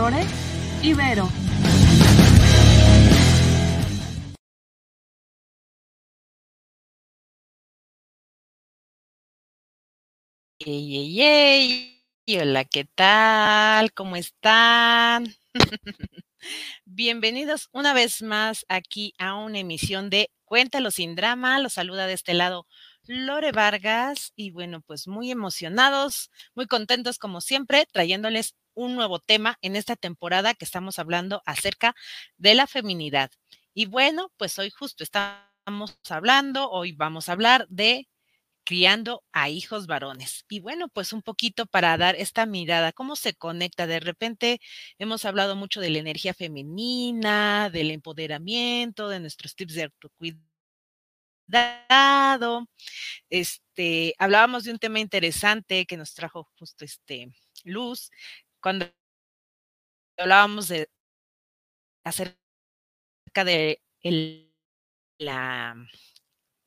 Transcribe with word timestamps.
Lore 0.00 0.24
y 0.82 0.94
Vero. 0.94 1.28
Ey, 10.58 10.96
ey, 10.96 11.20
ey. 11.20 12.40
Hola, 12.40 12.64
¿qué 12.64 12.86
tal? 12.86 13.92
¿Cómo 13.92 14.16
están? 14.16 15.26
Bienvenidos 16.86 17.68
una 17.72 17.92
vez 17.92 18.22
más 18.22 18.64
aquí 18.70 19.12
a 19.18 19.34
una 19.34 19.58
emisión 19.58 20.08
de 20.08 20.30
Cuéntalo 20.46 20.90
sin 20.90 21.14
drama. 21.14 21.58
Los 21.58 21.74
saluda 21.74 22.06
de 22.06 22.14
este 22.14 22.32
lado 22.32 22.66
Lore 23.10 23.50
Vargas 23.50 24.32
y 24.36 24.52
bueno, 24.52 24.82
pues 24.82 25.08
muy 25.08 25.32
emocionados, 25.32 26.30
muy 26.54 26.66
contentos 26.66 27.18
como 27.18 27.40
siempre, 27.40 27.86
trayéndoles 27.92 28.54
un 28.74 28.94
nuevo 28.94 29.18
tema 29.18 29.58
en 29.62 29.74
esta 29.74 29.96
temporada 29.96 30.54
que 30.54 30.64
estamos 30.64 31.00
hablando 31.00 31.42
acerca 31.44 31.96
de 32.36 32.54
la 32.54 32.68
feminidad. 32.68 33.30
Y 33.74 33.86
bueno, 33.86 34.32
pues 34.36 34.58
hoy 34.60 34.70
justo 34.70 35.02
estamos 35.02 35.98
hablando, 36.08 36.70
hoy 36.70 36.92
vamos 36.92 37.28
a 37.28 37.32
hablar 37.32 37.66
de 37.68 38.08
criando 38.64 39.24
a 39.32 39.48
hijos 39.50 39.86
varones. 39.88 40.44
Y 40.48 40.60
bueno, 40.60 40.88
pues 40.88 41.12
un 41.12 41.22
poquito 41.22 41.66
para 41.66 41.96
dar 41.98 42.14
esta 42.16 42.46
mirada, 42.46 42.92
cómo 42.92 43.16
se 43.16 43.34
conecta. 43.34 43.86
De 43.88 44.00
repente 44.00 44.60
hemos 44.98 45.24
hablado 45.24 45.56
mucho 45.56 45.80
de 45.80 45.90
la 45.90 45.98
energía 45.98 46.34
femenina, 46.34 47.70
del 47.70 47.90
empoderamiento, 47.90 49.08
de 49.08 49.20
nuestros 49.20 49.56
tips 49.56 49.74
de 49.74 49.84
autocuidado. 49.84 50.49
Este, 53.28 54.14
hablábamos 54.18 54.64
de 54.64 54.72
un 54.72 54.78
tema 54.78 55.00
interesante 55.00 55.86
que 55.86 55.96
nos 55.96 56.14
trajo 56.14 56.48
justo 56.58 56.84
este 56.84 57.32
Luz, 57.64 58.10
cuando 58.60 58.86
hablábamos 60.16 60.68
de 60.68 60.88
acerca 62.04 62.36
de 63.44 63.82
el, 64.02 64.52
la 65.18 65.76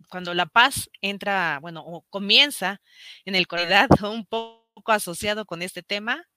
cuando 0.09 0.33
la 0.35 0.45
paz 0.45 0.89
entra, 1.01 1.59
bueno, 1.59 1.83
o 1.85 2.03
comienza 2.09 2.81
en 3.25 3.35
el 3.35 3.47
comunidad 3.47 3.89
un 4.03 4.25
poco 4.25 4.91
asociado 4.91 5.45
con 5.45 5.61
este 5.63 5.81
tema, 5.81 6.27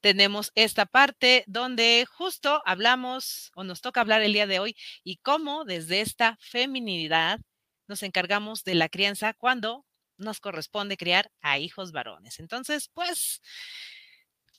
tenemos 0.00 0.52
esta 0.54 0.84
parte 0.86 1.44
donde 1.46 2.06
justo 2.10 2.62
hablamos 2.66 3.52
o 3.54 3.64
nos 3.64 3.80
toca 3.80 4.00
hablar 4.00 4.22
el 4.22 4.32
día 4.32 4.46
de 4.46 4.58
hoy 4.58 4.76
y 5.04 5.18
cómo 5.18 5.64
desde 5.64 6.00
esta 6.00 6.36
feminidad 6.40 7.40
nos 7.88 8.02
encargamos 8.02 8.64
de 8.64 8.74
la 8.74 8.88
crianza 8.88 9.34
cuando 9.34 9.84
nos 10.16 10.40
corresponde 10.40 10.96
criar 10.96 11.30
a 11.40 11.58
hijos 11.58 11.92
varones. 11.92 12.38
Entonces, 12.40 12.88
pues 12.94 13.42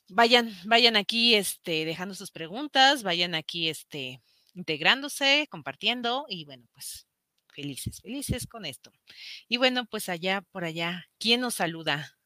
vayan, 0.09 0.51
vayan 0.65 0.95
aquí 0.95 1.35
este, 1.35 1.85
dejando 1.85 2.15
sus 2.15 2.31
preguntas, 2.31 3.03
vayan 3.03 3.35
aquí 3.35 3.69
este, 3.69 4.21
integrándose, 4.53 5.47
compartiendo 5.49 6.25
y 6.29 6.45
bueno, 6.45 6.65
pues 6.73 7.07
felices, 7.53 8.01
felices 8.01 8.47
con 8.47 8.65
esto. 8.65 8.91
Y 9.47 9.57
bueno, 9.57 9.85
pues 9.85 10.09
allá 10.09 10.41
por 10.51 10.65
allá, 10.65 11.05
¿quién 11.19 11.41
nos 11.41 11.55
saluda? 11.55 12.17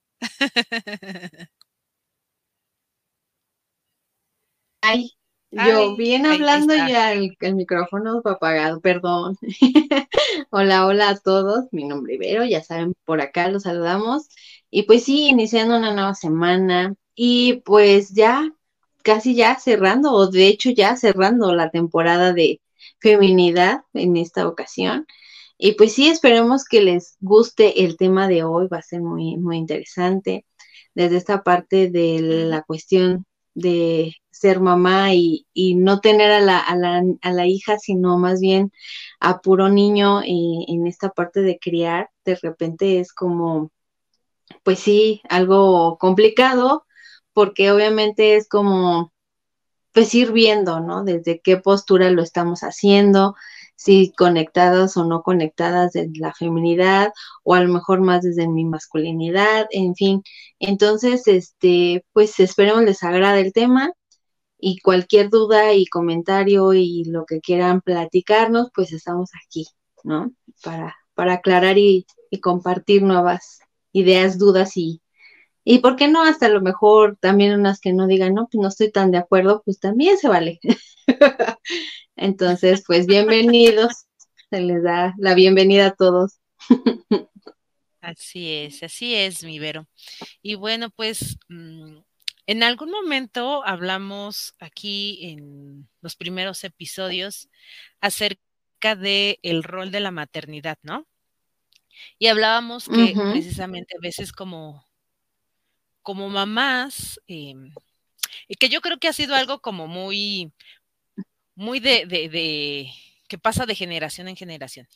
Ay, 4.81 5.11
yo 5.51 5.95
bien 5.95 6.25
hablando 6.25 6.75
ya 6.75 7.13
el, 7.13 7.35
micrófono 7.55 8.21
apagado, 8.23 8.81
perdón. 8.81 9.37
hola, 10.51 10.85
hola 10.85 11.09
a 11.09 11.17
todos, 11.17 11.65
mi 11.71 11.85
nombre 11.85 12.13
es 12.13 12.19
Vero, 12.19 12.45
ya 12.45 12.63
saben, 12.63 12.93
por 13.05 13.21
acá 13.21 13.47
los 13.49 13.63
saludamos. 13.63 14.29
Y 14.69 14.83
pues 14.83 15.03
sí, 15.03 15.27
iniciando 15.27 15.77
una 15.77 15.93
nueva 15.93 16.13
semana 16.13 16.95
y 17.15 17.61
pues 17.65 18.13
ya, 18.13 18.53
casi 19.03 19.35
ya 19.35 19.55
cerrando, 19.59 20.13
o 20.13 20.27
de 20.27 20.47
hecho 20.47 20.69
ya 20.71 20.95
cerrando 20.95 21.53
la 21.55 21.71
temporada 21.71 22.33
de 22.33 22.61
feminidad 22.99 23.81
en 23.93 24.17
esta 24.17 24.47
ocasión. 24.47 25.07
Y 25.57 25.73
pues 25.73 25.93
sí, 25.93 26.09
esperemos 26.09 26.65
que 26.65 26.81
les 26.81 27.17
guste 27.19 27.83
el 27.83 27.97
tema 27.97 28.27
de 28.27 28.43
hoy, 28.43 28.67
va 28.67 28.77
a 28.77 28.81
ser 28.81 29.01
muy, 29.01 29.37
muy 29.37 29.57
interesante. 29.57 30.45
Desde 30.95 31.17
esta 31.17 31.43
parte 31.43 31.89
de 31.89 32.21
la 32.21 32.63
cuestión 32.63 33.25
de 33.55 34.13
ser 34.31 34.59
mamá 34.59 35.13
y, 35.13 35.45
no 35.75 35.99
tener 36.01 36.31
a 36.31 36.39
la, 36.41 36.59
a, 36.59 36.75
la, 36.75 37.03
a 37.21 37.31
la, 37.31 37.47
hija, 37.47 37.77
sino 37.77 38.17
más 38.17 38.39
bien 38.39 38.71
a 39.19 39.41
puro 39.41 39.69
niño 39.69 40.21
y, 40.25 40.65
en 40.69 40.87
esta 40.87 41.09
parte 41.09 41.41
de 41.41 41.59
criar, 41.59 42.09
de 42.25 42.35
repente 42.35 42.99
es 42.99 43.13
como, 43.13 43.71
pues 44.63 44.79
sí, 44.79 45.21
algo 45.29 45.97
complicado, 45.99 46.85
porque 47.33 47.71
obviamente 47.71 48.35
es 48.35 48.47
como, 48.49 49.13
pues 49.93 50.13
ir 50.15 50.31
viendo, 50.31 50.79
¿no? 50.81 51.03
Desde 51.03 51.41
qué 51.41 51.57
postura 51.57 52.11
lo 52.11 52.23
estamos 52.23 52.61
haciendo, 52.61 53.35
si 53.75 54.11
conectadas 54.17 54.97
o 54.97 55.05
no 55.05 55.23
conectadas 55.23 55.93
de 55.93 56.09
la 56.15 56.33
feminidad 56.33 57.11
o 57.43 57.55
a 57.55 57.61
lo 57.61 57.73
mejor 57.73 58.01
más 58.01 58.23
desde 58.23 58.47
mi 58.47 58.65
masculinidad, 58.65 59.67
en 59.71 59.95
fin. 59.95 60.23
Entonces, 60.59 61.27
este, 61.27 62.05
pues 62.13 62.39
esperemos 62.39 62.83
les 62.83 63.03
agrade 63.03 63.41
el 63.41 63.53
tema 63.53 63.93
y 64.59 64.79
cualquier 64.79 65.29
duda 65.29 65.73
y 65.73 65.85
comentario 65.85 66.73
y 66.73 67.05
lo 67.05 67.25
que 67.25 67.39
quieran 67.39 67.81
platicarnos, 67.81 68.69
pues 68.75 68.91
estamos 68.91 69.31
aquí, 69.45 69.67
¿no? 70.03 70.33
Para, 70.63 70.97
para 71.13 71.33
aclarar 71.35 71.77
y, 71.77 72.05
compartir 72.41 73.01
nuevas 73.01 73.59
ideas, 73.91 74.37
dudas 74.37 74.77
y, 74.77 75.01
y 75.63 75.79
por 75.79 75.95
qué 75.95 76.07
no, 76.07 76.23
hasta 76.23 76.45
a 76.45 76.49
lo 76.49 76.61
mejor 76.61 77.17
también 77.19 77.53
unas 77.59 77.79
que 77.79 77.93
no 77.93 78.05
digan, 78.05 78.35
no, 78.35 78.47
pues 78.51 78.61
no 78.61 78.67
estoy 78.67 78.91
tan 78.91 79.11
de 79.11 79.17
acuerdo, 79.17 79.63
pues 79.65 79.79
también 79.79 80.17
se 80.17 80.27
vale. 80.27 80.59
Entonces, 82.15 82.83
pues 82.85 83.07
bienvenidos, 83.07 84.05
se 84.49 84.61
les 84.61 84.83
da 84.83 85.15
la 85.17 85.33
bienvenida 85.33 85.87
a 85.87 85.95
todos. 85.95 86.39
Así 88.01 88.53
es, 88.53 88.81
así 88.81 89.13
es, 89.13 89.43
mi 89.43 89.59
Vero. 89.59 89.85
Y 90.41 90.55
bueno, 90.55 90.89
pues 90.89 91.37
mm, 91.49 91.97
en 92.49 92.63
algún 92.63 92.89
momento 92.89 93.63
hablamos 93.63 94.55
aquí 94.59 95.19
en 95.21 95.87
los 96.01 96.15
primeros 96.15 96.63
episodios 96.63 97.47
acerca 98.01 98.95
de 98.95 99.37
el 99.43 99.61
rol 99.61 99.91
de 99.91 99.99
la 99.99 100.09
maternidad, 100.09 100.79
¿no? 100.81 101.05
Y 102.17 102.25
hablábamos 102.25 102.89
que 102.89 103.13
precisamente 103.31 103.95
a 103.95 104.01
veces 104.01 104.31
como, 104.31 104.83
como 106.01 106.27
mamás, 106.27 107.21
y 107.27 107.53
que 108.59 108.69
yo 108.69 108.81
creo 108.81 108.97
que 108.97 109.09
ha 109.09 109.13
sido 109.13 109.35
algo 109.35 109.61
como 109.61 109.85
muy, 109.85 110.51
muy 111.53 111.79
de, 111.79 112.07
de, 112.07 112.91
que 113.27 113.37
pasa 113.37 113.67
de 113.67 113.75
generación 113.75 114.27
en 114.27 114.35
generación. 114.35 114.87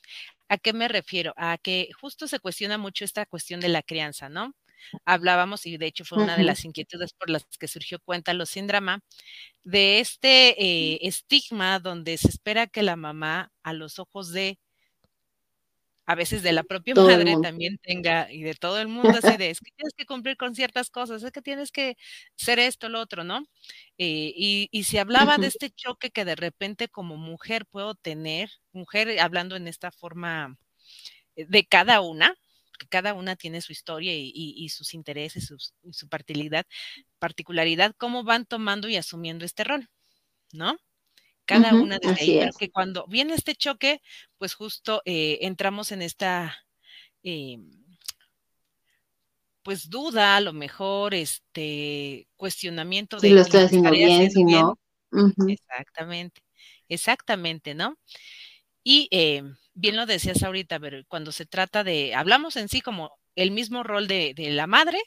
¿A 0.50 0.58
qué 0.58 0.74
me 0.74 0.88
refiero? 0.88 1.36
A 1.38 1.60
que 1.60 1.90
justo 2.02 2.28
se 2.28 2.40
cuestiona 2.40 2.80
mucho 2.80 3.06
esta 3.06 3.28
cuestión 3.28 3.60
de 3.60 3.70
la 3.70 3.84
crianza, 3.84 4.28
¿no? 4.28 4.56
Hablábamos, 5.06 5.66
y 5.66 5.78
de 5.78 5.88
hecho 5.88 6.06
fue 6.06 6.24
una 6.24 6.38
de 6.38 6.44
las 6.44 6.66
inquietudes 6.66 7.14
por 7.14 7.30
las 7.30 7.46
que 7.60 7.68
surgió 7.68 8.00
Cuéntalo 8.00 8.46
sin 8.46 8.68
drama, 8.68 9.02
de 9.64 10.00
este 10.00 10.62
eh, 10.64 11.00
estigma 11.04 11.80
donde 11.80 12.18
se 12.18 12.30
espera 12.30 12.68
que 12.68 12.84
la 12.84 12.96
mamá, 12.96 13.52
a 13.64 13.74
los 13.74 14.00
ojos 14.00 14.32
de 14.32 14.58
a 16.06 16.16
veces 16.16 16.44
de 16.44 16.52
la 16.52 16.64
propia 16.64 16.96
madre 16.96 17.36
también 17.42 17.78
tenga, 17.78 18.30
y 18.32 18.44
de 18.44 18.54
todo 18.56 18.80
el 18.80 18.88
mundo, 19.16 19.20
así 19.24 19.38
de, 19.38 19.50
es 19.50 19.60
que 19.60 19.72
tienes 19.76 19.94
que 19.96 20.06
cumplir 20.06 20.36
con 20.38 20.54
ciertas 20.56 20.90
cosas, 20.90 21.24
es 21.24 21.32
que 21.32 21.42
tienes 21.42 21.72
que 21.72 21.96
ser 22.36 22.60
esto, 22.60 22.90
lo 22.90 23.00
otro, 23.00 23.24
¿no? 23.24 23.40
Eh, 23.98 24.34
y, 24.36 24.68
y 24.72 24.84
se 24.84 25.00
hablaba 25.00 25.38
de 25.38 25.48
este 25.48 25.70
choque 25.72 26.12
que 26.12 26.26
de 26.26 26.36
repente 26.36 26.90
como 26.90 27.16
mujer 27.18 27.66
puedo 27.66 27.96
tener, 27.96 28.50
mujer 28.74 29.20
hablando 29.20 29.56
en 29.56 29.68
esta 29.68 29.92
forma 29.92 30.58
eh, 31.36 31.46
de 31.48 31.66
cada 31.66 32.02
una, 32.02 32.36
cada 32.90 33.14
una 33.14 33.36
tiene 33.36 33.62
su 33.62 33.72
historia 33.72 34.14
y, 34.16 34.32
y, 34.34 34.70
sus 34.70 34.94
intereses, 34.94 35.52
y 35.84 35.94
su 35.94 36.08
particularidad, 36.10 36.66
particularidad, 37.20 37.96
cómo 37.98 38.24
van 38.24 38.46
tomando 38.46 38.90
y 38.90 38.98
asumiendo 38.98 39.46
este 39.46 39.64
rol, 39.64 39.90
¿no? 40.52 40.78
cada 41.46 41.74
una 41.74 42.00
de 42.00 42.16
pero 42.16 42.54
que 42.58 42.72
cuando 42.72 43.06
viene 43.08 43.34
este 43.34 43.56
choque, 43.56 44.02
pues 44.38 44.54
justo 44.54 45.02
eh, 45.06 45.40
entramos 45.42 45.92
en 45.92 46.02
esta, 46.02 46.56
eh, 47.24 47.58
pues 49.62 49.90
duda, 49.90 50.38
a 50.38 50.42
lo 50.42 50.54
mejor, 50.54 51.14
este 51.14 52.28
cuestionamiento 52.36 53.18
de... 53.18 53.28
Si 53.28 53.34
lo 53.34 53.42
estoy 53.42 53.62
haciendo 53.62 53.92
bien, 53.92 54.32
si 54.32 54.44
no. 54.44 54.78
Exactamente, 55.48 56.42
exactamente, 56.88 57.76
¿no? 57.76 57.98
Y 58.84 59.08
eh, 59.12 59.44
bien 59.74 59.96
lo 59.96 60.06
decías 60.06 60.44
ahorita, 60.44 60.80
pero 60.80 61.04
cuando 61.08 61.32
se 61.32 61.46
trata 61.46 61.84
de, 61.84 62.16
hablamos 62.16 62.56
en 62.56 62.70
sí 62.70 62.82
como 62.82 63.12
el 63.36 63.52
mismo 63.52 63.84
rol 63.84 64.08
de, 64.08 64.34
de 64.36 64.52
la 64.52 64.68
madre 64.68 65.00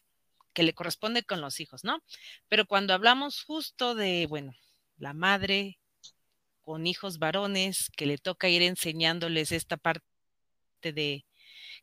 que 0.52 0.62
le 0.62 0.74
corresponde 0.74 1.22
con 1.22 1.40
los 1.40 1.60
hijos, 1.60 1.84
¿no? 1.84 2.02
Pero 2.48 2.66
cuando 2.66 2.94
hablamos 2.94 3.42
justo 3.42 3.94
de, 3.94 4.26
bueno, 4.26 4.54
la 4.96 5.12
madre 5.12 5.78
con 6.62 6.86
hijos 6.86 7.18
varones, 7.18 7.90
que 7.96 8.06
le 8.06 8.18
toca 8.18 8.48
ir 8.48 8.62
enseñándoles 8.62 9.52
esta 9.52 9.76
parte 9.76 10.02
de 10.82 11.24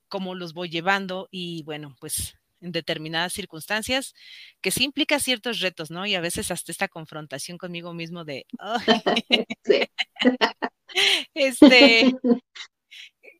cómo 0.07 0.35
los 0.35 0.53
voy 0.53 0.69
llevando 0.69 1.27
y 1.31 1.63
bueno, 1.63 1.95
pues 1.99 2.35
en 2.61 2.71
determinadas 2.71 3.33
circunstancias, 3.33 4.13
que 4.61 4.71
sí 4.71 4.83
implica 4.85 5.19
ciertos 5.19 5.59
retos, 5.59 5.91
¿no? 5.91 6.05
Y 6.05 6.15
a 6.15 6.21
veces 6.21 6.49
hasta 6.49 6.71
esta 6.71 6.87
confrontación 6.87 7.57
conmigo 7.57 7.93
mismo 7.93 8.23
de, 8.25 8.45
este, 11.33 12.13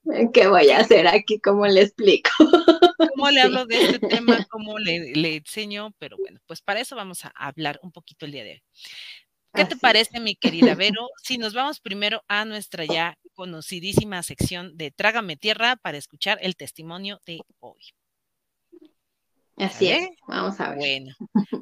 ¿Qué 0.33 0.47
voy 0.47 0.69
a 0.69 0.79
hacer 0.79 1.07
aquí? 1.07 1.39
¿Cómo 1.39 1.65
le 1.67 1.81
explico? 1.81 2.29
¿Cómo 3.15 3.29
le 3.29 3.41
hablo 3.41 3.65
de 3.65 3.81
este 3.81 3.99
tema? 3.99 4.45
¿Cómo 4.49 4.79
le, 4.79 5.13
le, 5.13 5.37
enseño? 5.37 5.93
Pero 5.99 6.17
bueno, 6.17 6.39
pues 6.45 6.61
para 6.61 6.79
eso 6.79 6.95
vamos 6.95 7.25
a 7.25 7.33
hablar 7.35 7.79
un 7.83 7.91
poquito 7.91 8.25
el 8.25 8.31
día 8.31 8.43
de 8.43 8.51
hoy. 8.51 8.63
¿Qué 9.53 9.65
te 9.65 9.75
parece, 9.75 10.19
mi 10.19 10.35
querida 10.35 10.73
Vero? 10.73 11.09
Si 11.21 11.37
nos 11.37 11.53
vamos 11.53 11.79
primero 11.79 12.23
a 12.27 12.43
nuestra 12.43 12.85
ya 12.85 13.19
conocidísima 13.35 14.23
sección 14.23 14.75
de 14.77 14.89
Trágame 14.89 15.37
Tierra 15.37 15.75
para 15.75 15.99
escuchar 15.99 16.39
el 16.41 16.55
testimonio 16.55 17.21
de 17.27 17.41
hoy. 17.59 17.83
Así 19.57 19.89
es, 19.89 20.09
vamos 20.27 20.59
a 20.59 20.69
ver. 20.69 20.77
Bueno, 20.77 21.15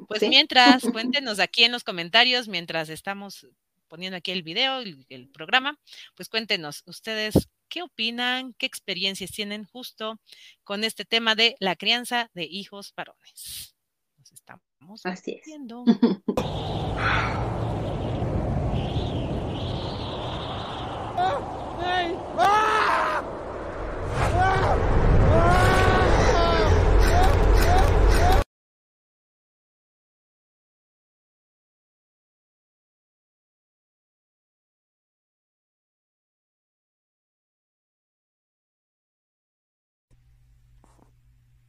pues 0.08 0.22
mientras, 0.22 0.82
cuéntenos 0.84 1.38
aquí 1.38 1.64
en 1.64 1.72
los 1.72 1.84
comentarios, 1.84 2.48
mientras 2.48 2.88
estamos 2.88 3.46
poniendo 3.92 4.16
aquí 4.16 4.30
el 4.30 4.42
video, 4.42 4.78
el, 4.78 5.04
el 5.10 5.28
programa, 5.28 5.78
pues 6.14 6.30
cuéntenos 6.30 6.82
ustedes 6.86 7.50
qué 7.68 7.82
opinan, 7.82 8.54
qué 8.54 8.64
experiencias 8.64 9.32
tienen 9.32 9.66
justo 9.66 10.18
con 10.64 10.82
este 10.82 11.04
tema 11.04 11.34
de 11.34 11.56
la 11.60 11.76
crianza 11.76 12.30
de 12.32 12.44
hijos 12.44 12.94
varones. 12.96 13.76
Nos 14.16 14.32
estamos 14.32 15.04
Así 15.04 15.42
viendo. 15.44 15.84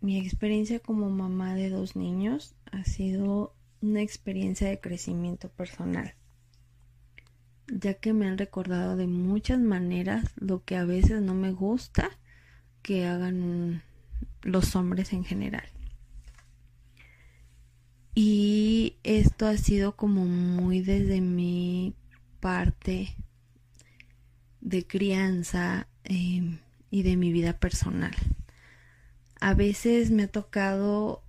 Mi 0.04 0.20
experiencia 0.20 0.80
como 0.80 1.10
mamá 1.10 1.56
de 1.56 1.72
dos 1.72 1.96
niños 1.96 2.54
ha 2.72 2.84
sido 2.84 3.56
una 3.82 4.04
experiencia 4.04 4.70
de 4.70 4.80
crecimiento 4.80 5.50
personal 5.50 6.14
ya 7.68 7.96
que 7.96 8.14
me 8.14 8.28
han 8.28 8.38
recordado 8.38 8.96
de 8.96 9.08
muchas 9.08 9.60
maneras 9.60 10.26
lo 10.36 10.64
que 10.64 10.76
a 10.76 10.86
veces 10.86 11.22
no 11.22 11.34
me 11.34 11.52
gusta 11.52 12.18
que 12.82 13.06
hagan 13.06 13.84
los 14.42 14.76
hombres 14.76 15.14
en 15.14 15.24
general. 15.24 15.66
Y 18.16 18.98
esto 19.04 19.48
ha 19.48 19.58
sido 19.58 19.96
como 19.96 20.26
muy 20.26 20.82
desde 20.82 21.22
mi 21.22 21.96
parte 22.40 23.16
de 24.62 24.86
crianza 24.86 25.88
em, 26.04 26.60
y 26.92 27.04
de 27.04 27.18
mi 27.18 27.32
vida 27.32 27.54
personal. 27.58 28.14
A 29.44 29.56
veces 29.56 30.10
me 30.10 30.24
ha 30.24 30.28
tocado 30.30 31.22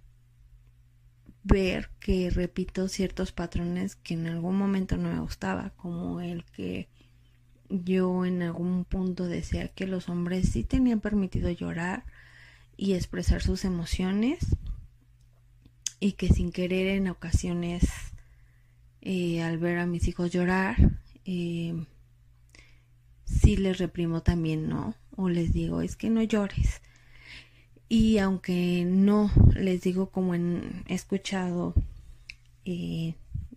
ver 1.43 1.91
que 1.99 2.31
repito 2.31 2.87
ciertos 2.87 3.33
patrones 3.33 3.97
que 3.97 4.15
en 4.15 4.29
algún 4.29 4.57
momento 4.57 4.97
no 4.97 5.13
me 5.13 5.19
gustaba, 5.19 5.71
como 5.71 6.21
el 6.21 6.45
que 6.45 6.89
yo 7.69 8.25
en 8.25 8.43
algún 8.43 8.85
punto 8.85 9.27
decía 9.27 9.67
que 9.67 9.89
los 9.89 10.09
hombres 10.09 10.49
sí 10.51 10.63
tenían 10.63 11.01
permitido 11.01 11.51
llorar 11.51 12.05
y 12.77 12.93
expresar 12.93 13.43
sus 13.43 13.65
emociones 13.65 14.39
y 15.99 16.13
que 16.13 16.29
sin 16.29 16.53
querer 16.53 16.87
en 16.87 17.09
ocasiones 17.09 17.83
eh, 19.01 19.43
al 19.43 19.59
ver 19.59 19.79
a 19.79 19.87
mis 19.87 20.07
hijos 20.07 20.31
llorar 20.31 20.77
eh, 21.25 21.85
sí 23.25 23.57
les 23.57 23.79
reprimo 23.79 24.23
también, 24.23 24.69
¿no? 24.69 24.95
O 25.17 25.29
les 25.29 25.53
digo, 25.53 25.81
es 25.81 25.97
que 25.97 26.11
no 26.11 26.23
llores 26.23 26.81
y 27.94 28.19
aunque 28.19 28.85
no 28.85 29.31
les 29.55 29.82
digo 29.82 30.11
como 30.11 30.35
he 30.35 30.61
escuchado 30.88 31.75
eh, 32.64 33.14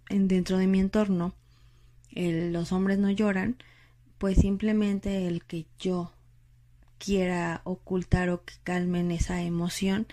en, 0.10 0.28
dentro 0.28 0.60
de 0.60 0.68
mi 0.68 0.80
entorno, 0.80 1.34
los 2.12 2.72
hombres 2.72 3.00
no 3.00 3.10
lloran, 3.10 3.58
pues 4.20 4.38
simplemente 4.38 5.26
el 5.26 5.44
que 5.44 5.66
yo 5.80 6.12
quiera 7.00 7.62
ocultar 7.64 8.30
o 8.30 8.44
que 8.46 8.54
calmen 8.64 9.10
esa 9.10 9.42
emoción, 9.42 10.06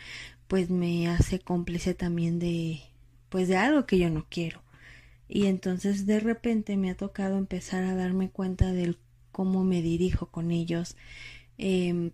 pues 0.49 0.71
me 0.71 1.07
hace 1.07 1.39
cómplice 1.39 1.93
también 1.93 2.39
de, 2.39 2.81
pues 3.29 3.47
de 3.47 3.59
algo 3.59 3.85
que 3.85 3.99
yo 3.99 4.09
no 4.09 4.25
quiero. 4.31 4.63
Y 5.29 5.49
entonces 5.49 6.07
de 6.07 6.21
repente 6.21 6.79
me 6.79 6.91
ha 6.91 6.97
tocado 6.97 7.37
empezar 7.37 7.85
a 7.85 7.95
darme 7.95 8.31
cuenta 8.31 8.73
del 8.73 8.97
cómo 9.33 9.65
me 9.65 9.83
dirijo 9.83 10.31
con 10.31 10.51
ellos, 10.51 10.97
eh, 11.59 12.13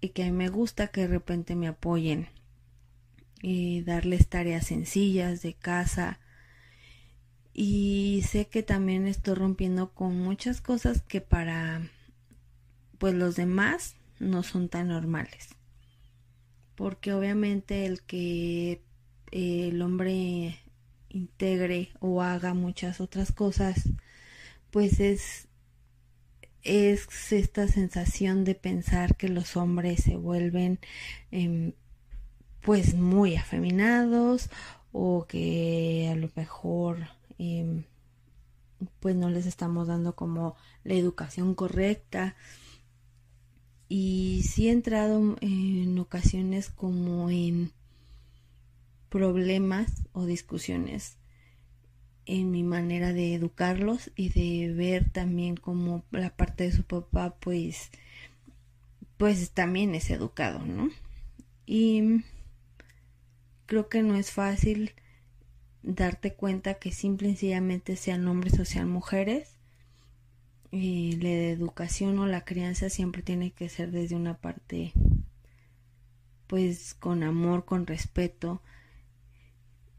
y 0.00 0.10
que 0.10 0.30
me 0.32 0.48
gusta 0.48 0.88
que 0.88 1.02
de 1.02 1.08
repente 1.08 1.56
me 1.56 1.68
apoyen 1.68 2.28
y 3.42 3.82
darles 3.82 4.28
tareas 4.28 4.66
sencillas 4.66 5.42
de 5.42 5.54
casa. 5.54 6.20
Y 7.52 8.22
sé 8.28 8.46
que 8.46 8.62
también 8.62 9.06
estoy 9.06 9.34
rompiendo 9.34 9.92
con 9.92 10.18
muchas 10.20 10.60
cosas 10.60 11.02
que 11.02 11.20
para 11.20 11.82
pues 12.98 13.14
los 13.14 13.36
demás 13.36 13.96
no 14.18 14.42
son 14.42 14.68
tan 14.68 14.88
normales. 14.88 15.48
Porque 16.74 17.12
obviamente 17.12 17.86
el 17.86 18.02
que 18.02 18.82
el 19.30 19.80
hombre 19.82 20.58
integre 21.08 21.90
o 22.00 22.22
haga 22.22 22.54
muchas 22.54 23.00
otras 23.00 23.32
cosas 23.32 23.88
pues 24.70 25.00
es 25.00 25.48
es 26.62 27.32
esta 27.32 27.68
sensación 27.68 28.44
de 28.44 28.54
pensar 28.54 29.16
que 29.16 29.28
los 29.28 29.56
hombres 29.56 30.02
se 30.04 30.16
vuelven 30.16 30.78
em, 31.30 31.72
pues 32.62 32.94
muy 32.94 33.36
afeminados 33.36 34.50
o 34.92 35.26
que 35.26 36.08
a 36.12 36.16
lo 36.16 36.30
mejor 36.34 37.08
em, 37.38 37.84
pues 39.00 39.16
no 39.16 39.30
les 39.30 39.46
estamos 39.46 39.88
dando 39.88 40.14
como 40.14 40.56
la 40.84 40.94
educación 40.94 41.54
correcta. 41.54 42.36
Y 43.88 44.42
sí 44.48 44.68
he 44.68 44.72
entrado 44.72 45.36
en 45.40 45.98
ocasiones 45.98 46.70
como 46.70 47.28
en 47.30 47.72
problemas 49.08 49.90
o 50.12 50.24
discusiones 50.26 51.19
en 52.26 52.50
mi 52.50 52.62
manera 52.62 53.12
de 53.12 53.34
educarlos 53.34 54.10
y 54.14 54.28
de 54.30 54.72
ver 54.72 55.10
también 55.10 55.56
como 55.56 56.04
la 56.10 56.30
parte 56.30 56.64
de 56.64 56.72
su 56.72 56.84
papá 56.84 57.34
pues 57.40 57.90
pues 59.16 59.50
también 59.50 59.94
es 59.94 60.10
educado, 60.10 60.64
¿no? 60.64 60.90
Y 61.66 62.24
creo 63.66 63.88
que 63.88 64.02
no 64.02 64.16
es 64.16 64.30
fácil 64.30 64.92
darte 65.82 66.34
cuenta 66.34 66.74
que 66.74 66.90
simple 66.90 67.28
y 67.28 67.32
sencillamente 67.32 67.96
sean 67.96 68.26
hombres 68.28 68.58
o 68.58 68.64
sean 68.64 68.88
mujeres. 68.88 69.56
Y 70.72 71.16
la 71.16 71.28
educación 71.28 72.18
o 72.18 72.26
la 72.26 72.44
crianza 72.44 72.90
siempre 72.90 73.22
tiene 73.22 73.50
que 73.50 73.68
ser 73.68 73.90
desde 73.90 74.14
una 74.14 74.38
parte 74.38 74.92
pues 76.46 76.94
con 76.94 77.22
amor, 77.22 77.64
con 77.64 77.86
respeto, 77.86 78.60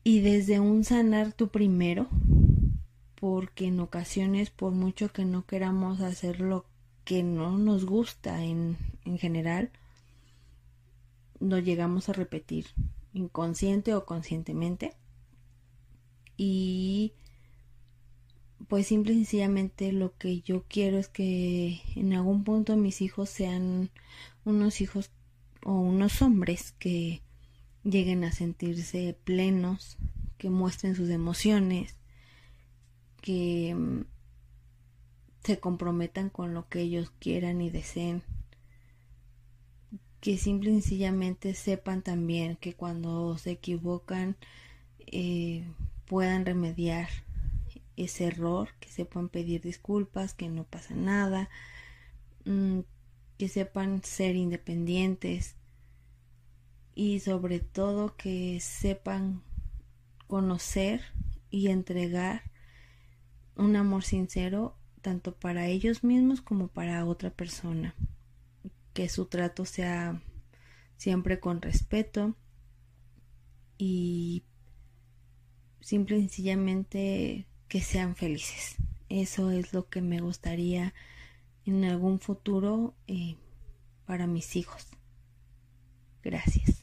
y 0.03 0.21
desde 0.21 0.59
un 0.59 0.83
sanar 0.83 1.33
tu 1.33 1.49
primero, 1.49 2.07
porque 3.15 3.67
en 3.67 3.79
ocasiones, 3.79 4.49
por 4.49 4.71
mucho 4.71 5.11
que 5.11 5.25
no 5.25 5.45
queramos 5.45 6.01
hacer 6.01 6.39
lo 6.39 6.65
que 7.03 7.23
no 7.23 7.57
nos 7.57 7.85
gusta 7.85 8.43
en, 8.43 8.77
en 9.05 9.17
general, 9.17 9.71
lo 11.39 11.59
llegamos 11.59 12.09
a 12.09 12.13
repetir, 12.13 12.67
inconsciente 13.13 13.93
o 13.93 14.05
conscientemente. 14.05 14.95
Y 16.37 17.13
pues 18.67 18.87
simple 18.87 19.13
y 19.13 19.17
sencillamente 19.17 19.91
lo 19.91 20.15
que 20.17 20.41
yo 20.41 20.63
quiero 20.67 20.97
es 20.97 21.07
que 21.07 21.81
en 21.95 22.13
algún 22.13 22.43
punto 22.43 22.77
mis 22.77 23.01
hijos 23.01 23.29
sean 23.29 23.89
unos 24.45 24.81
hijos 24.81 25.11
o 25.63 25.73
unos 25.73 26.21
hombres 26.21 26.71
que 26.73 27.21
lleguen 27.83 28.23
a 28.23 28.31
sentirse 28.31 29.17
plenos, 29.23 29.97
que 30.37 30.49
muestren 30.49 30.95
sus 30.95 31.09
emociones, 31.09 31.95
que 33.21 33.75
mm, 33.75 34.05
se 35.43 35.59
comprometan 35.59 36.29
con 36.29 36.53
lo 36.53 36.67
que 36.67 36.81
ellos 36.81 37.11
quieran 37.19 37.61
y 37.61 37.69
deseen, 37.69 38.23
que 40.19 40.37
simple 40.37 40.71
y 40.71 40.73
sencillamente 40.81 41.53
sepan 41.55 42.03
también 42.03 42.55
que 42.55 42.73
cuando 42.73 43.37
se 43.37 43.51
equivocan 43.51 44.37
eh, 45.07 45.67
puedan 46.05 46.45
remediar 46.45 47.09
ese 47.97 48.25
error, 48.25 48.69
que 48.79 48.89
sepan 48.89 49.29
pedir 49.29 49.61
disculpas, 49.61 50.33
que 50.33 50.47
no 50.47 50.63
pasa 50.63 50.93
nada, 50.93 51.49
mm, 52.45 52.79
que 53.37 53.47
sepan 53.47 54.03
ser 54.03 54.35
independientes, 54.35 55.55
y 56.95 57.19
sobre 57.19 57.59
todo 57.59 58.15
que 58.15 58.59
sepan 58.59 59.43
conocer 60.27 61.01
y 61.49 61.67
entregar 61.67 62.43
un 63.55 63.75
amor 63.75 64.03
sincero 64.03 64.77
tanto 65.01 65.35
para 65.35 65.67
ellos 65.67 66.03
mismos 66.03 66.41
como 66.41 66.67
para 66.67 67.05
otra 67.05 67.29
persona. 67.29 67.95
Que 68.93 69.09
su 69.09 69.25
trato 69.25 69.65
sea 69.65 70.21
siempre 70.97 71.39
con 71.39 71.61
respeto 71.61 72.35
y 73.77 74.43
simple 75.79 76.17
y 76.17 76.21
sencillamente 76.21 77.47
que 77.67 77.81
sean 77.81 78.15
felices. 78.15 78.75
Eso 79.09 79.51
es 79.51 79.73
lo 79.73 79.89
que 79.89 80.01
me 80.01 80.19
gustaría 80.19 80.93
en 81.65 81.83
algún 81.85 82.19
futuro 82.19 82.95
eh, 83.07 83.37
para 84.05 84.27
mis 84.27 84.55
hijos. 84.55 84.87
Gracias. 86.23 86.80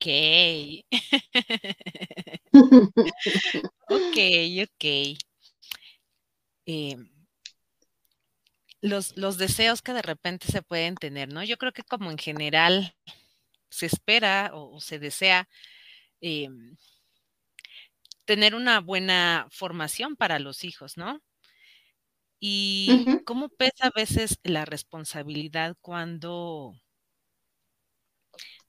Ok. 2.52 2.86
ok, 3.88 4.16
ok. 4.64 4.84
Eh, 6.66 6.96
los, 8.80 9.16
los 9.16 9.38
deseos 9.38 9.82
que 9.82 9.92
de 9.92 10.02
repente 10.02 10.46
se 10.50 10.62
pueden 10.62 10.94
tener, 10.96 11.32
¿no? 11.32 11.42
Yo 11.44 11.56
creo 11.58 11.72
que 11.72 11.82
como 11.82 12.10
en 12.10 12.18
general 12.18 12.94
se 13.70 13.86
espera 13.86 14.50
o, 14.54 14.80
se 14.80 14.98
desea 14.98 15.48
em, 16.20 16.76
tener 18.24 18.54
una 18.54 18.80
buena 18.80 19.48
formación 19.50 20.16
para 20.16 20.38
los 20.38 20.64
hijos, 20.64 20.96
¿no? 20.96 21.20
Y 22.40 23.06
cómo 23.24 23.48
pesa 23.48 23.86
a 23.86 23.90
veces 23.94 24.38
la 24.42 24.64
responsabilidad 24.64 25.76
cuando 25.80 26.74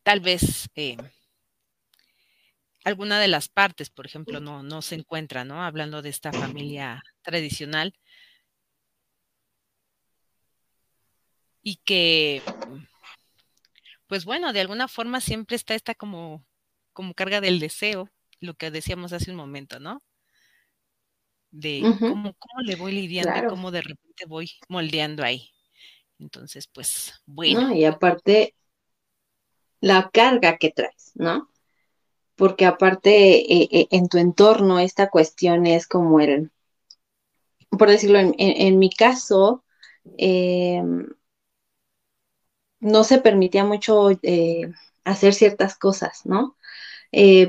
tal 0.03 0.21
vez 0.21 0.69
em, 0.75 0.97
alguna 2.87 3.19
de 3.19 3.27
las 3.27 3.49
partes, 3.49 3.89
por 3.89 4.05
ejemplo, 4.05 4.39
no, 4.39 4.63
no 4.63 4.81
se 4.81 4.95
encuentra, 4.95 5.43
¿no? 5.43 5.61
Hablando 5.61 6.01
de 6.01 6.07
esta 6.07 6.31
familia 6.31 7.03
tradicional. 7.21 7.93
Y 11.61 11.75
que, 11.83 12.41
pues 14.07 14.23
bueno, 14.23 14.53
de 14.53 14.61
alguna 14.61 14.87
forma 14.87 15.19
siempre 15.19 15.57
está 15.57 15.75
esta 15.75 15.95
como, 15.95 16.45
como 16.93 17.13
carga 17.13 17.41
del 17.41 17.59
deseo, 17.59 18.09
lo 18.39 18.53
que 18.53 18.71
decíamos 18.71 19.11
hace 19.11 19.31
un 19.31 19.37
momento, 19.37 19.81
¿no? 19.81 20.01
De 21.51 21.81
cómo, 21.99 22.35
cómo, 22.35 22.61
le 22.61 22.77
voy 22.77 22.93
lidiando 22.93 23.49
cómo 23.49 23.69
de 23.71 23.81
repente 23.81 24.25
voy 24.27 24.49
moldeando 24.69 25.25
ahí. 25.25 25.51
Entonces, 26.19 26.67
pues, 26.67 27.21
bueno. 27.25 27.75
y 27.75 27.83
aparte, 27.83 28.55
la 29.81 30.09
carga 30.09 30.57
que 30.57 30.71
traes, 30.71 31.11
¿no? 31.15 31.49
Porque 32.37 32.65
aparte 32.65 33.39
eh, 33.53 33.69
eh, 33.71 33.87
en 33.91 34.07
tu 34.09 34.17
entorno 34.19 34.79
esta 34.79 35.09
cuestión 35.09 35.65
es 35.65 35.87
como 35.87 36.19
el, 36.21 36.51
por 37.69 37.89
decirlo, 37.89 38.19
en, 38.19 38.79
mi 38.79 38.89
caso, 38.89 39.63
eh, 40.17 40.81
no 42.79 43.03
se 43.03 43.19
permitía 43.19 43.65
mucho 43.65 44.09
hacer 45.03 45.33
ciertas 45.33 45.77
cosas, 45.77 46.25
¿no? 46.25 46.55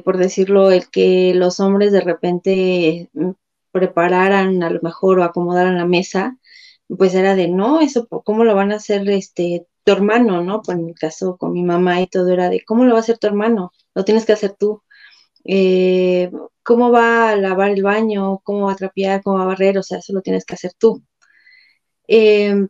por 0.04 0.18
decirlo, 0.18 0.70
el 0.70 0.88
que 0.88 1.34
los 1.34 1.60
hombres 1.60 1.92
de 1.92 2.00
repente 2.00 3.10
mm, 3.12 3.30
prepararan 3.72 4.62
a 4.62 4.70
lo 4.70 4.80
mejor 4.82 5.18
o 5.18 5.24
acomodaran 5.24 5.76
la 5.76 5.84
mesa, 5.86 6.38
pues 6.96 7.14
era 7.14 7.34
de 7.36 7.48
no, 7.48 7.80
eso, 7.80 8.06
¿cómo 8.08 8.44
lo 8.44 8.54
van 8.54 8.72
a 8.72 8.76
hacer 8.76 9.08
este 9.10 9.66
tu 9.88 9.92
hermano, 9.92 10.42
no? 10.42 10.62
Por 10.62 10.76
mi 10.76 10.94
caso 10.94 11.36
con 11.38 11.52
mi 11.52 11.62
mamá 11.62 12.00
y 12.02 12.06
todo 12.08 12.30
era 12.30 12.50
de, 12.50 12.62
¿cómo 12.64 12.84
lo 12.84 12.92
va 12.92 12.98
a 12.98 13.00
hacer 13.00 13.18
tu 13.18 13.26
hermano? 13.26 13.72
Lo 13.98 14.04
tienes 14.04 14.24
que 14.24 14.32
hacer 14.32 14.54
tú. 14.56 14.84
Eh, 15.44 16.30
¿Cómo 16.62 16.92
va 16.92 17.30
a 17.30 17.36
lavar 17.36 17.70
el 17.72 17.82
baño? 17.82 18.38
¿Cómo 18.44 18.66
va 18.66 18.72
a 18.74 18.76
trapear? 18.76 19.22
¿Cómo 19.24 19.38
va 19.38 19.42
a 19.42 19.46
barrer? 19.46 19.76
O 19.76 19.82
sea, 19.82 19.98
eso 19.98 20.12
lo 20.12 20.22
tienes 20.22 20.44
que 20.44 20.54
hacer 20.54 20.72
tú. 20.78 21.02
Em, 22.06 22.68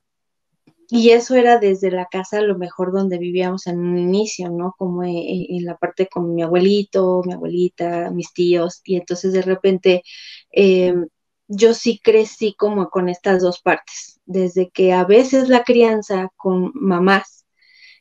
y 0.88 1.10
eso 1.10 1.34
era 1.36 1.58
desde 1.58 1.90
la 1.90 2.06
casa, 2.06 2.38
a 2.38 2.42
lo 2.42 2.56
mejor 2.58 2.92
donde 2.92 3.18
vivíamos 3.18 3.66
en 3.66 3.78
un 3.78 3.98
inicio, 3.98 4.48
¿no? 4.50 4.74
Como 4.78 5.04
en, 5.04 5.64
la 5.66 5.76
parte 5.76 6.08
con 6.08 6.34
mi 6.34 6.42
abuelito, 6.42 7.22
mi 7.26 7.34
abuelita, 7.34 8.10
mis 8.10 8.32
tíos, 8.32 8.80
y 8.84 8.96
entonces 8.96 9.34
de 9.34 9.42
repente 9.42 10.02
em, 10.50 11.08
yo 11.48 11.74
sí 11.74 12.00
crecí 12.02 12.54
como 12.54 12.88
con 12.90 13.08
estas 13.10 13.42
dos 13.42 13.60
partes, 13.60 14.20
desde 14.26 14.70
que 14.70 14.92
a 14.94 15.04
veces 15.04 15.48
la 15.50 15.64
crianza 15.64 16.30
con 16.36 16.72
mamás 16.74 17.37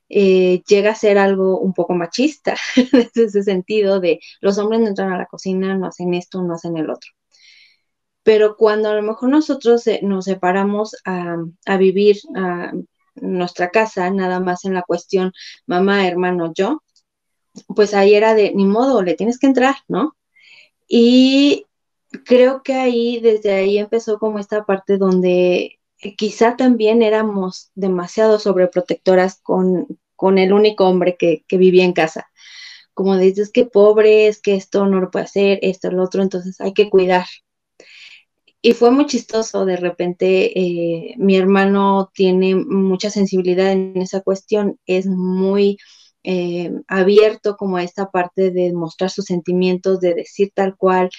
eh, 0.09 0.63
llega 0.67 0.91
a 0.91 0.95
ser 0.95 1.17
algo 1.17 1.59
un 1.59 1.73
poco 1.73 1.93
machista, 1.93 2.55
desde 2.93 3.25
ese 3.25 3.43
sentido 3.43 3.99
de 3.99 4.19
los 4.41 4.57
hombres 4.57 4.81
no 4.81 4.87
entran 4.87 5.11
a 5.13 5.17
la 5.17 5.25
cocina, 5.25 5.75
no 5.75 5.87
hacen 5.87 6.13
esto, 6.13 6.41
no 6.41 6.55
hacen 6.55 6.77
el 6.77 6.89
otro. 6.89 7.11
Pero 8.23 8.57
cuando 8.57 8.89
a 8.89 8.95
lo 8.95 9.01
mejor 9.01 9.29
nosotros 9.29 9.87
eh, 9.87 10.01
nos 10.03 10.25
separamos 10.25 10.95
a, 11.05 11.37
a 11.65 11.77
vivir 11.77 12.17
a 12.35 12.73
nuestra 13.15 13.69
casa, 13.69 14.09
nada 14.11 14.39
más 14.39 14.65
en 14.65 14.73
la 14.73 14.83
cuestión 14.83 15.31
mamá, 15.65 16.07
hermano, 16.07 16.51
yo, 16.53 16.83
pues 17.75 17.93
ahí 17.93 18.15
era 18.15 18.35
de, 18.35 18.53
ni 18.53 18.65
modo, 18.65 19.01
le 19.01 19.15
tienes 19.15 19.39
que 19.39 19.47
entrar, 19.47 19.75
¿no? 19.87 20.15
Y 20.87 21.65
creo 22.25 22.63
que 22.63 22.73
ahí, 22.75 23.19
desde 23.19 23.53
ahí 23.53 23.77
empezó 23.77 24.19
como 24.19 24.39
esta 24.39 24.65
parte 24.65 24.97
donde 24.97 25.76
quizá 26.17 26.55
también 26.55 27.01
éramos 27.01 27.71
demasiado 27.75 28.39
sobreprotectoras 28.39 29.39
con, 29.41 29.99
con 30.15 30.37
el 30.37 30.53
único 30.53 30.87
hombre 30.87 31.17
que, 31.17 31.43
vivía 31.57 31.85
en 31.85 31.93
casa. 31.93 32.29
Como 32.93 33.17
dices, 33.17 33.51
que 33.51 33.65
pobre, 33.65 34.27
es 34.27 34.41
que 34.41 34.55
esto 34.55 34.85
no 34.87 34.99
lo 34.99 35.11
puede 35.11 35.25
hacer, 35.25 35.59
esto, 35.61 35.91
lo 35.91 36.03
otro, 36.03 36.23
entonces 36.23 36.59
hay 36.61 36.73
que 36.73 36.89
cuidar. 36.89 37.25
Y 38.61 38.73
fue 38.73 38.91
muy 38.91 39.05
chistoso, 39.05 39.65
de 39.65 39.77
repente 39.77 40.59
eh, 40.59 41.13
mi 41.17 41.37
hermano 41.37 42.11
tiene 42.13 42.55
mucha 42.55 43.09
sensibilidad 43.11 43.71
en 43.71 43.97
esa 43.97 44.21
cuestión, 44.21 44.79
es 44.87 45.05
muy 45.05 45.77
eh, 46.29 46.71
abierto 46.89 47.55
como 47.55 47.77
a 47.77 47.83
esta 47.83 48.11
parte 48.11 48.51
de 48.51 48.73
mostrar 48.73 49.09
sus 49.09 49.25
sentimientos, 49.25 50.01
de 50.01 50.13
decir 50.13 50.51
tal 50.53 50.75
cual, 50.75 51.09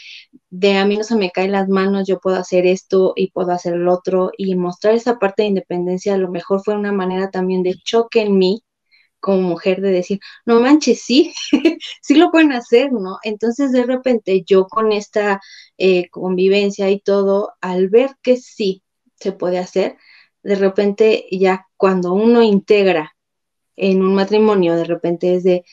de 0.50 0.76
a 0.76 0.84
mí 0.84 0.98
no 0.98 1.04
se 1.04 1.16
me 1.16 1.30
caen 1.30 1.52
las 1.52 1.66
manos, 1.68 2.06
yo 2.06 2.20
puedo 2.20 2.36
hacer 2.36 2.66
esto 2.66 3.14
y 3.16 3.30
puedo 3.30 3.52
hacer 3.52 3.72
el 3.74 3.88
otro, 3.88 4.32
y 4.36 4.54
mostrar 4.54 4.94
esa 4.94 5.18
parte 5.18 5.42
de 5.42 5.48
independencia 5.48 6.14
a 6.14 6.18
lo 6.18 6.30
mejor 6.30 6.62
fue 6.62 6.74
una 6.76 6.92
manera 6.92 7.30
también 7.30 7.62
de 7.62 7.76
choque 7.82 8.20
en 8.22 8.36
mí 8.38 8.62
como 9.20 9.42
mujer 9.42 9.80
de 9.80 9.90
decir, 9.92 10.20
no 10.46 10.60
manches, 10.60 11.02
sí, 11.02 11.32
sí 12.02 12.14
lo 12.16 12.30
pueden 12.30 12.52
hacer, 12.52 12.92
¿no? 12.92 13.18
Entonces 13.24 13.72
de 13.72 13.84
repente 13.84 14.44
yo 14.46 14.66
con 14.66 14.92
esta 14.92 15.40
eh, 15.78 16.08
convivencia 16.10 16.90
y 16.90 17.00
todo, 17.00 17.52
al 17.62 17.88
ver 17.88 18.10
que 18.22 18.36
sí 18.36 18.82
se 19.16 19.32
puede 19.32 19.58
hacer, 19.58 19.96
de 20.42 20.54
repente 20.56 21.26
ya 21.30 21.66
cuando 21.76 22.12
uno 22.12 22.42
integra 22.42 23.16
en 23.78 24.02
un 24.02 24.14
matrimonio 24.14 24.76
de 24.76 24.84
repente 24.84 25.34
es 25.34 25.44
de 25.44 25.64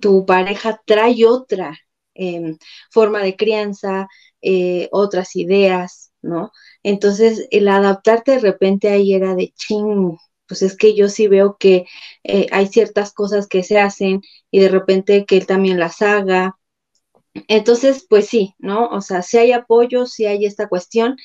tu 0.00 0.26
pareja 0.26 0.80
trae 0.86 1.26
otra 1.26 1.78
em, 2.14 2.58
forma 2.90 3.20
de 3.22 3.36
crianza, 3.36 4.08
eh, 4.42 4.88
otras 4.92 5.36
ideas, 5.36 6.12
¿no? 6.22 6.52
Entonces, 6.82 7.46
el 7.50 7.68
adaptarte 7.68 8.32
de 8.32 8.38
repente 8.40 8.88
ahí 8.90 9.14
era 9.14 9.34
de 9.34 9.52
ching, 9.56 10.16
pues 10.46 10.62
es 10.62 10.76
que 10.76 10.94
yo 10.94 11.08
sí 11.08 11.28
veo 11.28 11.56
que 11.58 11.86
eh, 12.24 12.46
hay 12.52 12.66
ciertas 12.68 13.12
cosas 13.12 13.46
que 13.48 13.62
se 13.62 13.78
hacen 13.78 14.22
y 14.50 14.60
de 14.60 14.68
repente 14.68 15.24
que 15.26 15.36
él 15.38 15.46
también 15.46 15.78
las 15.78 16.02
haga. 16.02 16.56
Entonces, 17.48 18.06
pues 18.08 18.26
sí, 18.28 18.54
¿no? 18.58 18.88
O 18.88 19.00
sea, 19.00 19.22
si 19.22 19.38
hay 19.38 19.52
apoyo, 19.52 20.06
si 20.06 20.26
hay 20.26 20.44
esta 20.44 20.68
cuestión, 20.68 21.16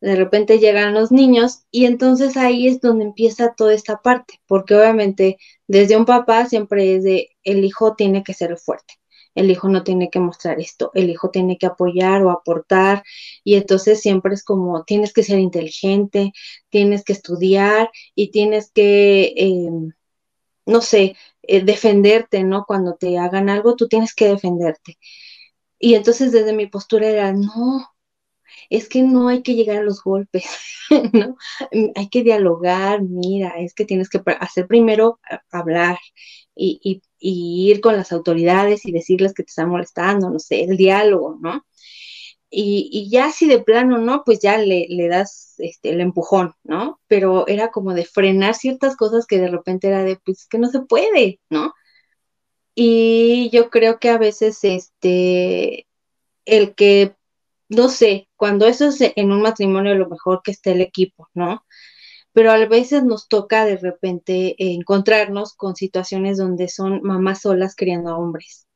de 0.00 0.16
repente 0.16 0.58
llegan 0.58 0.94
los 0.94 1.10
niños 1.12 1.64
y 1.70 1.86
entonces 1.86 2.36
ahí 2.36 2.68
es 2.68 2.80
donde 2.80 3.04
empieza 3.04 3.54
toda 3.56 3.74
esta 3.74 3.98
parte, 4.02 4.40
porque 4.46 4.74
obviamente 4.74 5.38
desde 5.66 5.96
un 5.96 6.04
papá 6.04 6.46
siempre 6.46 6.96
es 6.96 7.04
de 7.04 7.30
el 7.44 7.64
hijo 7.64 7.94
tiene 7.96 8.22
que 8.22 8.34
ser 8.34 8.56
fuerte, 8.58 8.94
el 9.34 9.50
hijo 9.50 9.68
no 9.68 9.84
tiene 9.84 10.10
que 10.10 10.20
mostrar 10.20 10.60
esto, 10.60 10.90
el 10.94 11.10
hijo 11.10 11.30
tiene 11.30 11.58
que 11.58 11.66
apoyar 11.66 12.22
o 12.24 12.30
aportar 12.30 13.02
y 13.44 13.54
entonces 13.56 14.00
siempre 14.00 14.34
es 14.34 14.44
como 14.44 14.84
tienes 14.84 15.12
que 15.12 15.22
ser 15.22 15.38
inteligente, 15.38 16.32
tienes 16.70 17.04
que 17.04 17.12
estudiar 17.14 17.90
y 18.14 18.30
tienes 18.30 18.70
que, 18.72 19.34
em, 19.36 19.92
no 20.66 20.80
sé, 20.82 21.16
eh, 21.42 21.62
defenderte, 21.64 22.44
¿no? 22.44 22.64
Cuando 22.66 22.96
te 22.96 23.18
hagan 23.18 23.48
algo, 23.50 23.76
tú 23.76 23.88
tienes 23.88 24.14
que 24.14 24.28
defenderte. 24.28 24.98
Y 25.78 25.94
entonces 25.94 26.32
desde 26.32 26.52
mi 26.54 26.66
postura 26.66 27.08
era, 27.08 27.32
no, 27.32 27.88
es 28.70 28.88
que 28.88 29.02
no 29.02 29.28
hay 29.28 29.42
que 29.42 29.54
llegar 29.54 29.78
a 29.78 29.82
los 29.82 30.02
golpes, 30.02 30.44
¿no? 31.12 31.36
Hay 31.94 32.08
que 32.08 32.22
dialogar, 32.22 33.02
mira, 33.02 33.54
es 33.58 33.74
que 33.74 33.84
tienes 33.84 34.08
que 34.08 34.22
hacer 34.40 34.66
primero 34.66 35.20
hablar 35.50 35.98
y, 36.54 37.02
ir 37.18 37.80
con 37.80 37.96
las 37.96 38.12
autoridades 38.12 38.86
y 38.86 38.92
decirles 38.92 39.34
que 39.34 39.42
te 39.42 39.50
están 39.50 39.70
molestando, 39.70 40.30
no 40.30 40.38
sé, 40.38 40.64
el 40.64 40.76
diálogo, 40.76 41.38
¿no? 41.40 41.64
y, 42.50 43.08
ya 43.10 43.32
si 43.32 43.46
de 43.48 43.58
plano 43.62 43.98
no, 43.98 44.22
pues 44.24 44.40
ya 44.40 44.56
le, 44.58 44.86
le 44.88 45.08
das 45.08 45.54
este, 45.58 45.90
el 45.90 46.00
empujón, 46.00 46.54
¿no? 46.64 47.00
Pero 47.08 47.46
era 47.48 47.70
como 47.70 47.92
de 47.94 48.04
frenar 48.04 48.54
ciertas 48.54 48.96
cosas 48.96 49.26
que 49.26 49.38
de 49.38 49.48
repente 49.48 49.88
era 49.88 50.04
de, 50.04 50.16
pues 50.24 50.46
que 50.46 50.58
no 50.58 50.68
se 50.68 50.80
puede, 50.80 51.40
¿no? 51.50 51.74
Y 52.74 53.50
yo 53.50 53.70
creo 53.70 53.98
que 53.98 54.10
a 54.10 54.18
veces, 54.18 54.62
este, 54.62 55.86
el 56.44 56.74
que, 56.74 57.16
no 57.68 57.88
sé, 57.88 58.28
cuando 58.36 58.66
eso 58.66 58.88
es 58.88 58.98
en 59.00 59.32
un 59.32 59.42
matrimonio, 59.42 59.94
lo 59.94 60.08
mejor 60.08 60.42
que 60.44 60.52
esté 60.52 60.72
el 60.72 60.80
equipo, 60.80 61.28
¿no? 61.34 61.64
Pero 62.32 62.52
a 62.52 62.66
veces 62.66 63.04
nos 63.04 63.28
toca 63.28 63.64
de 63.64 63.76
repente 63.78 64.56
encontrarnos 64.58 65.54
con 65.54 65.76
situaciones 65.76 66.38
donde 66.38 66.68
son 66.68 67.02
mamás 67.02 67.42
solas 67.42 67.74
criando 67.76 68.10
a 68.10 68.18
hombres 68.18 68.66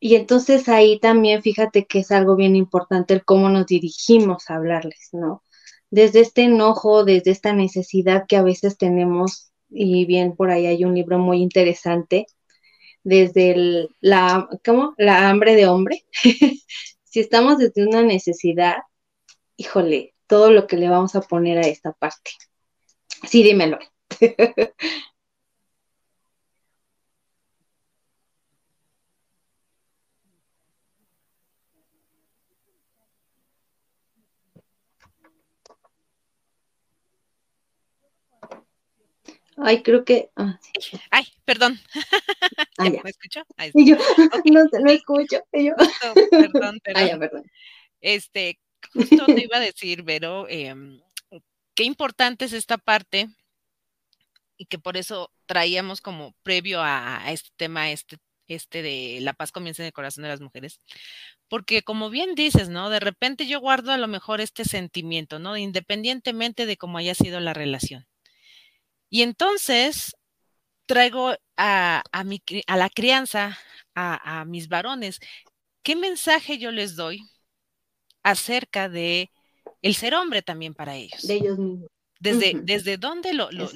y 0.00 0.14
entonces 0.16 0.68
ahí 0.68 0.98
también 1.00 1.42
fíjate 1.42 1.86
que 1.86 2.00
es 2.00 2.10
algo 2.12 2.36
bien 2.36 2.56
importante 2.56 3.14
el 3.14 3.24
cómo 3.24 3.48
nos 3.48 3.66
dirigimos 3.66 4.50
a 4.50 4.56
hablarles, 4.56 5.08
¿no? 5.12 5.42
Desde 5.90 6.20
este 6.20 6.42
enojo, 6.42 7.04
desde 7.04 7.30
esta 7.30 7.52
necesidad 7.52 8.26
que 8.28 8.36
a 8.36 8.42
veces 8.42 8.76
tenemos, 8.76 9.52
y 9.70 10.04
bien 10.06 10.36
por 10.36 10.50
ahí 10.50 10.66
hay 10.66 10.84
un 10.84 10.94
libro 10.94 11.18
muy 11.18 11.38
interesante, 11.42 12.26
desde 13.04 13.52
el, 13.52 13.88
la, 14.00 14.48
¿cómo? 14.64 14.94
La 14.98 15.28
hambre 15.28 15.54
de 15.56 15.66
hombre. 15.68 16.04
si 17.16 17.20
estamos 17.20 17.56
desde 17.56 17.86
una 17.86 18.02
necesidad, 18.02 18.82
híjole, 19.56 20.14
todo 20.26 20.50
lo 20.50 20.66
que 20.66 20.76
le 20.76 20.90
vamos 20.90 21.14
a 21.14 21.22
poner 21.22 21.56
a 21.56 21.62
esta 21.62 21.94
parte. 21.94 22.32
Sí, 23.26 23.42
dímelo. 23.42 23.78
Ay, 39.56 39.82
creo 39.82 40.04
que. 40.04 40.28
Ah, 40.36 40.60
Ay, 41.10 41.24
perdón. 41.46 41.80
Ah, 42.76 42.90
¿Me 42.90 43.10
escucho? 43.10 43.42
Y 43.72 43.88
yo, 43.88 43.96
no, 44.44 44.64
no 44.80 44.90
escucho. 44.90 45.38
yo. 45.52 45.72
perdón, 46.30 46.78
perdón. 46.84 47.20
perdón. 47.20 47.50
Este, 48.02 48.58
justo 48.92 49.24
te 49.26 49.44
iba 49.44 49.56
a 49.56 49.60
decir, 49.60 50.02
Vero, 50.02 50.46
em, 50.48 51.00
qué 51.74 51.84
importante 51.84 52.44
es 52.44 52.52
esta 52.52 52.76
parte 52.76 53.28
y 54.58 54.66
que 54.66 54.78
por 54.78 54.96
eso 54.96 55.30
traíamos 55.46 56.00
como 56.00 56.34
previo 56.42 56.82
a, 56.82 57.22
este 57.30 57.50
tema, 57.56 57.90
este, 57.90 58.18
este 58.48 58.82
de 58.82 59.18
la 59.20 59.32
paz 59.32 59.52
comienza 59.52 59.82
en 59.82 59.86
el 59.86 59.92
corazón 59.92 60.22
de 60.22 60.28
las 60.28 60.40
mujeres. 60.40 60.80
Porque 61.48 61.82
como 61.82 62.10
bien 62.10 62.34
dices, 62.34 62.68
¿no? 62.68 62.90
De 62.90 63.00
repente 63.00 63.46
yo 63.46 63.60
guardo 63.60 63.92
a 63.92 63.98
lo 63.98 64.08
mejor 64.08 64.40
este 64.40 64.64
sentimiento, 64.64 65.38
¿no? 65.38 65.56
Independientemente 65.56 66.66
de 66.66 66.76
cómo 66.76 66.98
haya 66.98 67.14
sido 67.14 67.38
la 67.40 67.54
relación. 67.54 68.06
Y 69.08 69.22
entonces 69.22 70.16
traigo 70.86 71.34
a, 71.56 72.02
mi, 72.24 72.42
a 72.66 72.76
la 72.76 72.88
crianza, 72.88 73.58
a, 73.94 74.44
mis 74.46 74.68
varones, 74.68 75.20
¿qué 75.82 75.96
mensaje 75.96 76.58
yo 76.58 76.70
les 76.70 76.96
doy 76.96 77.20
acerca 78.22 78.88
de 78.88 79.30
el 79.82 79.94
ser 79.94 80.14
hombre 80.14 80.42
también 80.42 80.74
para 80.74 80.96
ellos? 80.96 81.22
De 81.22 81.34
ellos 81.34 81.58
mismos. 81.58 81.90
Desde, 82.18 82.54
desde 82.62 82.96
dónde 82.96 83.34
lo, 83.34 83.50
lo, 83.52 83.68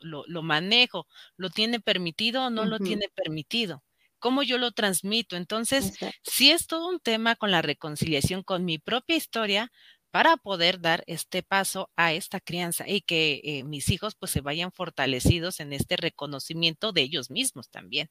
lo, 0.00 0.24
lo, 0.26 0.42
manejo, 0.42 1.08
lo 1.36 1.50
tiene 1.50 1.80
permitido 1.80 2.44
o 2.44 2.50
no 2.50 2.64
lo 2.64 2.78
tiene 2.78 3.08
permitido, 3.12 3.82
cómo 4.20 4.44
yo 4.44 4.58
lo 4.58 4.70
transmito. 4.70 5.36
Entonces, 5.36 5.98
si 6.22 6.52
es 6.52 6.68
todo 6.68 6.88
un 6.88 7.00
tema 7.00 7.34
con 7.34 7.50
la 7.50 7.62
reconciliación 7.62 8.44
con 8.44 8.64
mi 8.64 8.78
propia 8.78 9.16
historia, 9.16 9.72
para 10.10 10.36
poder 10.36 10.80
dar 10.80 11.04
este 11.06 11.42
paso 11.42 11.90
a 11.96 12.12
esta 12.12 12.40
crianza 12.40 12.88
y 12.88 13.02
que 13.02 13.40
eh, 13.44 13.64
mis 13.64 13.88
hijos 13.90 14.14
pues 14.16 14.32
se 14.32 14.40
vayan 14.42 14.72
fortalecidos 14.72 15.60
en 15.60 15.72
este 15.72 15.96
reconocimiento 15.96 16.92
de 16.92 17.02
ellos 17.02 17.30
mismos 17.30 17.70
también. 17.70 18.10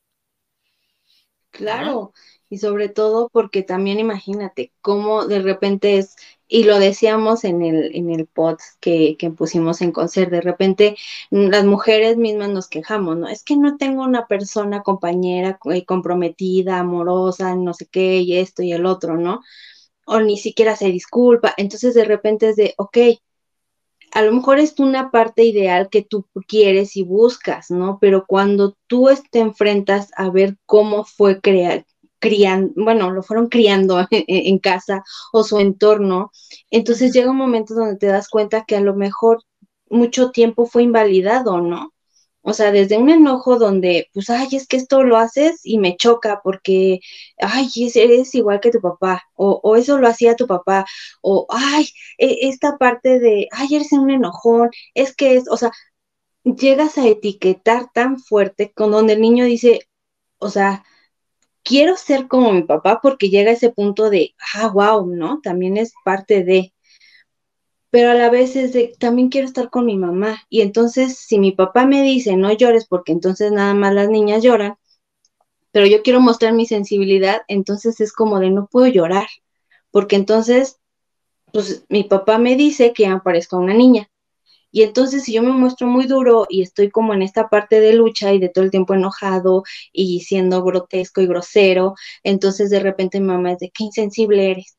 Claro, 1.51 2.13
y 2.49 2.59
sobre 2.59 2.89
todo 2.89 3.27
porque 3.29 3.63
también 3.63 3.99
imagínate 3.99 4.71
cómo 4.81 5.25
de 5.25 5.39
repente 5.41 5.97
es, 5.97 6.15
y 6.47 6.63
lo 6.63 6.77
decíamos 6.79 7.43
en 7.43 7.63
el, 7.63 7.95
en 7.95 8.11
el 8.11 8.27
pod 8.27 8.57
que, 8.79 9.17
que 9.17 9.31
pusimos 9.31 9.81
en 9.81 9.91
concert, 9.91 10.29
de 10.31 10.41
repente 10.41 10.95
las 11.31 11.65
mujeres 11.65 12.17
mismas 12.17 12.49
nos 12.49 12.67
quejamos, 12.69 13.17
¿no? 13.17 13.27
Es 13.27 13.43
que 13.43 13.57
no 13.57 13.77
tengo 13.77 14.03
una 14.03 14.27
persona 14.27 14.83
compañera 14.83 15.59
eh, 15.73 15.85
comprometida, 15.85 16.79
amorosa, 16.79 17.55
no 17.55 17.73
sé 17.73 17.87
qué, 17.87 18.19
y 18.19 18.37
esto 18.37 18.61
y 18.61 18.71
el 18.71 18.85
otro, 18.85 19.17
¿no? 19.17 19.41
O 20.09 20.19
ni 20.21 20.37
siquiera 20.37 20.75
se 20.75 20.87
disculpa. 20.89 21.53
Entonces 21.57 21.93
de 21.93 22.03
repente 22.03 22.49
es 22.49 22.55
de, 22.55 22.73
ok, 22.77 22.97
a 24.11 24.23
lo 24.23 24.31
mejor 24.33 24.59
es 24.59 24.79
una 24.79 25.11
parte 25.11 25.43
ideal 25.43 25.89
que 25.89 26.01
tú 26.01 26.25
quieres 26.47 26.97
y 26.97 27.03
buscas, 27.03 27.69
¿no? 27.69 27.99
Pero 28.01 28.25
cuando 28.27 28.75
tú 28.87 29.07
te 29.31 29.39
enfrentas 29.39 30.09
a 30.15 30.31
ver 30.31 30.57
cómo 30.65 31.05
fue 31.05 31.39
crear, 31.41 31.85
criando, 32.17 32.73
bueno, 32.75 33.11
lo 33.11 33.21
fueron 33.21 33.49
criando 33.49 33.99
en, 34.11 34.59
casa 34.59 35.03
o 35.31 35.43
su 35.43 35.59
entorno, 35.59 36.31
entonces 36.71 37.13
llega 37.13 37.29
un 37.29 37.37
momento 37.37 37.75
donde 37.75 37.97
te 37.97 38.07
das 38.07 38.29
cuenta 38.29 38.65
que 38.65 38.75
a 38.75 38.81
lo 38.81 38.95
mejor 38.95 39.43
mucho 39.89 40.31
tiempo 40.31 40.65
fue 40.65 40.83
invalidado, 40.83 41.61
¿no? 41.61 41.93
O 42.49 42.53
sea, 42.53 42.71
desde 42.71 42.97
un 42.97 43.09
enojo 43.11 43.57
donde, 43.59 44.09
pues, 44.13 44.29
ay, 44.31 44.47
es 44.53 44.67
que 44.67 44.77
esto 44.77 45.03
lo 45.03 45.17
haces 45.17 45.61
y 45.63 45.77
me 45.77 45.95
choca 45.97 46.41
porque, 46.43 46.99
ay, 47.39 47.69
eres 47.95 48.33
igual 48.35 48.59
que 48.59 48.71
tu 48.71 48.81
papá, 48.81 49.23
o, 49.35 49.75
eso 49.75 49.99
lo 49.99 50.07
hacía 50.07 50.35
tu 50.35 50.47
papá, 50.47 50.85
o, 51.21 51.45
ay, 51.49 51.85
e, 52.17 52.49
esta 52.49 52.77
parte 52.77 53.19
de, 53.19 53.47
ay, 53.51 53.75
eres 53.75 53.91
un 53.93 54.09
enojón, 54.09 54.69
es 54.95 55.15
que 55.15 55.35
es, 55.35 55.47
o 55.49 55.57
sea, 55.57 55.71
llegas 56.43 56.97
a 56.97 57.07
etiquetar 57.07 57.91
tan 57.93 58.19
fuerte 58.19 58.71
con 58.73 58.91
donde 58.91 59.13
el 59.13 59.21
niño 59.21 59.45
dice, 59.45 59.81
o 60.39 60.49
sea, 60.49 60.83
quiero 61.63 61.97
ser 61.97 62.27
como 62.27 62.53
mi 62.53 62.63
papá 62.63 62.99
porque 63.01 63.29
llega 63.29 63.51
a 63.51 63.53
ese 63.55 63.71
punto 63.71 64.09
de, 64.09 64.35
ah, 64.55 64.69
wow, 64.69 65.05
¿no? 65.07 65.41
También 65.43 65.77
es 65.77 65.93
parte 66.05 66.43
de, 66.43 66.73
pero 67.91 68.11
a 68.11 68.13
la 68.13 68.29
vez 68.29 68.55
es 68.55 68.73
de, 68.73 68.95
también 68.99 69.29
quiero 69.29 69.47
estar 69.47 69.69
con 69.69 69.85
mi 69.85 69.97
mamá. 69.97 70.41
Y 70.49 70.61
entonces, 70.61 71.17
si 71.17 71.39
mi 71.39 71.51
papá 71.51 71.85
me 71.85 72.03
dice, 72.03 72.35
no 72.37 72.51
llores, 72.53 72.87
porque 72.87 73.11
entonces 73.11 73.51
nada 73.51 73.73
más 73.73 73.93
las 73.93 74.09
niñas 74.09 74.43
lloran, 74.43 74.75
pero 75.71 75.85
yo 75.87 76.03
quiero 76.03 76.19
mostrar 76.21 76.53
mi 76.53 76.65
sensibilidad, 76.65 77.41
entonces 77.47 78.01
es 78.01 78.13
como 78.13 78.39
de, 78.39 78.49
no 78.51 78.67
puedo 78.67 78.87
llorar, 78.87 79.27
porque 79.91 80.15
entonces, 80.15 80.79
pues 81.53 81.85
mi 81.89 82.03
papá 82.05 82.37
me 82.39 82.55
dice 82.55 82.93
que 82.93 83.03
ya 83.03 83.19
parezco 83.19 83.57
una 83.57 83.75
niña. 83.75 84.09
Y 84.71 84.83
entonces 84.83 85.23
si 85.23 85.33
yo 85.33 85.43
me 85.43 85.51
muestro 85.51 85.87
muy 85.87 86.07
duro 86.07 86.47
y 86.49 86.61
estoy 86.63 86.91
como 86.91 87.13
en 87.13 87.23
esta 87.23 87.49
parte 87.49 87.79
de 87.81 87.93
lucha 87.93 88.33
y 88.33 88.39
de 88.39 88.49
todo 88.49 88.65
el 88.65 88.71
tiempo 88.71 88.95
enojado 88.95 89.63
y 89.93 90.21
siendo 90.21 90.63
grotesco 90.63 91.21
y 91.21 91.27
grosero, 91.27 91.95
entonces 92.23 92.71
de 92.71 92.79
repente 92.81 93.19
mi 93.19 93.27
mamá 93.27 93.53
es 93.53 93.59
de 93.59 93.71
qué 93.71 93.85
insensible 93.85 94.51
eres. 94.51 94.78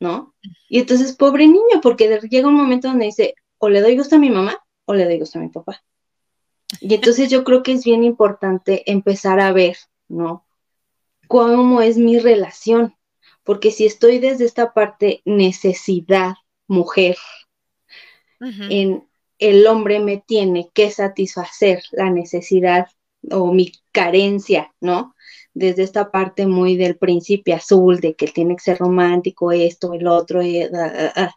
¿No? 0.00 0.34
Y 0.68 0.80
entonces, 0.80 1.14
pobre 1.14 1.46
niño, 1.46 1.80
porque 1.82 2.20
llega 2.30 2.48
un 2.48 2.54
momento 2.54 2.88
donde 2.88 3.06
dice, 3.06 3.34
o 3.58 3.68
le 3.68 3.80
doy 3.80 3.96
gusto 3.96 4.16
a 4.16 4.18
mi 4.18 4.30
mamá 4.30 4.58
o 4.84 4.94
le 4.94 5.04
doy 5.04 5.18
gusto 5.18 5.38
a 5.38 5.42
mi 5.42 5.48
papá. 5.48 5.82
Y 6.80 6.94
entonces 6.94 7.30
yo 7.30 7.44
creo 7.44 7.62
que 7.62 7.72
es 7.72 7.84
bien 7.84 8.04
importante 8.04 8.90
empezar 8.90 9.40
a 9.40 9.52
ver, 9.52 9.76
¿no? 10.08 10.46
Cómo 11.28 11.82
es 11.82 11.96
mi 11.96 12.18
relación, 12.18 12.94
porque 13.42 13.70
si 13.70 13.86
estoy 13.86 14.18
desde 14.18 14.44
esta 14.44 14.72
parte 14.72 15.22
necesidad, 15.24 16.34
mujer, 16.68 17.16
en 18.40 19.08
el 19.38 19.66
hombre 19.66 19.98
me 20.00 20.18
tiene 20.18 20.70
que 20.72 20.90
satisfacer 20.90 21.82
la 21.92 22.10
necesidad 22.10 22.88
o 23.30 23.52
mi 23.52 23.72
carencia, 23.92 24.72
¿no? 24.80 25.15
Desde 25.56 25.84
esta 25.84 26.10
parte 26.10 26.46
muy 26.46 26.76
del 26.76 26.98
príncipe 26.98 27.54
azul, 27.54 27.98
de 27.98 28.14
que 28.14 28.26
tiene 28.26 28.56
que 28.56 28.62
ser 28.62 28.76
romántico, 28.76 29.52
esto, 29.52 29.94
el 29.94 30.06
otro, 30.06 30.42
eh, 30.42 30.70
ah, 30.74 30.92
ah, 30.94 31.12
ah. 31.16 31.34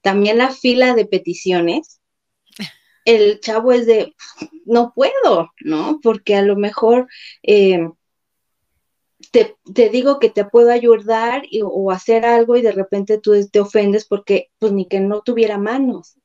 también 0.00 0.38
la 0.38 0.50
fila 0.50 0.94
de 0.94 1.04
peticiones, 1.04 2.00
el 3.04 3.40
chavo 3.40 3.72
es 3.72 3.86
de, 3.86 4.14
no 4.64 4.92
puedo, 4.94 5.50
¿no? 5.60 6.00
Porque 6.02 6.34
a 6.34 6.42
lo 6.42 6.56
mejor 6.56 7.08
em, 7.42 7.92
te, 9.32 9.54
digo 9.90 10.18
que 10.18 10.30
te 10.30 10.46
puedo 10.46 10.70
ayudar 10.70 11.42
o 11.62 11.90
hacer 11.90 12.24
algo 12.24 12.56
y 12.56 12.62
de 12.62 12.72
repente 12.72 13.18
tú 13.18 13.32
te 13.52 13.60
ofendes 13.60 14.06
porque 14.06 14.48
pues 14.58 14.72
ni 14.72 14.88
que 14.88 15.00
no 15.00 15.20
tuviera 15.20 15.58
manos. 15.58 16.16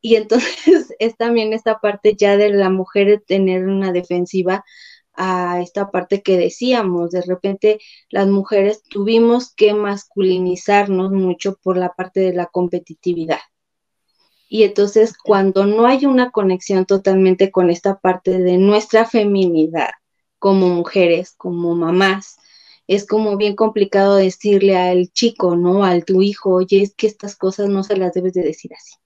Y 0.00 0.14
entonces 0.14 0.94
es 1.00 1.16
también 1.16 1.52
esta 1.52 1.80
parte 1.80 2.14
ya 2.16 2.36
de 2.36 2.50
la 2.50 2.70
mujer 2.70 3.24
tener 3.26 3.66
una 3.66 3.90
defensiva 3.90 4.64
a 5.22 5.60
esta 5.60 5.90
parte 5.90 6.22
que 6.22 6.38
decíamos, 6.38 7.10
de 7.10 7.20
repente 7.20 7.78
las 8.08 8.26
mujeres 8.26 8.82
tuvimos 8.82 9.52
que 9.54 9.74
masculinizarnos 9.74 11.12
mucho 11.12 11.56
por 11.62 11.76
la 11.76 11.92
parte 11.92 12.20
de 12.20 12.32
la 12.32 12.46
competitividad. 12.46 13.40
Y 14.48 14.64
entonces 14.64 15.12
cuando 15.22 15.66
no 15.66 15.86
hay 15.86 16.06
una 16.06 16.30
conexión 16.30 16.86
totalmente 16.86 17.50
con 17.50 17.68
esta 17.68 17.98
parte 18.00 18.38
de 18.38 18.56
nuestra 18.56 19.04
feminidad 19.04 19.90
como 20.38 20.68
mujeres, 20.70 21.34
como 21.36 21.74
mamás, 21.74 22.38
es 22.86 23.06
como 23.06 23.36
bien 23.36 23.56
complicado 23.56 24.16
decirle 24.16 24.76
al 24.78 25.10
chico, 25.12 25.54
¿no? 25.54 25.84
Al 25.84 26.04
tu 26.06 26.22
hijo, 26.22 26.54
oye, 26.54 26.82
es 26.82 26.94
que 26.94 27.06
estas 27.06 27.36
cosas 27.36 27.68
no 27.68 27.84
se 27.84 27.96
las 27.98 28.14
debes 28.14 28.32
de 28.32 28.42
decir 28.42 28.72
así 28.74 28.99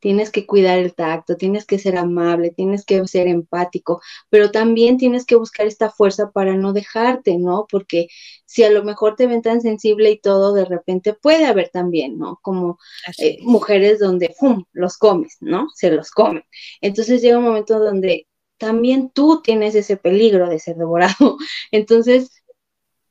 tienes 0.00 0.30
que 0.30 0.46
cuidar 0.46 0.78
el 0.78 0.94
tacto, 0.94 1.36
tienes 1.36 1.64
que 1.66 1.78
ser 1.78 1.96
amable, 1.96 2.50
tienes 2.50 2.84
que 2.84 3.06
ser 3.06 3.26
empático, 3.28 4.00
pero 4.30 4.50
también 4.50 4.96
tienes 4.96 5.24
que 5.24 5.36
buscar 5.36 5.66
esta 5.66 5.90
fuerza 5.90 6.30
para 6.30 6.56
no 6.56 6.72
dejarte, 6.72 7.38
¿no? 7.38 7.66
Porque 7.70 8.08
si 8.46 8.64
a 8.64 8.70
lo 8.70 8.84
mejor 8.84 9.16
te 9.16 9.26
ven 9.26 9.42
tan 9.42 9.60
sensible 9.60 10.10
y 10.10 10.18
todo, 10.18 10.54
de 10.54 10.64
repente 10.64 11.14
puede 11.14 11.46
haber 11.46 11.70
también, 11.70 12.18
¿no? 12.18 12.38
Como 12.42 12.78
eh, 13.18 13.38
mujeres 13.42 13.98
donde, 13.98 14.34
¡pum!, 14.38 14.64
los 14.72 14.96
comes, 14.96 15.36
¿no? 15.40 15.68
Se 15.74 15.90
los 15.90 16.10
comen. 16.10 16.44
Entonces 16.80 17.22
llega 17.22 17.38
un 17.38 17.44
momento 17.44 17.78
donde 17.78 18.26
también 18.58 19.10
tú 19.10 19.40
tienes 19.42 19.74
ese 19.74 19.96
peligro 19.96 20.48
de 20.48 20.58
ser 20.58 20.76
devorado. 20.76 21.38
Entonces, 21.70 22.30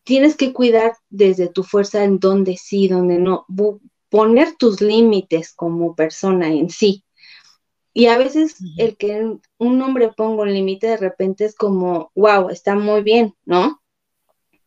tienes 0.03 0.37
que 0.37 0.53
cuidar 0.53 0.93
desde 1.09 1.49
tu 1.49 1.63
fuerza 1.63 2.03
en 2.03 2.19
donde 2.19 2.57
sí, 2.57 2.87
donde 2.87 3.17
no 3.17 3.45
poner 4.09 4.55
tus 4.55 4.81
límites 4.81 5.53
como 5.53 5.95
persona 5.95 6.47
en 6.47 6.69
sí. 6.69 7.03
Y 7.93 8.07
a 8.07 8.17
veces 8.17 8.57
el 8.77 8.95
que 8.95 9.37
un 9.57 9.81
hombre 9.81 10.11
ponga 10.15 10.43
un 10.43 10.53
límite 10.53 10.87
de 10.87 10.97
repente 10.97 11.45
es 11.45 11.55
como, 11.55 12.11
wow, 12.15 12.49
está 12.49 12.75
muy 12.75 13.01
bien, 13.01 13.35
¿no? 13.43 13.81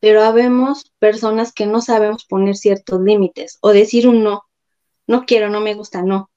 Pero 0.00 0.22
habemos 0.22 0.90
personas 0.98 1.52
que 1.52 1.66
no 1.66 1.80
sabemos 1.80 2.24
poner 2.24 2.56
ciertos 2.56 3.00
límites 3.00 3.58
o 3.60 3.72
decir 3.72 4.08
un 4.08 4.24
no, 4.24 4.42
no 5.06 5.26
quiero, 5.26 5.48
no 5.48 5.60
me 5.60 5.74
gusta, 5.74 6.02
no. 6.02 6.30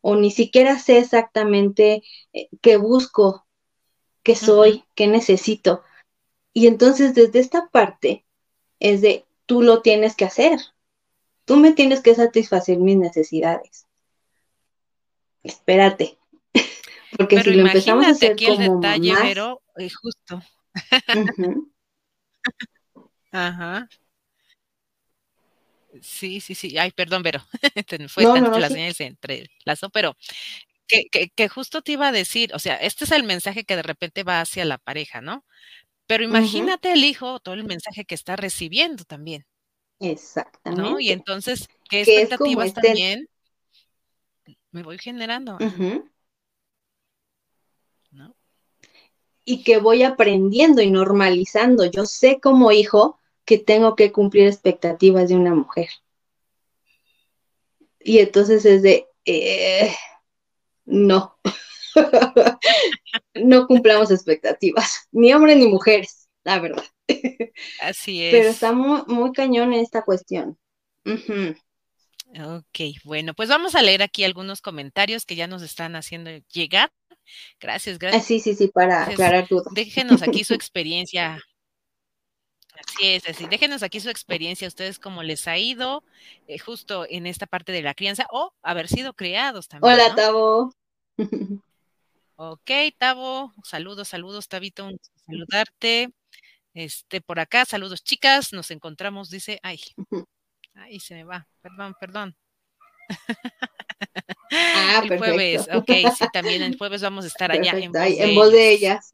O 0.00 0.16
ni 0.16 0.32
siquiera 0.32 0.78
sé 0.80 0.98
exactamente 0.98 2.02
eh, 2.32 2.48
qué 2.60 2.76
busco, 2.76 3.46
qué 4.24 4.34
soy, 4.34 4.84
qué 4.94 5.06
necesito. 5.06 5.82
Y 6.52 6.66
entonces 6.66 7.14
desde 7.14 7.38
esta 7.38 7.68
parte 7.68 8.24
es 8.80 9.00
de, 9.00 9.26
tú 9.46 9.62
lo 9.62 9.80
tienes 9.80 10.16
que 10.16 10.24
hacer, 10.24 10.58
Tú 11.44 11.56
me 11.56 11.72
tienes 11.72 12.00
que 12.00 12.14
satisfacer 12.14 12.78
mis 12.78 12.96
necesidades. 12.96 13.86
Espérate. 15.42 16.18
Porque 17.16 17.42
si 17.42 17.50
lo 17.52 17.66
empezamos 17.66 18.06
a 18.06 18.10
hacer 18.10 18.32
aquí 18.32 18.46
el 18.46 18.58
detalle, 18.58 19.14
pero 19.20 19.60
eh, 19.76 19.90
justo. 19.90 20.42
Ajá. 23.32 23.88
Sí, 26.00 26.40
sí, 26.40 26.54
sí. 26.54 26.78
Ay, 26.78 26.90
perdón, 26.90 27.22
Vero. 27.22 27.42
Fue 28.08 28.24
no, 28.24 28.58
la 28.58 28.68
señal 28.68 28.94
se 28.94 29.06
entrelazó, 29.06 29.90
pero 29.90 30.16
que, 30.86 31.04
que, 31.10 31.28
que, 31.30 31.48
justo 31.48 31.82
te 31.82 31.92
iba 31.92 32.08
a 32.08 32.12
decir, 32.12 32.54
o 32.54 32.58
sea, 32.58 32.76
este 32.76 33.04
es 33.04 33.12
el 33.12 33.24
mensaje 33.24 33.64
que 33.64 33.76
de 33.76 33.82
repente 33.82 34.24
va 34.24 34.40
hacia 34.40 34.64
la 34.64 34.78
pareja, 34.78 35.20
¿no? 35.20 35.44
Pero 36.06 36.24
imagínate 36.24 36.92
el 36.92 37.04
hijo, 37.04 37.40
todo 37.40 37.54
el 37.54 37.64
mensaje 37.64 38.04
que 38.04 38.14
está 38.14 38.36
recibiendo 38.36 39.04
también. 39.04 39.46
Exactamente. 40.02 40.82
¿no? 40.82 40.98
Y 40.98 41.10
entonces, 41.10 41.68
¿qué 41.88 42.02
expectativas 42.02 42.68
este 42.68 42.80
también 42.80 43.28
me 44.72 44.82
voy 44.82 44.98
generando? 44.98 45.58
¿No? 48.10 48.36
Y 49.44 49.62
que 49.62 49.78
voy 49.78 50.02
aprendiendo 50.02 50.82
y 50.82 50.90
normalizando. 50.90 51.84
Yo 51.84 52.04
sé 52.04 52.40
como 52.40 52.72
hijo 52.72 53.20
que 53.44 53.58
tengo 53.58 53.94
que 53.94 54.10
cumplir 54.10 54.48
expectativas 54.48 55.28
de 55.28 55.36
una 55.36 55.54
mujer. 55.54 55.88
Y 58.00 58.18
entonces 58.18 58.64
es 58.64 58.82
de, 58.82 59.06
eh, 59.24 59.94
no, 60.84 61.38
no 63.34 63.66
cumplamos 63.68 64.10
expectativas, 64.10 65.08
ni 65.12 65.32
hombres 65.32 65.56
ni 65.58 65.66
mujeres, 65.66 66.28
la 66.42 66.58
verdad. 66.58 66.84
Así 67.80 68.24
es. 68.24 68.32
Pero 68.32 68.48
está 68.48 68.72
muy, 68.72 69.02
muy 69.06 69.32
cañón 69.32 69.72
esta 69.72 70.02
cuestión. 70.02 70.58
Ok, 71.04 72.78
bueno, 73.04 73.34
pues 73.34 73.48
vamos 73.48 73.74
a 73.74 73.82
leer 73.82 74.02
aquí 74.02 74.24
algunos 74.24 74.60
comentarios 74.60 75.26
que 75.26 75.36
ya 75.36 75.46
nos 75.46 75.62
están 75.62 75.96
haciendo 75.96 76.30
llegar. 76.52 76.90
Gracias, 77.60 77.98
gracias. 77.98 78.24
sí, 78.24 78.40
sí, 78.40 78.54
sí, 78.54 78.68
para 78.68 79.04
aclarar 79.04 79.46
todo. 79.48 79.64
Déjenos 79.72 80.22
aquí 80.22 80.44
su 80.44 80.54
experiencia. 80.54 81.38
Así 82.74 83.08
es, 83.08 83.28
así. 83.28 83.46
Déjenos 83.46 83.82
aquí 83.82 84.00
su 84.00 84.08
experiencia, 84.08 84.66
ustedes 84.66 84.98
cómo 84.98 85.22
les 85.22 85.46
ha 85.46 85.58
ido 85.58 86.02
eh, 86.48 86.58
justo 86.58 87.06
en 87.08 87.26
esta 87.26 87.46
parte 87.46 87.70
de 87.70 87.82
la 87.82 87.94
crianza 87.94 88.26
o 88.30 88.54
haber 88.62 88.88
sido 88.88 89.12
criados 89.12 89.68
también. 89.68 89.94
Hola, 89.94 90.14
Tavo. 90.14 90.74
Ok, 92.36 92.70
Tavo, 92.98 93.52
saludos, 93.62 94.08
saludos, 94.08 94.48
Tabito, 94.48 94.90
saludarte. 95.26 96.10
Este, 96.74 97.20
por 97.20 97.38
acá, 97.38 97.64
saludos 97.64 98.02
chicas, 98.02 98.52
nos 98.52 98.70
encontramos, 98.70 99.28
dice, 99.28 99.60
ay, 99.62 99.80
ay, 100.74 101.00
se 101.00 101.14
me 101.14 101.24
va, 101.24 101.46
perdón, 101.60 101.94
perdón. 102.00 102.36
Ah, 104.54 105.02
el 105.02 105.18
jueves, 105.18 105.66
ok, 105.72 105.90
sí, 106.14 106.24
también 106.30 106.60
el 106.60 106.76
jueves 106.76 107.00
vamos 107.00 107.24
a 107.24 107.28
estar 107.28 107.50
allá 107.50 107.72
en 107.72 107.90
voz, 108.34 108.52
de, 108.52 108.72
ellas. 108.72 109.12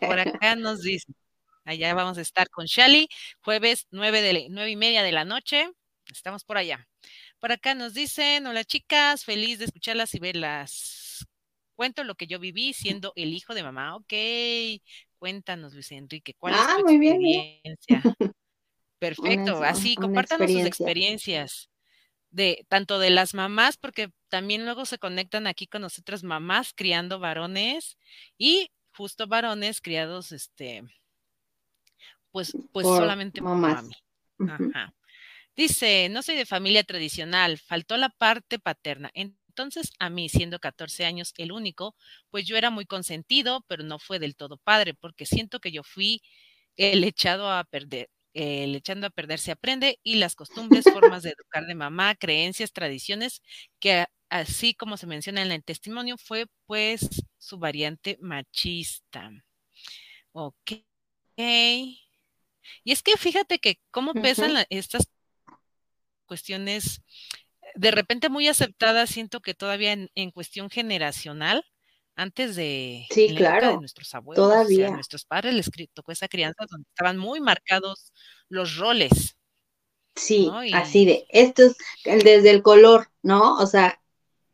Por 0.00 0.18
acá 0.18 0.56
nos 0.56 0.80
dice, 0.80 1.12
allá 1.64 1.92
vamos 1.92 2.16
a 2.16 2.22
estar 2.22 2.48
con 2.48 2.64
Shali, 2.64 3.08
jueves 3.42 3.86
nueve, 3.90 4.22
de, 4.22 4.46
nueve 4.48 4.70
y 4.70 4.76
media 4.76 5.02
de 5.02 5.12
la 5.12 5.26
noche, 5.26 5.70
estamos 6.10 6.44
por 6.44 6.56
allá. 6.56 6.88
Por 7.40 7.52
acá 7.52 7.74
nos 7.74 7.92
dicen, 7.92 8.46
hola 8.46 8.64
chicas, 8.64 9.24
feliz 9.24 9.58
de 9.58 9.66
escucharlas 9.66 10.14
y 10.14 10.18
verlas. 10.18 11.26
Cuento 11.74 12.04
lo 12.04 12.14
que 12.14 12.26
yo 12.26 12.38
viví 12.38 12.72
siendo 12.72 13.12
el 13.16 13.34
hijo 13.34 13.54
de 13.54 13.62
mamá, 13.62 13.96
ok. 13.96 14.12
Cuéntanos, 15.22 15.72
Luis 15.72 15.92
Enrique, 15.92 16.34
¿cuál 16.36 16.54
es 16.54 16.60
ah, 16.60 16.78
tu 16.80 16.90
experiencia? 16.90 18.02
Perfecto, 18.98 19.62
así, 19.62 19.94
compártanos 19.94 20.50
sus 20.50 20.64
experiencias 20.64 21.70
de 22.30 22.66
tanto 22.68 22.98
de 22.98 23.10
las 23.10 23.32
mamás, 23.32 23.76
porque 23.76 24.10
también 24.28 24.64
luego 24.64 24.84
se 24.84 24.98
conectan 24.98 25.46
aquí 25.46 25.68
con 25.68 25.82
nosotras 25.82 26.24
mamás 26.24 26.72
criando 26.74 27.20
varones 27.20 27.98
y 28.36 28.72
justo 28.96 29.28
varones 29.28 29.80
criados, 29.80 30.32
este, 30.32 30.82
pues, 32.32 32.56
pues 32.72 32.84
solamente 32.84 33.40
por 33.40 33.54
mami. 33.54 33.94
Ajá. 34.40 34.92
Dice, 35.54 36.08
no 36.10 36.22
soy 36.22 36.34
de 36.34 36.46
familia 36.46 36.82
tradicional, 36.82 37.58
faltó 37.58 37.96
la 37.96 38.08
parte 38.08 38.58
paterna. 38.58 39.08
Entonces, 39.52 39.92
a 39.98 40.08
mí, 40.08 40.28
siendo 40.30 40.58
14 40.58 41.04
años 41.04 41.34
el 41.36 41.52
único, 41.52 41.94
pues 42.30 42.46
yo 42.46 42.56
era 42.56 42.70
muy 42.70 42.86
consentido, 42.86 43.64
pero 43.68 43.84
no 43.84 43.98
fue 43.98 44.18
del 44.18 44.34
todo 44.34 44.56
padre, 44.56 44.94
porque 44.94 45.26
siento 45.26 45.60
que 45.60 45.72
yo 45.72 45.82
fui 45.82 46.22
el 46.76 47.04
echado 47.04 47.50
a 47.50 47.64
perder. 47.64 48.08
El 48.32 48.74
echando 48.74 49.06
a 49.06 49.10
perder 49.10 49.38
se 49.38 49.52
aprende 49.52 50.00
y 50.02 50.14
las 50.14 50.34
costumbres, 50.34 50.84
formas 50.90 51.22
de 51.22 51.30
educar 51.30 51.66
de 51.66 51.74
mamá, 51.74 52.14
creencias, 52.14 52.72
tradiciones, 52.72 53.42
que 53.78 54.06
así 54.30 54.72
como 54.72 54.96
se 54.96 55.06
menciona 55.06 55.42
en 55.42 55.52
el 55.52 55.62
testimonio, 55.62 56.16
fue 56.16 56.46
pues 56.66 57.06
su 57.36 57.58
variante 57.58 58.16
machista. 58.22 59.30
Ok. 60.32 60.72
Y 61.36 62.92
es 62.92 63.02
que 63.02 63.18
fíjate 63.18 63.58
que 63.58 63.80
cómo 63.90 64.14
pesan 64.14 64.64
estas 64.70 65.08
cuestiones 66.24 67.02
de 67.74 67.90
repente 67.90 68.28
muy 68.28 68.48
aceptada, 68.48 69.06
siento 69.06 69.40
que 69.40 69.54
todavía 69.54 69.92
en, 69.92 70.30
cuestión 70.30 70.70
generacional, 70.70 71.64
antes 72.14 72.56
de, 72.56 73.06
sí, 73.10 73.34
claro, 73.34 73.80
nuestros 73.80 74.14
abuelos, 74.14 74.44
todavía. 74.44 74.88
a 74.88 74.90
nuestros 74.90 75.24
padres 75.24 75.54
les 75.54 75.70
tocó 75.94 76.12
esa 76.12 76.28
crianza 76.28 76.66
donde 76.70 76.86
estaban 76.88 77.16
muy 77.16 77.40
marcados 77.40 78.12
los 78.48 78.76
roles. 78.76 79.36
Sí, 80.14 80.50
así 80.74 81.06
de, 81.06 81.26
esto 81.30 81.62
es 81.62 81.76
desde 82.04 82.50
el 82.50 82.62
color, 82.62 83.08
¿no? 83.22 83.56
O 83.56 83.66
sea, 83.66 83.98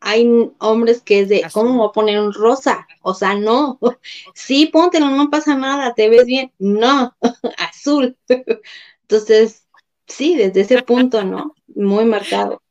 hay 0.00 0.28
hombres 0.58 1.02
que 1.02 1.20
es 1.20 1.28
de, 1.28 1.42
¿cómo 1.52 1.76
voy 1.76 1.88
a 1.88 1.92
poner 1.92 2.20
un 2.20 2.32
rosa? 2.32 2.86
O 3.02 3.14
sea, 3.14 3.34
no, 3.34 3.78
sí, 4.34 4.66
póntelo, 4.66 5.10
no 5.10 5.30
pasa 5.30 5.56
nada, 5.56 5.94
te 5.94 6.08
ves 6.08 6.26
bien, 6.26 6.52
no, 6.58 7.16
azul. 7.58 8.16
Entonces, 9.02 9.66
sí, 10.06 10.36
desde 10.36 10.60
ese 10.60 10.82
punto, 10.82 11.24
¿no? 11.24 11.54
Muy 11.66 12.04
marcado. 12.04 12.62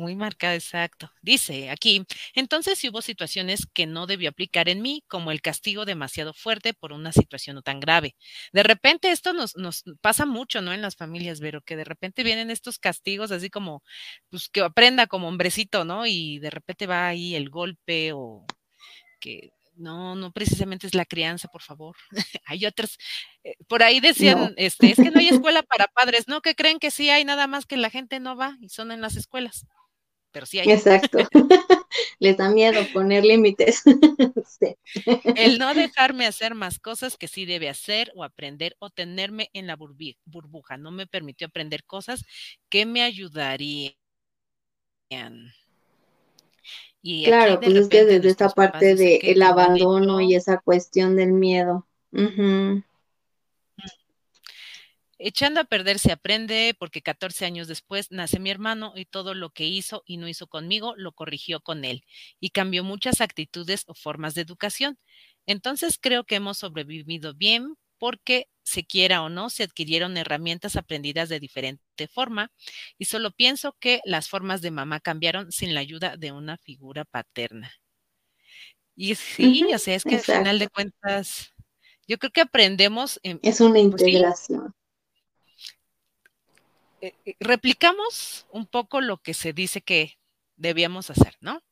Muy 0.00 0.16
marcada, 0.16 0.54
exacto. 0.54 1.10
Dice 1.20 1.68
aquí, 1.68 2.06
entonces 2.34 2.78
si 2.78 2.88
hubo 2.88 3.02
situaciones 3.02 3.66
que 3.66 3.86
no 3.86 4.06
debió 4.06 4.30
aplicar 4.30 4.70
en 4.70 4.80
mí, 4.80 5.04
como 5.08 5.30
el 5.30 5.42
castigo 5.42 5.84
demasiado 5.84 6.32
fuerte 6.32 6.72
por 6.72 6.94
una 6.94 7.12
situación 7.12 7.56
no 7.56 7.60
tan 7.62 7.80
grave. 7.80 8.16
De 8.54 8.62
repente 8.62 9.10
esto 9.10 9.34
nos, 9.34 9.56
nos 9.56 9.84
pasa 10.00 10.24
mucho, 10.24 10.62
¿no? 10.62 10.72
En 10.72 10.80
las 10.80 10.96
familias, 10.96 11.40
pero 11.40 11.60
que 11.60 11.76
de 11.76 11.84
repente 11.84 12.22
vienen 12.22 12.50
estos 12.50 12.78
castigos 12.78 13.30
así 13.30 13.50
como, 13.50 13.82
pues 14.30 14.48
que 14.48 14.62
aprenda 14.62 15.06
como 15.06 15.28
hombrecito, 15.28 15.84
¿no? 15.84 16.06
Y 16.06 16.38
de 16.38 16.48
repente 16.48 16.86
va 16.86 17.06
ahí 17.08 17.34
el 17.34 17.50
golpe 17.50 18.12
o 18.14 18.46
que 19.20 19.50
no, 19.76 20.14
no 20.16 20.32
precisamente 20.32 20.86
es 20.86 20.94
la 20.94 21.04
crianza, 21.06 21.48
por 21.48 21.62
favor. 21.62 21.96
hay 22.46 22.66
otras, 22.66 22.98
eh, 23.44 23.54
por 23.68 23.82
ahí 23.82 24.00
decían, 24.00 24.54
este, 24.56 24.90
es 24.92 24.96
que 24.96 25.10
no 25.10 25.20
hay 25.20 25.28
escuela 25.28 25.62
para 25.62 25.88
padres, 25.88 26.28
¿no? 26.28 26.42
Que 26.42 26.54
creen 26.54 26.78
que 26.78 26.90
sí 26.90 27.10
hay 27.10 27.24
nada 27.24 27.46
más 27.46 27.66
que 27.66 27.76
la 27.76 27.90
gente 27.90 28.20
no 28.20 28.36
va 28.36 28.56
y 28.60 28.70
son 28.70 28.92
en 28.92 29.00
las 29.02 29.16
escuelas. 29.16 29.66
Pero 30.30 30.46
sí 30.46 30.58
hay. 30.58 30.70
Exacto. 30.70 31.18
Les 32.18 32.36
da 32.36 32.50
miedo 32.50 32.80
poner 32.92 33.24
límites. 33.24 33.82
El 35.36 35.58
no 35.58 35.74
dejarme 35.74 36.26
hacer 36.26 36.54
más 36.54 36.78
cosas 36.78 37.16
que 37.16 37.28
sí 37.28 37.46
debe 37.46 37.68
hacer 37.68 38.12
o 38.14 38.24
aprender 38.24 38.76
o 38.78 38.90
tenerme 38.90 39.50
en 39.54 39.66
la 39.66 39.76
burbuja. 39.76 40.76
No 40.76 40.90
me 40.90 41.06
permitió 41.06 41.46
aprender 41.46 41.84
cosas 41.84 42.24
que 42.68 42.84
me 42.86 43.02
ayudarían. 43.02 43.96
Y 47.02 47.24
claro, 47.24 47.60
pues 47.60 47.74
es 47.74 47.88
que 47.88 48.04
desde 48.04 48.28
esta 48.28 48.50
parte 48.50 48.94
de 48.94 49.16
el 49.16 49.42
abandono 49.42 50.20
y 50.20 50.34
esa 50.34 50.58
cuestión 50.58 51.16
del 51.16 51.32
miedo. 51.32 51.86
Echando 55.22 55.60
a 55.60 55.64
perder 55.64 55.98
se 55.98 56.12
aprende 56.12 56.74
porque 56.78 57.02
14 57.02 57.44
años 57.44 57.68
después 57.68 58.10
nace 58.10 58.38
mi 58.38 58.48
hermano 58.48 58.94
y 58.96 59.04
todo 59.04 59.34
lo 59.34 59.50
que 59.50 59.66
hizo 59.66 60.02
y 60.06 60.16
no 60.16 60.28
hizo 60.28 60.46
conmigo 60.46 60.94
lo 60.96 61.12
corrigió 61.12 61.60
con 61.60 61.84
él 61.84 62.04
y 62.40 62.50
cambió 62.50 62.84
muchas 62.84 63.20
actitudes 63.20 63.84
o 63.86 63.92
formas 63.92 64.34
de 64.34 64.40
educación. 64.40 64.98
Entonces 65.44 65.98
creo 66.00 66.24
que 66.24 66.36
hemos 66.36 66.56
sobrevivido 66.56 67.34
bien 67.34 67.76
porque 67.98 68.48
se 68.62 68.86
quiera 68.86 69.20
o 69.20 69.28
no, 69.28 69.50
se 69.50 69.64
adquirieron 69.64 70.16
herramientas 70.16 70.76
aprendidas 70.76 71.28
de 71.28 71.38
diferente 71.38 72.08
forma 72.08 72.50
y 72.96 73.04
solo 73.04 73.30
pienso 73.30 73.76
que 73.78 74.00
las 74.06 74.30
formas 74.30 74.62
de 74.62 74.70
mamá 74.70 75.00
cambiaron 75.00 75.52
sin 75.52 75.74
la 75.74 75.80
ayuda 75.80 76.16
de 76.16 76.32
una 76.32 76.56
figura 76.56 77.04
paterna. 77.04 77.70
Y 78.96 79.16
sí, 79.16 79.66
o 79.74 79.78
sea, 79.78 79.96
es 79.96 80.04
que 80.04 80.14
al 80.14 80.22
final 80.22 80.58
de 80.58 80.68
cuentas, 80.68 81.52
yo 82.08 82.16
creo 82.16 82.32
que 82.32 82.40
aprendemos. 82.40 83.20
es 83.22 83.60
una 83.60 83.74
pues 83.74 84.02
integración. 84.02 84.74
Eh, 87.00 87.14
eh, 87.24 87.36
replicamos 87.40 88.46
un 88.50 88.66
poco 88.66 89.00
lo 89.00 89.18
que 89.18 89.34
se 89.34 89.52
dice 89.52 89.80
que 89.80 90.18
debíamos 90.56 91.10
hacer, 91.10 91.36
¿no? 91.40 91.62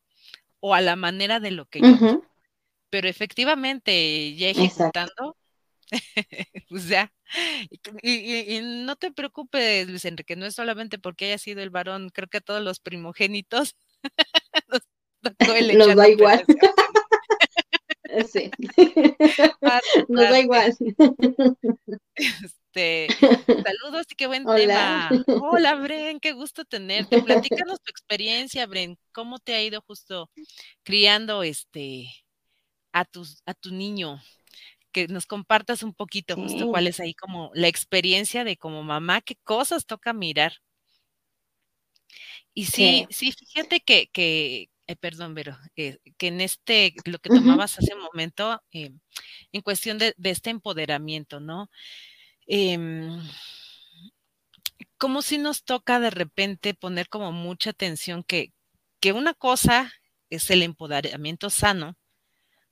O 0.61 0.75
a 0.75 0.81
la 0.81 0.97
manera 0.97 1.41
de 1.41 1.51
lo 1.51 1.67
que 1.67 1.81
yo. 1.81 2.23
Pero 2.91 3.09
efectivamente, 3.09 4.35
ya 4.37 4.49
ejecutando, 4.49 5.37
pues 6.69 6.89
ya. 6.89 7.13
Y, 8.03 8.61
no 8.63 8.97
te 8.97 9.13
preocupes, 9.13 9.89
Luis 9.89 10.07
Enrique, 10.07 10.37
no 10.37 10.47
es 10.47 10.55
solamente 10.55 10.99
porque 10.99 11.27
haya 11.27 11.39
sido 11.39 11.61
el 11.63 11.71
varón, 11.71 12.09
creo 12.11 12.29
que 12.29 12.39
a 12.39 12.43
todos 12.43 12.63
los 12.63 12.81
primogénitos 12.81 13.77
nos, 14.69 14.83
da 15.97 16.09
igual. 16.09 16.45
sí. 18.33 18.51
Nos 20.09 20.31
da 20.31 20.41
igual. 20.41 20.75
Este, 22.79 23.09
saludos 23.65 24.07
y 24.09 24.15
qué 24.15 24.27
buen 24.29 24.45
tema. 24.45 25.11
Hola, 25.27 25.75
Bren, 25.75 26.21
qué 26.21 26.33
gusto 26.33 26.65
tenerte. 26.65 27.21
Platícanos 27.23 27.81
tu 27.83 27.91
experiencia, 27.91 28.67
Bren. 28.67 28.97
¿Cómo 29.13 29.39
te 29.41 29.55
ha 29.55 29.63
ido 29.63 29.83
justo 29.83 30.31
criando 30.85 31.43
este 31.43 32.09
a 32.93 33.05
tus 33.05 33.43
a 33.47 33.55
tu 33.55 33.73
niño? 33.73 34.23
Que 34.93 35.09
nos 35.09 35.27
compartas 35.27 35.83
un 35.83 35.93
poquito 35.93 36.37
justo 36.37 36.69
cuál 36.69 36.87
es 36.87 37.01
ahí 37.01 37.15
como 37.15 37.51
la 37.55 37.69
experiencia 37.69 38.45
de 38.45 38.57
como 38.57 38.83
mamá, 38.85 39.23
qué 39.23 39.37
cosas 39.43 39.85
toca 39.85 40.13
mirar. 40.13 40.53
Y 42.55 42.67
sí, 42.67 43.07
sí, 43.11 43.33
fíjate 43.33 43.81
que, 43.81 44.09
que 44.13 44.71
eh, 44.87 44.97
perdón, 44.97 45.35
Vero, 45.35 45.57
eh, 45.77 45.99
que 46.17 46.29
en 46.29 46.41
este, 46.41 46.95
lo 47.05 47.19
que 47.19 47.29
tomabas 47.29 47.79
hace 47.79 47.95
un 47.95 48.01
momento, 48.01 48.63
eh, 48.73 48.91
en 49.53 49.61
cuestión 49.63 49.99
de, 49.99 50.15
de, 50.17 50.31
este 50.31 50.51
empoderamiento, 50.51 51.39
¿no? 51.39 51.71
Em, 52.51 53.23
como 54.97 55.21
si 55.21 55.37
nos 55.37 55.65
toca 55.65 56.01
de 56.01 56.11
repente 56.11 56.73
poner 56.73 57.09
como 57.11 57.31
mucha 57.31 57.71
atención 57.71 58.25
que, 58.25 58.53
que 59.01 59.13
una 59.13 59.35
cosa 59.35 59.93
es 60.31 60.51
el 60.51 60.63
empoderamiento 60.63 61.51
sano, 61.51 61.97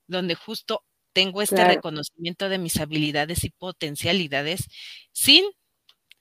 donde 0.06 0.34
justo 0.34 0.82
tengo 1.12 1.42
este 1.42 1.62
reconocimiento 1.64 2.48
de 2.48 2.58
mis 2.58 2.78
habilidades 2.78 3.44
y 3.44 3.50
potencialidades 3.50 4.66
sin 5.12 5.44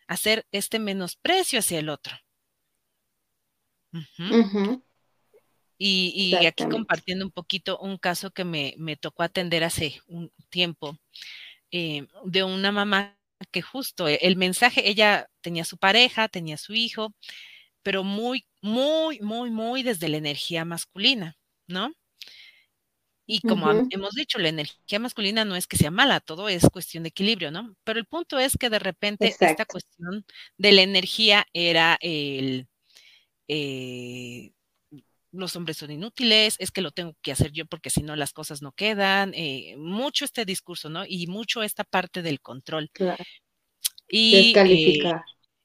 hacer 0.08 0.46
este 0.52 0.80
menosprecio 0.80 1.60
hacia 1.60 1.80
el 1.80 1.90
otro. 1.90 2.16
Y, 5.78 6.36
aquí 6.46 6.66
compartiendo 6.70 7.26
un 7.26 7.32
poquito 7.32 7.78
un 7.80 7.98
caso 7.98 8.32
que 8.32 8.46
me, 8.46 8.76
me 8.78 8.96
tocó 8.96 9.24
atender 9.24 9.64
hace 9.64 10.02
un 10.08 10.32
tiempo 10.50 10.98
eh, 11.72 12.08
de 12.24 12.44
una 12.44 12.72
mamá 12.72 13.15
que 13.52 13.62
justo 13.62 14.08
eh, 14.08 14.20
el 14.22 14.36
mensaje, 14.36 14.90
ella 14.90 15.28
tenía 15.42 15.66
su 15.66 15.78
pareja, 15.78 16.28
tenía 16.28 16.58
su 16.58 16.74
hijo, 16.74 17.14
pero 17.84 18.04
muy, 18.04 18.46
muy, 18.62 19.20
muy, 19.22 19.52
muy 19.52 19.84
desde 19.84 20.10
la 20.10 20.18
energía 20.18 20.66
masculina, 20.66 21.38
¿no? 21.68 21.94
Y 23.28 23.42
como 23.42 23.72
hemos 23.90 24.14
dicho, 24.14 24.38
la 24.38 24.50
energía 24.50 25.00
masculina 25.00 25.46
no 25.46 25.56
es 25.56 25.66
que 25.66 25.78
sea 25.78 25.90
mala, 25.90 26.20
todo 26.20 26.48
es 26.48 26.70
cuestión 26.72 27.04
de 27.04 27.10
equilibrio, 27.10 27.50
¿no? 27.50 27.76
Pero 27.84 28.00
el 28.00 28.06
punto 28.06 28.38
es 28.38 28.56
que 28.56 28.70
de 28.70 28.78
repente 28.78 29.28
esta 29.28 29.66
cuestión 29.66 30.26
de 30.58 30.72
la 30.72 30.84
energía 30.84 31.48
era 31.52 31.98
el, 32.02 32.68
eh, 33.48 34.52
los 35.36 35.56
hombres 35.56 35.78
son 35.78 35.92
inútiles, 35.92 36.56
es 36.60 36.72
que 36.72 36.82
lo 36.82 36.92
tengo 36.92 37.16
que 37.22 37.32
hacer 37.32 37.52
yo 37.52 37.66
porque 37.66 37.90
si 37.90 38.04
no 38.04 38.16
las 38.16 38.34
cosas 38.34 38.62
no 38.62 38.72
quedan, 38.72 39.34
eh, 39.36 39.76
mucho 39.78 40.26
este 40.26 40.46
discurso, 40.46 40.90
¿no? 40.90 41.06
Y 41.08 41.28
mucho 41.28 41.64
esta 41.64 41.84
parte 41.84 42.22
del 42.22 42.42
control. 42.42 42.90
Claro. 42.92 43.24
Y, 44.08 44.36
eh, 44.36 44.44
Descalificar. 44.44 45.22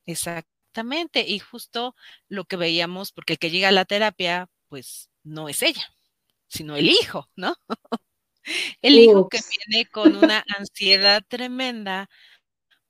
exactamente, 0.07 1.25
y 1.27 1.39
justo 1.39 1.95
lo 2.29 2.45
que 2.45 2.57
veíamos, 2.57 3.13
porque 3.13 3.35
el 3.35 3.39
que 3.39 3.51
llega 3.51 3.69
a 3.69 3.73
la 3.73 3.85
terapia, 3.85 4.49
pues 4.69 5.11
no 5.23 5.49
es 5.49 5.63
ella, 5.63 5.95
sino 6.49 6.77
el 6.77 6.89
hijo, 6.89 7.29
¿no? 7.37 7.57
el 8.83 8.99
hijo 8.99 9.29
que 9.29 9.41
viene 9.69 9.87
con 9.87 10.17
una 10.25 10.45
ansiedad 10.59 11.23
tremenda 11.27 12.09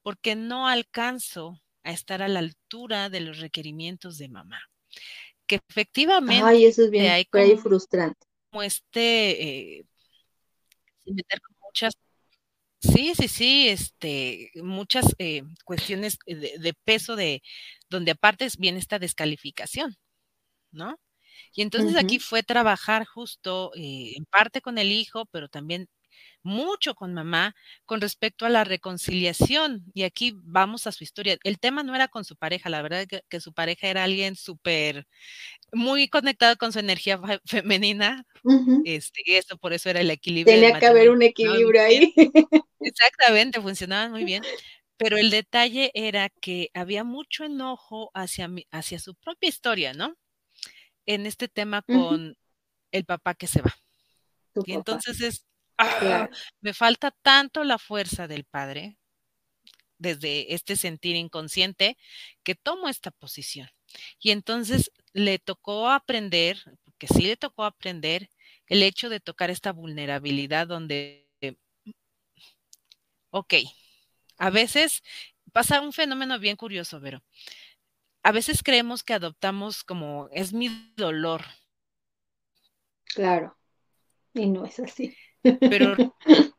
porque 0.03 0.35
no 0.35 0.69
alcanzo 0.69 1.61
a 1.83 1.93
estar 1.93 2.23
a 2.23 2.29
la 2.29 2.38
altura 2.38 3.11
de 3.11 3.21
los 3.21 3.38
requerimientos 3.38 4.19
de 4.19 4.29
mamá 4.29 4.71
que 5.51 5.61
efectivamente 5.69 6.45
Ay, 6.45 6.65
eso 6.65 6.85
es 6.85 6.91
bien, 6.93 7.25
como, 7.29 7.59
frustrante. 7.59 8.25
Como 8.51 8.63
este, 8.63 9.79
eh, 9.79 9.85
meter 11.05 11.41
muchas, 11.61 11.95
sí, 12.79 13.15
sí, 13.17 13.27
sí, 13.27 13.69
este, 13.69 14.53
muchas 14.63 15.07
eh, 15.19 15.43
cuestiones 15.65 16.19
de, 16.25 16.73
peso 16.85 17.17
de, 17.17 17.43
donde 17.89 18.13
aparte 18.13 18.47
viene 18.61 18.79
esta 18.79 19.01
descalificación, 19.01 19.97
¿no? 20.71 21.01
Y 21.53 21.63
entonces 21.63 21.97
aquí 21.97 22.21
fue 22.21 22.45
trabajar 22.45 23.05
justo 23.05 23.73
eh, 23.75 24.13
en 24.17 24.27
parte 24.27 24.61
con 24.61 24.79
el 24.79 24.93
hijo, 24.93 25.27
pero 25.33 25.49
también 25.49 25.89
mucho 26.42 26.94
con 26.94 27.14
mamá 27.14 27.55
con 27.85 28.00
respecto 28.00 28.46
a 28.46 28.50
la 28.50 28.64
reconciliación. 28.64 29.85
Y 29.94 30.05
aquí 30.05 30.35
vamos 30.37 30.87
a 30.87 30.92
su 30.92 31.05
historia. 31.05 31.38
El 31.44 31.59
tema 31.59 31.83
no 31.83 31.94
era 31.94 32.09
con 32.09 32.24
su 32.24 32.37
pareja, 32.37 32.70
la 32.70 32.83
verdad 32.83 33.07
que, 33.07 33.22
que 33.29 33.40
su 33.40 33.53
pareja 33.53 33.88
era 33.88 34.05
alguien 34.05 34.37
súper, 34.37 35.07
muy 35.72 36.09
conectado 36.09 36.57
con 36.57 36.72
su 36.72 36.79
energía 36.79 37.20
femenina. 37.44 38.24
este, 38.85 39.22
y 39.24 39.35
eso 39.35 39.57
por 39.59 39.72
eso 39.72 39.90
era 39.90 40.00
el 40.00 40.11
equilibrio. 40.11 40.55
Tenía 40.55 40.79
que 40.79 40.87
haber 40.87 41.11
un 41.11 41.22
equilibrio 41.22 41.83
ahí. 41.83 42.12
Exactamente, 42.81 43.61
funcionaban 43.61 44.11
muy 44.11 44.24
bien. 44.24 44.42
Pero 44.96 45.16
el 45.16 45.31
detalle 45.31 45.90
era 45.94 46.29
que 46.29 46.70
había 46.74 47.05
mucho 47.05 47.44
enojo 47.44 48.11
hacia, 48.12 48.50
hacia 48.70 48.98
su 48.98 49.14
propia 49.14 49.48
historia, 49.48 49.94
¿no? 49.94 50.14
En 51.07 51.24
este 51.24 51.48
tema 51.48 51.83
con 51.83 52.37
el 52.92 53.05
papá 53.05 53.35
que 53.35 53.46
se 53.46 53.62
va. 53.62 53.74
y 54.66 54.74
entonces 54.74 55.20
es, 55.22 55.46
¡Ah! 55.81 56.29
Me 56.61 56.75
falta 56.75 57.11
tanto 57.11 57.64
la 57.64 57.79
fuerza 57.79 58.29
del 58.29 58.45
padre 58.45 58.99
desde 59.99 60.55
este 60.55 60.77
sentir 60.77 61.16
inconsciente 61.16 61.97
que 62.43 62.55
tomo 62.55 62.88
esta 62.88 63.11
posición. 63.11 63.69
Y 64.19 64.31
entonces 64.31 64.93
le 65.12 65.38
tocó 65.38 65.88
aprender, 65.90 66.59
porque 66.85 67.07
sí 67.07 67.23
le 67.23 67.37
tocó 67.37 67.64
aprender 67.64 68.31
el 68.66 68.83
hecho 68.83 69.09
de 69.09 69.21
tocar 69.21 69.51
esta 69.51 69.73
vulnerabilidad 69.73 70.66
donde, 70.66 71.29
ok, 73.31 73.55
a 74.38 74.51
veces 74.51 75.03
pasa 75.53 75.81
un 75.81 75.93
fenómeno 75.93 76.38
bien 76.38 76.57
curioso, 76.57 77.01
pero 77.01 77.23
a 78.23 78.33
veces 78.33 78.62
creemos 78.62 79.03
que 79.03 79.14
adoptamos 79.14 79.83
como 79.83 80.29
es 80.31 80.53
mi 80.53 80.93
dolor. 80.97 81.43
Claro, 83.05 83.59
y 84.35 84.47
no 84.47 84.64
es 84.64 84.79
así 84.79 85.16
pero 85.42 85.96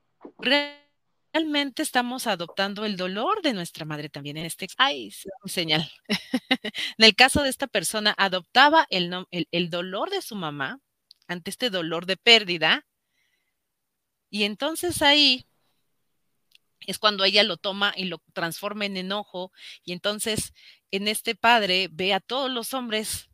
realmente 1.34 1.82
estamos 1.82 2.28
adoptando 2.28 2.86
el 2.86 2.98
dolor 2.98 3.42
de 3.42 3.54
nuestra 3.54 3.86
madre 3.86 4.10
también 4.10 4.38
en 4.38 4.46
este 4.46 4.68
ay, 4.78 5.12
señal. 5.46 5.90
en 6.98 7.06
el 7.06 7.16
caso 7.16 7.44
de 7.44 7.50
esta 7.50 7.68
persona, 7.68 8.14
adoptaba 8.18 8.86
el, 8.90 9.26
el, 9.30 9.70
dolor 9.70 10.10
de 10.10 10.22
su 10.22 10.36
mamá 10.36 10.80
ante 11.28 11.50
este 11.50 11.70
dolor 11.70 12.06
de 12.06 12.18
pérdida. 12.18 12.86
Y 14.30 14.44
entonces 14.44 15.02
ahí 15.02 15.46
es 16.88 16.98
cuando 16.98 17.24
ella 17.24 17.44
lo 17.44 17.58
toma 17.58 17.94
y 17.96 18.06
lo 18.06 18.22
transforma 18.34 18.86
en 18.86 18.98
enojo. 18.98 19.52
Y 19.84 19.94
entonces 19.94 20.54
en 20.92 21.08
este 21.08 21.36
padre 21.36 21.90
ve 21.92 22.14
a 22.14 22.20
todos 22.20 22.50
los 22.50 22.74
hombres 22.74 23.30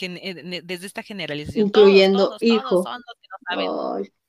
eh, 0.00 0.62
desde 0.64 0.86
esta 0.86 1.02
generalización. 1.02 1.66
Incluyendo 1.66 2.36
hijos. 2.40 2.86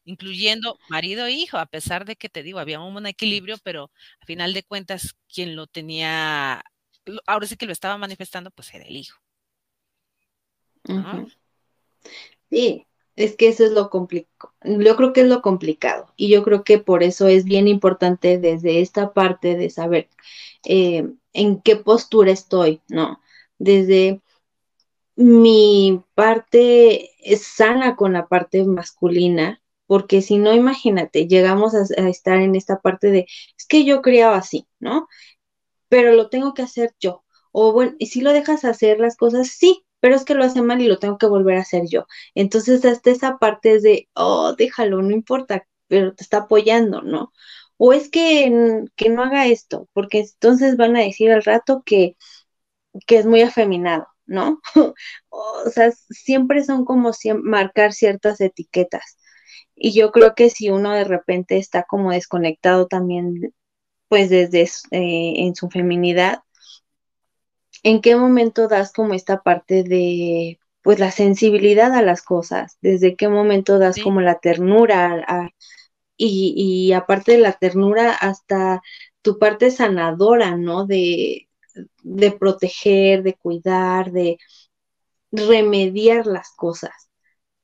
Incluyendo 0.06 0.80
marido 0.90 1.26
e 1.26 1.32
hijo, 1.32 1.58
a 1.58 1.66
pesar 1.66 2.06
de 2.06 2.16
que 2.16 2.30
te 2.30 2.44
digo, 2.44 2.60
había 2.60 2.80
un 2.80 3.06
equilibrio, 3.06 3.58
pero 3.64 3.92
a 4.22 4.26
final 4.26 4.54
de 4.54 4.64
cuentas, 4.64 5.16
quien 5.34 5.56
lo 5.56 5.68
tenía, 5.68 6.64
ahora 7.28 7.48
sí 7.48 7.58
que 7.58 7.66
lo 7.66 7.74
estaba 7.74 7.98
manifestando, 7.98 8.52
pues 8.52 8.74
era 8.74 8.86
el 8.86 8.98
hijo. 8.98 9.20
Sí, 12.50 12.86
es 13.16 13.36
que 13.36 13.48
eso 13.50 13.66
es 13.66 13.72
lo 13.72 13.90
complicado. 13.90 14.54
Yo 14.64 14.96
creo 14.96 15.14
que 15.14 15.22
es 15.22 15.28
lo 15.28 15.42
complicado. 15.42 16.14
Y 16.16 16.30
yo 16.30 16.44
creo 16.44 16.64
que 16.64 16.80
por 16.80 17.04
eso 17.04 17.28
es 17.28 17.46
bien 17.46 17.68
importante 17.68 18.38
desde 18.38 18.82
esta 18.82 19.14
parte 19.14 19.56
de 19.56 19.70
saber 19.70 20.10
eh, 20.66 21.10
en 21.34 21.62
qué 21.62 21.76
postura 21.76 22.32
estoy, 22.32 22.82
¿no? 22.90 23.22
Desde 23.58 24.22
mi 25.16 26.04
parte 26.16 27.12
sana 27.38 27.96
con 27.96 28.14
la 28.14 28.28
parte 28.28 28.64
masculina, 28.66 29.63
porque 29.94 30.24
si 30.24 30.40
no, 30.40 30.56
imagínate, 30.56 31.28
llegamos 31.28 31.76
a, 31.76 31.84
estar 32.10 32.40
en 32.42 32.56
esta 32.56 32.80
parte 32.80 33.12
de, 33.12 33.28
es 33.56 33.68
que 33.68 33.86
yo 33.86 34.02
criaba 34.02 34.38
así, 34.38 34.68
¿no? 34.80 35.08
Pero 35.88 36.14
lo 36.14 36.30
tengo 36.30 36.56
que 36.56 36.64
hacer 36.64 36.96
yo. 37.00 37.24
O 37.52 37.74
bueno, 37.74 37.94
y 38.00 38.08
si 38.08 38.22
lo 38.22 38.34
dejas 38.34 38.66
hacer 38.66 39.00
las 39.00 39.18
cosas, 39.18 39.50
sí, 39.50 39.86
pero 40.00 40.16
es 40.16 40.26
que 40.26 40.34
lo 40.34 40.46
hace 40.46 40.64
mal 40.64 40.82
y 40.82 40.88
lo 40.88 40.98
tengo 40.98 41.20
que 41.20 41.28
volver 41.28 41.58
a 41.58 41.62
hacer 41.62 41.84
yo. 41.88 42.08
Entonces, 42.34 42.84
hasta 42.86 43.12
esa 43.12 43.38
parte 43.38 43.76
es 43.76 43.84
de, 43.84 44.10
oh, 44.16 44.56
déjalo, 44.58 45.04
no 45.04 45.12
importa, 45.12 45.68
pero 45.88 46.16
te 46.16 46.24
está 46.24 46.38
apoyando, 46.40 47.04
¿no? 47.04 47.32
O 47.78 47.94
es 47.94 48.10
que, 48.10 48.86
que 48.96 49.10
no 49.10 49.24
haga 49.24 49.46
esto, 49.48 49.90
porque 49.94 50.22
entonces 50.22 50.76
van 50.76 50.96
a 50.96 51.02
decir 51.02 51.32
al 51.32 51.44
rato 51.44 51.84
que, 51.86 52.18
que 53.08 53.18
es 53.20 53.26
muy 53.28 53.42
afeminado, 53.42 54.08
¿no? 54.26 54.60
o 55.30 55.70
sea, 55.72 55.92
siempre 56.10 56.64
son 56.64 56.84
como 56.86 57.12
marcar 57.44 57.94
ciertas 57.94 58.42
etiquetas. 58.42 59.18
Y 59.76 59.94
yo 59.94 60.12
creo 60.12 60.36
que 60.36 60.50
si 60.50 60.70
uno 60.70 60.92
de 60.94 61.04
repente 61.04 61.58
está 61.58 61.84
como 61.84 62.12
desconectado 62.12 62.88
también, 62.88 63.54
pues 64.08 64.30
desde 64.30 64.62
eh, 64.92 65.34
en 65.38 65.56
su 65.56 65.70
feminidad, 65.70 66.44
¿en 67.84 68.02
qué 68.02 68.16
momento 68.16 68.68
das 68.68 68.94
como 68.94 69.14
esta 69.14 69.42
parte 69.42 69.84
de, 69.84 70.60
pues 70.82 71.00
la 71.00 71.12
sensibilidad 71.12 71.94
a 71.94 72.02
las 72.02 72.22
cosas? 72.22 72.78
¿Desde 72.82 73.16
qué 73.16 73.28
momento 73.30 73.80
das 73.80 73.98
como 74.02 74.22
la 74.22 74.40
ternura? 74.40 75.26
y, 76.16 76.54
y 76.56 76.94
aparte 76.94 77.34
de 77.34 77.40
la 77.40 77.54
ternura, 77.54 78.14
hasta 78.14 78.82
tu 79.22 79.40
parte 79.40 79.72
sanadora, 79.72 80.56
¿no? 80.58 80.86
De, 80.86 81.50
de 82.04 82.32
proteger, 82.32 83.24
de 83.24 83.34
cuidar, 83.36 84.12
de 84.12 84.38
remediar 85.32 86.28
las 86.28 86.52
cosas. 86.56 87.10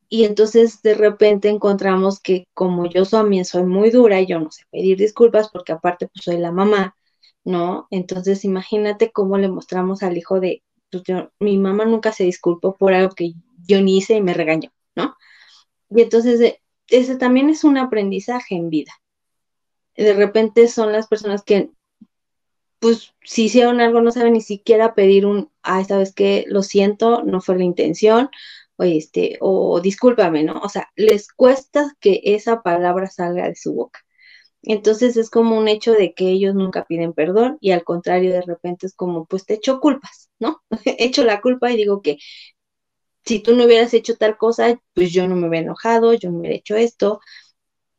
Y 0.09 0.25
entonces 0.25 0.81
de 0.81 0.95
repente 0.95 1.49
encontramos 1.49 2.19
que 2.19 2.47
como 2.55 2.87
yo 2.87 3.05
también 3.05 3.45
soy 3.45 3.63
muy 3.63 3.91
dura 3.91 4.19
yo 4.21 4.39
no 4.39 4.51
sé 4.51 4.63
pedir 4.71 4.97
disculpas 4.97 5.49
porque 5.49 5.71
aparte 5.71 6.07
pues 6.07 6.25
soy 6.25 6.37
la 6.37 6.51
mamá, 6.51 6.95
¿no? 7.43 7.87
Entonces 7.91 8.43
imagínate 8.43 9.11
cómo 9.11 9.37
le 9.37 9.49
mostramos 9.49 10.01
al 10.01 10.17
hijo 10.17 10.39
de, 10.39 10.63
pues 10.91 11.03
mi 11.39 11.57
mamá 11.59 11.85
nunca 11.85 12.11
se 12.11 12.23
disculpó 12.23 12.75
por 12.75 12.93
algo 12.93 13.13
que 13.13 13.33
yo 13.67 13.81
ni 13.81 13.97
hice 13.97 14.15
y 14.15 14.21
me 14.21 14.33
regañó, 14.33 14.71
¿no? 14.95 15.15
Y 15.91 16.01
entonces 16.01 16.57
ese 16.87 17.15
también 17.17 17.49
es 17.49 17.63
un 17.63 17.77
aprendizaje 17.77 18.55
en 18.55 18.69
vida. 18.71 18.93
De 19.95 20.13
repente 20.13 20.67
son 20.67 20.91
las 20.91 21.07
personas 21.07 21.43
que 21.43 21.69
pues 22.79 23.13
si 23.23 23.45
hicieron 23.45 23.81
algo 23.81 24.01
no 24.01 24.11
saben 24.11 24.33
ni 24.33 24.41
siquiera 24.41 24.95
pedir 24.95 25.25
un, 25.25 25.51
ah, 25.63 25.83
vez 25.89 26.13
que 26.13 26.45
lo 26.47 26.63
siento, 26.63 27.23
no 27.23 27.41
fue 27.41 27.57
la 27.57 27.65
intención, 27.65 28.29
este, 28.83 29.37
o 29.41 29.81
discúlpame, 29.81 30.43
¿no? 30.43 30.59
O 30.61 30.69
sea, 30.69 30.89
les 30.95 31.31
cuesta 31.33 31.95
que 31.99 32.21
esa 32.23 32.61
palabra 32.61 33.07
salga 33.07 33.47
de 33.47 33.55
su 33.55 33.73
boca. 33.73 33.99
Entonces 34.61 35.17
es 35.17 35.29
como 35.29 35.57
un 35.57 35.67
hecho 35.67 35.93
de 35.93 36.13
que 36.13 36.29
ellos 36.29 36.53
nunca 36.55 36.85
piden 36.85 37.13
perdón 37.13 37.57
y 37.61 37.71
al 37.71 37.83
contrario 37.83 38.33
de 38.33 38.41
repente 38.41 38.87
es 38.87 38.95
como, 38.95 39.25
pues 39.25 39.45
te 39.45 39.55
echo 39.55 39.79
culpas, 39.79 40.29
¿no? 40.39 40.61
echo 40.85 41.23
la 41.23 41.41
culpa 41.41 41.71
y 41.71 41.77
digo 41.77 42.01
que 42.01 42.17
si 43.25 43.39
tú 43.39 43.55
no 43.55 43.65
hubieras 43.65 43.93
hecho 43.93 44.15
tal 44.17 44.37
cosa, 44.37 44.79
pues 44.93 45.11
yo 45.11 45.27
no 45.27 45.35
me 45.35 45.47
hubiera 45.47 45.65
enojado, 45.65 46.13
yo 46.13 46.31
no 46.31 46.39
hubiera 46.39 46.55
hecho 46.55 46.75
esto. 46.75 47.19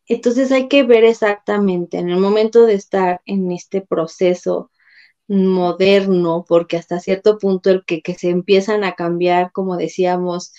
Entonces 0.07 0.53
hay 0.53 0.69
que 0.69 0.83
ver 0.85 1.05
exactamente 1.05 1.99
en 1.99 2.11
el 2.11 2.19
momento 2.19 2.67
de 2.67 2.75
estar 2.75 3.23
en 3.27 3.53
este 3.53 3.81
proceso 3.83 4.71
moderno, 5.29 6.45
porque 6.49 6.77
hasta 6.77 7.01
cierto 7.01 7.39
punto 7.39 7.71
el 7.71 7.85
que, 7.85 8.03
que 8.03 8.15
se 8.15 8.31
empiezan 8.31 8.85
a 8.85 8.95
cambiar, 8.95 9.53
como 9.53 9.77
decíamos, 9.77 10.53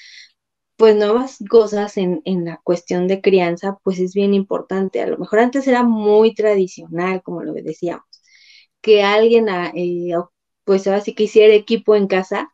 pues 0.82 0.96
nuevas 0.96 1.38
cosas 1.48 1.96
en, 1.98 2.24
en, 2.26 2.44
la 2.44 2.60
cuestión 2.64 3.08
de 3.08 3.22
crianza, 3.22 3.78
pues 3.84 4.00
es 4.00 4.16
bien 4.16 4.34
importante. 4.34 5.00
A 5.00 5.06
lo 5.08 5.20
mejor 5.20 5.38
antes 5.40 5.68
era 5.68 5.84
muy 5.84 6.34
tradicional, 6.34 7.22
como 7.22 7.44
lo 7.44 7.54
decíamos, 7.54 8.04
que 8.82 9.04
alguien, 9.04 9.48
ah, 9.50 9.72
eh, 9.76 10.14
pues 10.64 10.88
ahora 10.88 11.02
sí 11.02 11.14
que 11.14 11.26
hiciera 11.26 11.54
equipo 11.54 11.96
en 11.96 12.08
casa, 12.08 12.52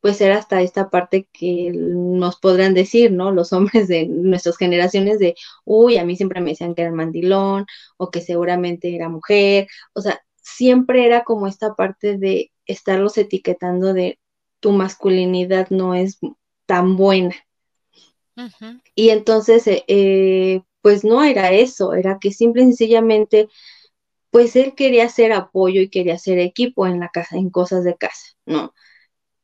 pues 0.00 0.20
era 0.20 0.36
hasta 0.38 0.60
esta 0.62 0.90
parte 0.90 1.26
que 1.32 1.72
nos 1.74 2.38
podrán 2.38 2.74
decir, 2.74 3.12
¿no? 3.12 3.32
Los 3.32 3.52
hombres 3.54 3.88
de 3.88 4.06
nuestras 4.08 4.58
generaciones 4.58 5.18
de, 5.18 5.34
uy, 5.64 5.96
a 5.96 6.04
mí 6.04 6.16
siempre 6.16 6.42
me 6.42 6.50
decían 6.50 6.74
que 6.74 6.82
era 6.82 6.92
mandilón 6.92 7.64
o 7.96 8.10
que 8.10 8.20
seguramente 8.20 8.94
era 8.94 9.08
mujer, 9.08 9.68
o 9.94 10.02
sea, 10.02 10.20
siempre 10.36 11.06
era 11.06 11.24
como 11.24 11.46
esta 11.46 11.74
parte 11.74 12.18
de 12.18 12.52
estarlos 12.66 13.16
etiquetando 13.18 13.94
de 13.94 14.18
tu 14.60 14.72
masculinidad 14.72 15.70
no 15.70 15.94
es 15.94 16.18
tan 16.66 16.96
buena. 16.98 17.34
Y 18.94 19.10
entonces, 19.10 19.66
eh, 19.66 19.84
eh, 19.88 20.62
pues 20.82 21.04
no 21.04 21.22
era 21.24 21.52
eso, 21.52 21.94
era 21.94 22.18
que 22.20 22.32
simple 22.32 22.62
y 22.62 22.66
sencillamente, 22.66 23.48
pues 24.30 24.56
él 24.56 24.74
quería 24.76 25.06
hacer 25.06 25.32
apoyo 25.32 25.80
y 25.82 25.90
quería 25.90 26.14
hacer 26.14 26.38
equipo 26.38 26.86
en 26.86 27.00
la 27.00 27.10
casa, 27.10 27.36
en 27.36 27.50
cosas 27.50 27.84
de 27.84 27.96
casa, 27.96 28.34
¿no? 28.46 28.74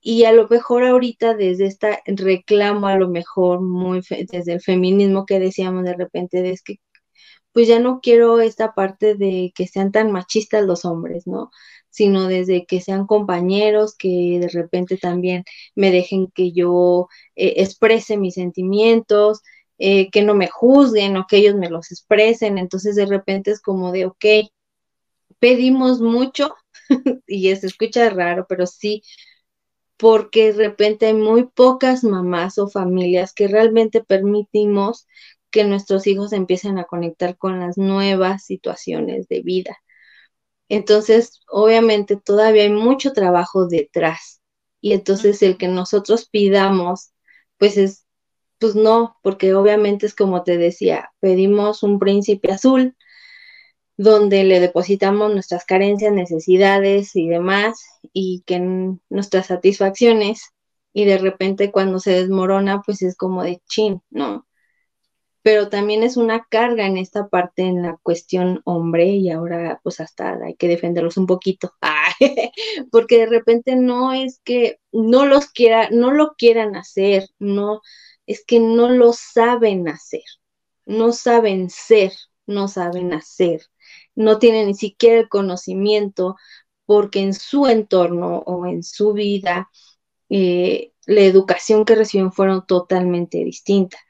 Y 0.01 0.25
a 0.25 0.33
lo 0.33 0.49
mejor 0.49 0.85
ahorita 0.85 1.35
desde 1.35 1.67
esta 1.67 2.01
reclamo, 2.07 2.89
a 2.89 2.97
lo 2.97 3.09
mejor 3.09 3.61
muy 3.63 4.03
desde 4.33 4.55
el 4.55 4.61
feminismo 4.63 5.27
que 5.27 5.41
decíamos 5.41 5.85
de 5.85 5.95
repente, 5.95 6.51
es 6.51 6.63
que 6.63 6.77
pues 7.53 7.69
ya 7.69 7.81
no 7.81 8.01
quiero 8.03 8.41
esta 8.41 8.75
parte 8.75 9.15
de 9.17 9.53
que 9.55 9.67
sean 9.67 9.93
tan 9.93 10.13
machistas 10.13 10.65
los 10.67 10.85
hombres, 10.85 11.27
¿no? 11.27 11.51
Sino 11.97 12.27
desde 12.29 12.67
que 12.67 12.81
sean 12.83 13.07
compañeros, 13.07 13.97
que 13.97 14.39
de 14.41 14.49
repente 14.49 14.99
también 14.99 15.45
me 15.75 15.91
dejen 15.91 16.29
que 16.35 16.53
yo 16.53 17.09
eh, 17.37 17.55
exprese 17.57 18.19
mis 18.19 18.35
sentimientos, 18.35 19.41
eh, 19.79 20.11
que 20.11 20.23
no 20.23 20.35
me 20.35 20.49
juzguen 20.49 21.17
o 21.17 21.27
que 21.27 21.39
ellos 21.39 21.55
me 21.55 21.71
los 21.71 21.91
expresen. 21.93 22.59
Entonces 22.59 22.97
de 22.97 23.07
repente 23.07 23.51
es 23.51 23.63
como 23.63 23.93
de, 23.93 24.07
ok, 24.07 24.25
pedimos 25.39 26.01
mucho 26.01 26.55
y 27.27 27.55
se 27.57 27.67
escucha 27.67 28.11
raro, 28.11 28.47
pero 28.49 28.67
sí, 28.67 29.03
porque 29.97 30.53
de 30.53 30.69
repente 30.69 31.07
hay 31.07 31.15
muy 31.15 31.45
pocas 31.45 32.05
mamás 32.05 32.59
o 32.59 32.69
familias 32.69 33.33
que 33.33 33.49
realmente 33.49 34.05
permitimos 34.05 35.07
que 35.51 35.65
nuestros 35.65 36.07
hijos 36.07 36.33
empiecen 36.33 36.79
a 36.79 36.85
conectar 36.85 37.39
con 37.39 37.61
las 37.61 37.79
nuevas 37.79 38.45
situaciones 38.45 39.29
de 39.29 39.41
vida. 39.43 39.79
Entonces, 40.69 41.41
obviamente 41.49 42.17
todavía 42.17 42.65
hay 42.65 42.71
mucho 42.71 43.13
trabajo 43.13 43.67
detrás. 43.67 44.41
Y 44.81 44.93
entonces 44.93 45.43
el 45.43 45.57
que 45.57 45.69
nosotros 45.69 46.29
pidamos, 46.29 47.13
pues 47.59 47.77
es, 47.77 48.07
pues 48.59 48.75
no, 48.75 49.17
porque 49.23 49.55
obviamente 49.55 50.07
es 50.07 50.15
como 50.15 50.43
te 50.43 50.59
decía, 50.59 51.13
pedimos 51.21 51.83
un 51.83 51.99
príncipe 51.99 52.53
azul 52.53 52.97
donde 53.97 54.45
le 54.45 54.61
depositamos 54.61 55.33
nuestras 55.33 55.65
carencias, 55.65 56.13
necesidades 56.13 57.17
y 57.17 57.29
demás, 57.29 57.83
y 58.13 58.43
que 58.47 58.59
nuestras 59.09 59.47
satisfacciones, 59.47 60.51
y 60.93 61.05
de 61.07 61.19
repente 61.19 61.73
cuando 61.73 61.99
se 61.99 62.13
desmorona, 62.13 62.83
pues 62.85 63.03
es 63.03 63.17
como 63.17 63.43
de 63.43 63.63
chin, 63.69 64.03
¿no? 64.11 64.47
Pero 65.47 65.69
también 65.69 66.03
es 66.03 66.17
una 66.17 66.45
carga 66.51 66.87
en 66.89 66.97
esta 66.97 67.29
parte 67.29 67.63
en 67.63 67.81
la 67.81 67.97
cuestión 68.03 68.63
hombre 68.65 69.07
y 69.11 69.31
ahora 69.31 69.79
pues 69.85 70.01
hasta 70.01 70.37
hay 70.45 70.57
que 70.57 70.67
defenderlos 70.67 71.17
un 71.19 71.29
poquito, 71.29 71.73
porque 72.91 73.19
de 73.19 73.27
repente 73.27 73.77
no 73.77 74.13
es 74.13 74.41
que 74.43 74.81
no 74.91 75.25
los 75.25 75.47
quiera, 75.47 75.89
no 75.93 76.11
lo 76.11 76.35
quieran 76.35 76.75
hacer, 76.75 77.29
no, 77.39 77.81
es 78.27 78.45
que 78.45 78.59
no 78.59 78.91
lo 78.91 79.13
saben 79.13 79.87
hacer, 79.87 80.25
no 80.85 81.13
saben 81.13 81.71
ser, 81.71 82.11
no 82.47 82.67
saben 82.67 83.13
hacer, 83.13 83.63
no 84.17 84.41
tienen 84.41 84.67
ni 84.67 84.75
siquiera 84.75 85.21
el 85.21 85.29
conocimiento 85.29 86.35
porque 86.87 87.21
en 87.21 87.35
su 87.35 87.69
entorno 87.69 88.39
o 88.39 88.67
en 88.67 88.83
su 88.83 89.13
vida 89.13 89.71
eh, 90.29 90.91
la 91.07 91.21
educación 91.21 91.85
que 91.85 91.95
reciben 91.95 92.33
fueron 92.33 92.67
totalmente 92.67 93.45
distintas 93.45 94.01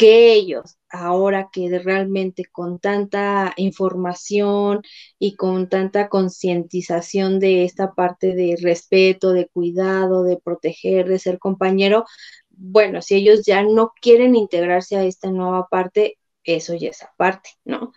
que 0.00 0.32
ellos, 0.32 0.78
ahora 0.88 1.50
que 1.52 1.78
realmente 1.78 2.46
con 2.50 2.78
tanta 2.78 3.52
información 3.58 4.80
y 5.18 5.36
con 5.36 5.68
tanta 5.68 6.08
concientización 6.08 7.38
de 7.38 7.64
esta 7.64 7.92
parte 7.92 8.34
de 8.34 8.56
respeto, 8.62 9.34
de 9.34 9.48
cuidado, 9.48 10.24
de 10.24 10.38
proteger, 10.38 11.06
de 11.06 11.18
ser 11.18 11.38
compañero, 11.38 12.06
bueno, 12.48 13.02
si 13.02 13.16
ellos 13.16 13.42
ya 13.44 13.62
no 13.62 13.92
quieren 14.00 14.36
integrarse 14.36 14.96
a 14.96 15.04
esta 15.04 15.30
nueva 15.30 15.68
parte, 15.68 16.16
eso 16.44 16.72
ya 16.74 16.88
es 16.88 17.02
aparte, 17.02 17.50
¿no? 17.66 17.92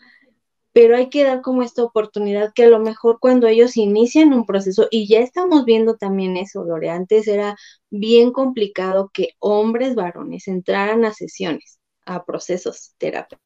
Pero 0.73 0.97
hay 0.97 1.09
que 1.09 1.23
dar 1.23 1.41
como 1.41 1.63
esta 1.63 1.85
oportunidad 1.85 2.51
que 2.53 2.65
a 2.65 2.69
lo 2.69 2.79
mejor 2.79 3.19
cuando 3.21 3.47
ellos 3.47 3.77
inician 3.77 4.33
un 4.33 4.45
proceso, 4.45 4.89
y 4.91 5.07
ya 5.07 5.19
estamos 5.19 5.63
viendo 5.63 5.95
también 5.95 6.35
eso, 6.35 6.65
Lore, 6.65 6.89
antes 6.89 7.29
era 7.29 7.55
bien 7.89 8.33
complicado 8.33 9.09
que 9.13 9.29
hombres 9.39 9.95
varones 9.95 10.49
entraran 10.49 11.05
a 11.05 11.13
sesiones 11.13 11.79
a 12.05 12.25
procesos 12.25 12.93
terapéuticos. 12.97 13.43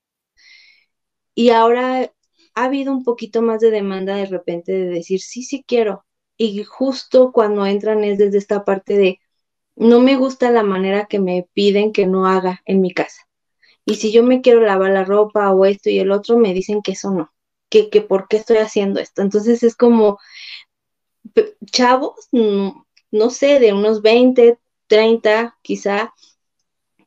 Y 1.36 1.50
ahora 1.52 2.12
ha 2.56 2.64
habido 2.64 2.92
un 2.92 3.04
poquito 3.04 3.42
más 3.42 3.60
de 3.62 3.72
demanda 3.72 4.16
de 4.16 4.26
repente 4.26 4.72
de 4.72 4.86
decir, 4.86 5.22
sí, 5.22 5.44
sí 5.44 5.64
quiero. 5.68 6.06
Y 6.38 6.64
justo 6.64 7.32
cuando 7.32 7.66
entran 7.66 8.04
es 8.04 8.18
desde 8.18 8.40
esta 8.40 8.66
parte 8.66 8.98
de, 8.98 9.20
no 9.76 10.02
me 10.02 10.18
gusta 10.18 10.52
la 10.52 10.64
manera 10.64 11.06
que 11.08 11.20
me 11.20 11.48
piden 11.54 11.94
que 11.94 12.08
no 12.08 12.28
haga 12.28 12.62
en 12.66 12.82
mi 12.82 12.92
casa. 12.94 13.22
Y 13.86 13.96
si 13.96 14.12
yo 14.12 14.24
me 14.24 14.42
quiero 14.42 14.62
lavar 14.62 14.92
la 14.92 15.06
ropa 15.06 15.52
o 15.52 15.66
esto 15.66 15.90
y 15.90 16.00
el 16.00 16.12
otro, 16.12 16.38
me 16.38 16.54
dicen 16.54 16.82
que 16.82 16.94
eso 16.94 17.12
no, 17.12 17.32
que, 17.70 17.90
que 17.90 18.02
por 18.02 18.28
qué 18.28 18.38
estoy 18.38 18.58
haciendo 18.58 19.00
esto. 19.00 19.22
Entonces 19.22 19.64
es 19.64 19.76
como, 19.76 20.20
chavos, 21.72 22.28
no, 22.32 22.88
no 23.12 23.30
sé, 23.30 23.60
de 23.60 23.74
unos 23.74 24.02
20, 24.02 24.60
30 24.88 25.58
quizá, 25.62 26.14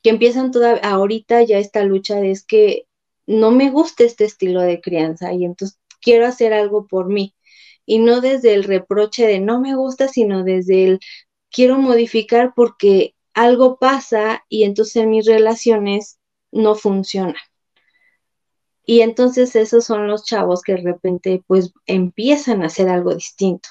que 0.03 0.11
empiezan 0.11 0.51
toda, 0.51 0.77
ahorita 0.77 1.43
ya 1.43 1.59
esta 1.59 1.85
lucha 1.85 2.17
de 2.17 2.31
es 2.31 2.45
que 2.45 2.87
no 3.27 3.51
me 3.51 3.71
gusta 3.71 4.05
este 4.05 4.25
estilo 4.25 4.63
de 4.63 4.81
crianza 4.81 5.33
y 5.33 5.45
entonces 5.45 5.79
quiero 6.01 6.27
hacer 6.27 6.53
algo 6.53 6.87
por 6.87 7.09
mí. 7.09 7.35
Y 7.87 7.99
no 7.99 8.21
desde 8.21 8.55
el 8.55 8.65
reproche 8.65 9.27
de 9.27 9.41
no 9.41 9.61
me 9.61 9.75
gusta, 9.75 10.09
sino 10.09 10.45
desde 10.45 10.85
el 10.85 11.01
quiero 11.51 11.79
modificar 11.79 12.53
porque 12.55 13.15
algo 13.35 13.79
pasa 13.79 14.45
y 14.49 14.65
entonces 14.65 14.97
en 14.97 15.11
mis 15.11 15.27
relaciones 15.27 16.19
no 16.51 16.75
funcionan. 16.75 17.37
Y 18.85 19.03
entonces 19.03 19.55
esos 19.55 19.85
son 19.85 20.09
los 20.09 20.25
chavos 20.25 20.63
que 20.63 20.73
de 20.73 20.83
repente 20.83 21.45
pues 21.47 21.73
empiezan 21.87 22.63
a 22.63 22.67
hacer 22.67 22.89
algo 22.89 23.15
distinto. 23.15 23.69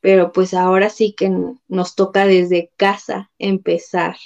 Pero 0.00 0.30
pues 0.30 0.54
ahora 0.54 0.90
sí 0.90 1.12
que 1.12 1.32
nos 1.66 1.96
toca 1.96 2.26
desde 2.26 2.70
casa 2.76 3.32
empezar 3.38 4.16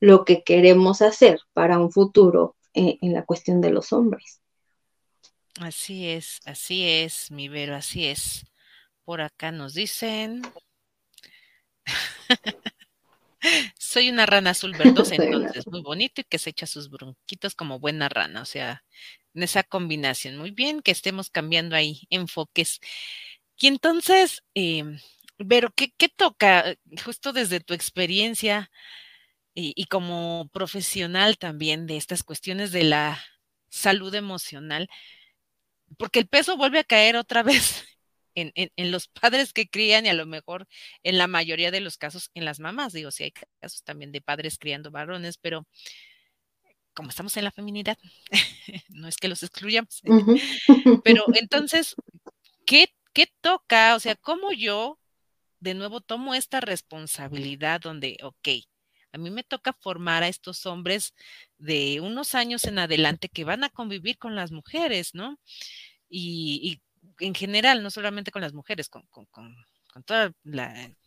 lo 0.00 0.24
que 0.24 0.42
queremos 0.42 1.02
hacer 1.02 1.40
para 1.52 1.78
un 1.78 1.90
futuro 1.90 2.56
en, 2.74 3.12
la 3.12 3.24
cuestión 3.24 3.60
de 3.60 3.70
los 3.70 3.92
hombres. 3.92 4.40
Así 5.60 6.08
es, 6.08 6.40
así 6.44 6.86
es, 6.86 7.30
mi 7.30 7.48
Vero, 7.48 7.74
así 7.74 8.06
es. 8.06 8.44
Por 9.04 9.22
acá 9.22 9.52
nos 9.52 9.72
dicen. 9.74 10.42
Soy 13.78 14.10
una 14.10 14.26
rana 14.26 14.50
azul 14.50 14.72
verdosa, 14.78 15.14
entonces, 15.14 15.66
muy 15.66 15.80
bonito 15.80 16.20
y 16.20 16.24
que 16.24 16.38
se 16.38 16.50
echa 16.50 16.66
sus 16.66 16.90
bronquitos 16.90 17.54
como 17.54 17.78
buena 17.78 18.08
rana, 18.08 18.42
o 18.42 18.44
sea, 18.44 18.84
en 19.34 19.42
esa 19.42 19.62
combinación. 19.62 20.36
Muy 20.36 20.50
bien 20.50 20.82
que 20.82 20.90
estemos 20.90 21.30
cambiando 21.30 21.76
ahí 21.76 22.06
enfoques. 22.10 22.80
Y 23.58 23.68
entonces, 23.68 24.42
eh, 24.54 24.84
Vero, 25.38 25.70
¿qué, 25.74 25.92
¿qué, 25.96 26.08
toca 26.08 26.76
justo 27.04 27.32
desde 27.32 27.60
tu 27.60 27.72
experiencia? 27.74 28.70
Y, 29.58 29.86
como 29.86 30.50
profesional 30.52 31.38
también 31.38 31.86
de 31.86 31.96
estas 31.96 32.22
cuestiones 32.22 32.72
de 32.72 32.84
la 32.84 33.18
salud 33.70 34.14
emocional, 34.14 34.90
porque 35.96 36.18
el 36.18 36.28
peso 36.28 36.58
vuelve 36.58 36.78
a 36.78 36.84
caer 36.84 37.16
otra 37.16 37.42
vez 37.42 37.84
en, 38.34 38.52
en, 38.54 38.90
los 38.90 39.08
padres 39.08 39.54
que 39.54 39.66
crían 39.66 40.04
y 40.04 40.10
a 40.10 40.14
lo 40.14 40.26
mejor 40.26 40.68
en 41.02 41.16
la 41.16 41.26
mayoría 41.26 41.70
de 41.70 41.80
los 41.80 41.96
casos 41.96 42.30
en 42.34 42.44
las 42.44 42.60
mamás. 42.60 42.92
Digo, 42.92 43.10
sí 43.10 43.24
hay 43.24 43.32
casos 43.32 43.82
también 43.82 44.12
de 44.12 44.20
padres 44.20 44.58
criando 44.58 44.90
varones, 44.90 45.38
pero 45.38 45.66
como 46.92 47.08
estamos 47.08 47.34
en 47.38 47.44
la 47.44 47.50
feminidad, 47.50 47.96
no 48.90 49.08
es 49.08 49.16
que 49.16 49.28
los 49.28 49.42
excluyamos. 49.42 50.02
Pero 51.04 51.24
entonces, 51.34 51.94
¿qué, 52.66 52.94
¿qué 53.12 53.26
toca? 53.40 53.94
O 53.94 54.00
sea, 54.00 54.16
¿cómo 54.16 54.52
yo 54.52 54.98
de 55.60 55.74
nuevo 55.74 56.00
tomo 56.00 56.34
esta 56.34 56.60
responsabilidad 56.60 57.80
donde, 57.80 58.16
ok, 58.22 58.48
a 59.16 59.18
mí 59.18 59.30
me 59.30 59.44
toca 59.44 59.72
formar 59.72 60.22
a 60.22 60.28
estos 60.28 60.66
hombres 60.66 61.14
de 61.58 62.00
unos 62.00 62.34
años 62.34 62.64
en 62.64 62.78
adelante 62.78 63.28
que 63.28 63.44
van 63.44 63.64
a 63.64 63.70
convivir 63.70 64.18
con 64.18 64.36
las 64.36 64.52
mujeres, 64.52 65.14
¿no? 65.14 65.38
Y, 66.08 66.80
en 67.20 67.34
general, 67.34 67.82
no 67.82 67.90
solamente 67.90 68.30
con 68.30 68.42
las 68.42 68.52
mujeres, 68.52 68.88
con, 68.88 69.06
todos 70.04 70.32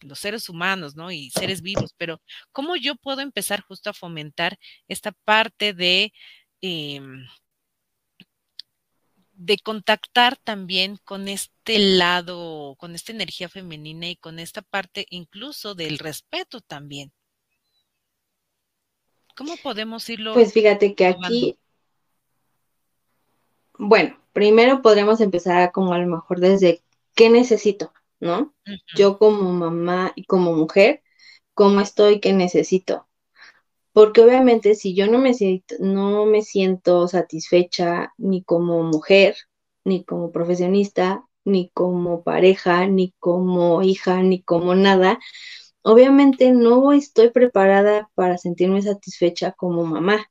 los 0.02 0.20
seres 0.20 0.50
humanos, 0.50 0.96
¿no? 0.96 1.12
Y 1.12 1.30
seres 1.32 1.62
vivos, 1.62 1.94
pero 1.98 2.22
¿cómo 2.52 2.76
yo 2.76 2.96
puedo 2.96 3.22
empezar 3.22 3.62
justo 3.62 3.90
a 3.92 3.94
fomentar 3.94 4.58
esta 4.88 5.12
parte 5.12 5.74
de... 5.74 6.12
Em, 6.62 7.26
de 9.34 9.58
contactar 9.58 10.36
también 10.38 10.98
con 11.06 11.30
este 11.30 11.80
lado, 11.80 12.76
con 12.78 12.94
esta 12.94 13.14
energía 13.14 13.48
femenina 13.48 14.10
y 14.10 14.18
con 14.18 14.38
esta 14.38 14.62
parte 14.62 15.06
incluso 15.10 15.76
del 15.76 15.98
respeto 15.98 16.60
también. 16.60 17.14
¿Cómo 19.40 19.56
podemos 19.64 20.10
irlo? 20.10 20.34
Pues 20.34 20.52
fíjate 20.52 20.96
que 20.96 21.06
aquí, 21.06 21.58
bueno, 23.78 24.20
primero 24.34 24.82
podríamos 24.82 25.22
empezar 25.22 25.72
como 25.72 25.94
a 25.94 25.98
lo 25.98 26.08
mejor 26.08 26.42
desde 26.42 26.84
qué 27.16 27.30
necesito, 27.30 27.94
¿no? 28.20 28.54
Yo 28.98 29.18
como 29.18 29.54
mamá 29.54 30.12
y 30.18 30.26
como 30.26 30.52
mujer, 30.52 31.04
¿cómo 31.54 31.80
estoy? 31.80 32.20
¿Qué 32.20 32.34
necesito? 32.34 33.08
Porque 33.94 34.20
obviamente 34.20 34.76
si 34.76 34.94
yo 34.94 35.08
no 35.08 35.20
me, 35.20 35.34
siento, 35.34 35.76
no 35.80 36.26
me 36.26 36.42
siento 36.42 37.08
satisfecha 37.08 38.14
ni 38.18 38.44
como 38.44 38.84
mujer, 38.84 39.38
ni 39.86 40.04
como 40.04 40.34
profesionista, 40.34 41.24
ni 41.46 41.70
como 41.70 42.24
pareja, 42.26 42.88
ni 42.88 43.14
como 43.20 43.84
hija, 43.84 44.22
ni 44.22 44.42
como 44.42 44.76
nada, 44.76 45.18
obviamente 45.82 46.52
no 46.52 46.92
estoy 46.94 47.30
preparada 47.32 48.10
para 48.16 48.38
sentirme 48.38 48.82
satisfecha 48.82 49.52
como 49.54 49.86
mamá 49.86 50.26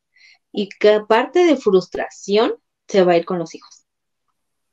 y 0.52 0.68
que 0.68 0.90
aparte 0.90 1.44
de 1.44 1.56
frustración 1.56 2.54
se 2.86 3.04
va 3.04 3.12
a 3.12 3.16
ir 3.16 3.24
con 3.24 3.38
los 3.38 3.54
hijos, 3.54 3.84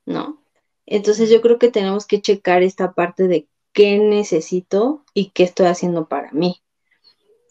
¿no? 0.06 0.44
Entonces 0.86 1.30
yo 1.30 1.42
creo 1.42 1.60
que 1.60 1.72
tenemos 1.72 2.06
que 2.06 2.22
checar 2.22 2.64
esta 2.64 2.94
parte 2.94 3.28
de 3.28 3.48
qué 3.74 4.00
necesito 4.00 5.04
y 5.14 5.32
qué 5.32 5.44
estoy 5.44 5.68
haciendo 5.68 6.08
para 6.08 6.32
mí. 6.32 6.62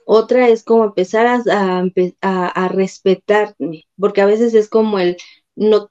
Otra 0.06 0.48
es 0.48 0.64
como 0.64 0.84
empezar 0.84 1.26
a, 1.26 1.84
a, 2.20 2.68
respetarme, 2.68 3.84
porque 3.98 4.20
a 4.20 4.26
veces 4.26 4.54
es 4.54 4.68
como 4.68 4.98
el, 4.98 5.16
no, 5.56 5.88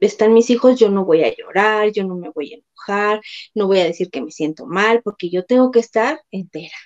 están 0.00 0.34
mis 0.34 0.50
hijos, 0.50 0.78
yo 0.78 0.90
no 0.90 1.04
voy 1.04 1.24
a 1.24 1.34
llorar, 1.34 1.90
yo 1.92 2.04
no 2.04 2.16
me 2.16 2.30
voy 2.30 2.52
a 2.54 2.56
enojar, 2.56 3.20
no 3.54 3.66
voy 3.66 3.80
a 3.80 3.84
decir 3.84 4.10
que 4.10 4.22
me 4.22 4.30
siento 4.30 4.66
mal, 4.66 5.02
porque 5.02 5.30
yo 5.30 5.44
tengo 5.44 5.70
que 5.70 5.80
estar 5.80 6.20
entera, 6.30 6.76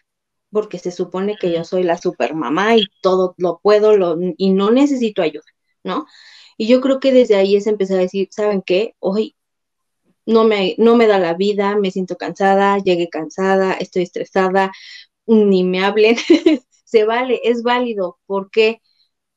porque 0.51 0.79
se 0.79 0.91
supone 0.93 1.37
que 1.41 1.53
yo 1.53 1.65
soy 1.65 1.83
la 1.85 1.99
super 1.99 2.35
mamá 2.35 2.77
y 2.77 2.87
todo 3.03 3.35
lo 3.39 3.61
puedo 3.63 3.97
lo, 3.97 4.17
y 4.37 4.51
no 4.51 4.71
necesito 4.71 5.23
ayuda, 5.23 5.45
¿no? 5.85 6.07
Y 6.57 6.69
yo 6.69 6.81
creo 6.81 7.01
que 7.01 7.13
desde 7.13 7.37
ahí 7.37 7.57
es 7.57 7.67
empezar 7.67 7.99
a 7.99 8.03
decir, 8.03 8.29
¿saben 8.31 8.63
qué? 8.63 8.95
Hoy 9.01 9.37
no 10.27 10.45
me, 10.45 10.75
no 10.79 10.97
me 10.97 11.07
da 11.07 11.19
la 11.19 11.35
vida, 11.35 11.77
me 11.77 11.91
siento 11.91 12.17
cansada, 12.17 12.79
llegué 12.79 13.09
cansada, 13.09 13.75
estoy 13.75 14.03
estresada, 14.03 14.73
ni 15.27 15.65
me 15.65 15.85
hablen, 15.85 16.17
se 16.85 17.05
vale, 17.05 17.41
es 17.45 17.63
válido, 17.63 18.19
¿por 18.27 18.51
qué? 18.51 18.81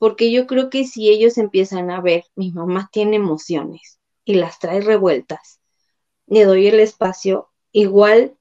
Porque 0.04 0.34
yo 0.34 0.48
creo 0.48 0.70
que 0.70 0.86
si 0.86 1.08
ellos 1.08 1.38
empiezan 1.38 1.90
a 1.90 2.02
ver, 2.02 2.26
mi 2.36 2.52
mamá 2.52 2.90
tiene 2.92 3.16
emociones 3.16 4.02
y 4.26 4.34
las 4.34 4.60
trae 4.60 4.82
revueltas, 4.82 5.62
le 6.28 6.44
doy 6.44 6.68
el 6.68 6.82
espacio, 6.82 7.48
igual 7.72 8.36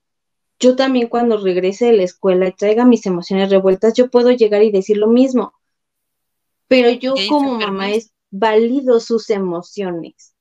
yo 0.58 0.74
también 0.74 1.06
cuando 1.06 1.36
regrese 1.36 1.86
de 1.86 1.92
la 1.92 2.02
escuela 2.02 2.48
y 2.48 2.52
traiga 2.52 2.84
mis 2.84 3.06
emociones 3.06 3.48
revueltas, 3.48 3.94
yo 3.94 4.10
puedo 4.10 4.32
llegar 4.32 4.64
y 4.64 4.72
decir 4.72 4.96
lo 4.96 5.06
mismo. 5.06 5.54
Pero 6.66 6.90
yo 6.90 7.14
como 7.28 7.60
mamá 7.60 7.92
es 7.92 8.10
valido 8.32 8.98
sus 8.98 9.30
emociones. 9.30 10.34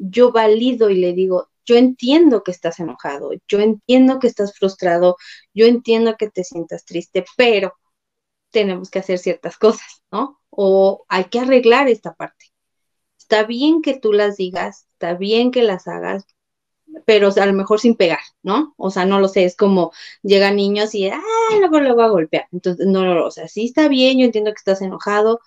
Yo 0.00 0.32
valido 0.32 0.90
y 0.90 0.96
le 0.96 1.12
digo, 1.12 1.46
yo 1.64 1.76
entiendo 1.76 2.42
que 2.42 2.50
estás 2.50 2.80
enojado, 2.80 3.30
yo 3.46 3.60
entiendo 3.60 4.18
que 4.18 4.26
estás 4.26 4.58
frustrado, 4.58 5.16
yo 5.54 5.66
entiendo 5.66 6.16
que 6.18 6.28
te 6.28 6.42
sientas 6.42 6.84
triste, 6.84 7.24
pero 7.36 7.74
tenemos 8.54 8.90
que 8.90 9.00
hacer 9.00 9.18
ciertas 9.18 9.58
cosas, 9.58 10.02
¿no? 10.12 10.40
O 10.50 11.04
hay 11.08 11.24
que 11.26 11.40
arreglar 11.40 11.88
esta 11.88 12.14
parte. 12.14 12.46
Está 13.18 13.44
bien 13.44 13.82
que 13.82 13.98
tú 13.98 14.12
las 14.14 14.36
digas, 14.38 14.88
está 14.94 15.14
bien 15.14 15.50
que 15.50 15.62
las 15.62 15.88
hagas, 15.88 16.26
pero 17.06 17.30
a 17.36 17.46
lo 17.46 17.52
mejor 17.54 17.80
sin 17.80 17.96
pegar, 17.96 18.20
¿no? 18.42 18.74
O 18.78 18.90
sea, 18.90 19.04
no 19.06 19.20
lo 19.20 19.28
sé, 19.28 19.44
es 19.44 19.56
como 19.56 19.92
llegan 20.22 20.56
niños 20.56 20.94
y, 20.94 21.08
ah, 21.08 21.20
luego 21.58 21.80
lo 21.80 21.94
voy 21.94 22.04
a 22.04 22.08
golpear. 22.08 22.46
Entonces, 22.52 22.86
no, 22.86 23.04
no, 23.04 23.26
o 23.26 23.30
sea, 23.30 23.48
sí 23.48 23.66
está 23.66 23.88
bien, 23.88 24.18
yo 24.18 24.26
entiendo 24.26 24.52
que 24.52 24.58
estás 24.58 24.82
enojado, 24.82 25.40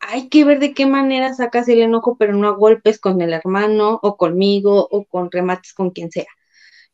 hay 0.00 0.28
que 0.28 0.44
ver 0.44 0.58
de 0.60 0.74
qué 0.74 0.86
manera 0.86 1.34
sacas 1.34 1.68
el 1.68 1.80
enojo, 1.82 2.16
pero 2.18 2.34
no 2.34 2.48
a 2.48 2.52
golpes 2.52 2.98
con 3.00 3.20
el 3.22 3.32
hermano 3.32 4.00
o 4.02 4.16
conmigo 4.16 4.88
o 4.90 5.04
con 5.04 5.30
remates 5.30 5.74
con 5.74 5.90
quien 5.90 6.10
sea. 6.10 6.26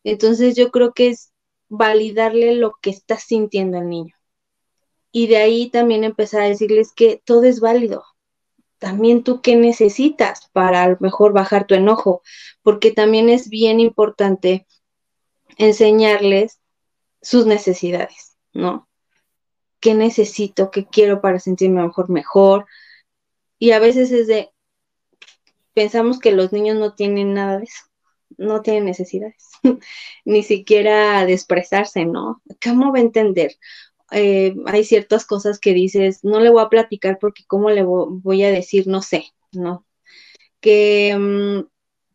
Entonces 0.04 0.56
yo 0.56 0.70
creo 0.70 0.92
que 0.94 1.08
es 1.10 1.32
validarle 1.68 2.54
lo 2.56 2.74
que 2.82 2.90
está 2.90 3.18
sintiendo 3.18 3.78
el 3.78 3.88
niño. 3.90 4.15
Y 5.16 5.28
de 5.28 5.38
ahí 5.38 5.70
también 5.70 6.04
empezar 6.04 6.42
a 6.42 6.48
decirles 6.48 6.92
que 6.92 7.22
todo 7.24 7.44
es 7.44 7.60
válido. 7.60 8.04
También 8.76 9.24
tú 9.24 9.40
qué 9.40 9.56
necesitas 9.56 10.50
para 10.52 10.82
a 10.82 10.88
lo 10.90 10.98
mejor 11.00 11.32
bajar 11.32 11.66
tu 11.66 11.74
enojo, 11.74 12.20
porque 12.60 12.90
también 12.90 13.30
es 13.30 13.48
bien 13.48 13.80
importante 13.80 14.66
enseñarles 15.56 16.60
sus 17.22 17.46
necesidades, 17.46 18.36
¿no? 18.52 18.90
¿Qué 19.80 19.94
necesito? 19.94 20.70
¿Qué 20.70 20.84
quiero 20.84 21.22
para 21.22 21.38
sentirme 21.38 21.82
mejor 21.82 22.10
mejor? 22.10 22.66
Y 23.58 23.70
a 23.70 23.78
veces 23.78 24.12
es 24.12 24.26
de, 24.26 24.50
pensamos 25.72 26.18
que 26.18 26.32
los 26.32 26.52
niños 26.52 26.76
no 26.76 26.92
tienen 26.92 27.32
nada 27.32 27.56
de 27.56 27.64
eso, 27.64 27.84
no 28.36 28.60
tienen 28.60 28.84
necesidades, 28.84 29.48
ni 30.26 30.42
siquiera 30.42 31.24
de 31.24 31.32
¿no? 32.04 32.42
¿Cómo 32.62 32.92
va 32.92 32.98
a 32.98 33.00
entender? 33.00 33.56
Eh, 34.12 34.54
hay 34.66 34.84
ciertas 34.84 35.26
cosas 35.26 35.58
que 35.58 35.74
dices, 35.74 36.22
no 36.24 36.40
le 36.40 36.50
voy 36.50 36.62
a 36.62 36.68
platicar 36.68 37.18
porque 37.20 37.44
cómo 37.46 37.70
le 37.70 37.82
voy 37.84 38.44
a 38.44 38.50
decir, 38.50 38.86
no 38.86 39.02
sé, 39.02 39.26
¿no? 39.52 39.84
Que, 40.60 41.16
mm, 41.18 41.68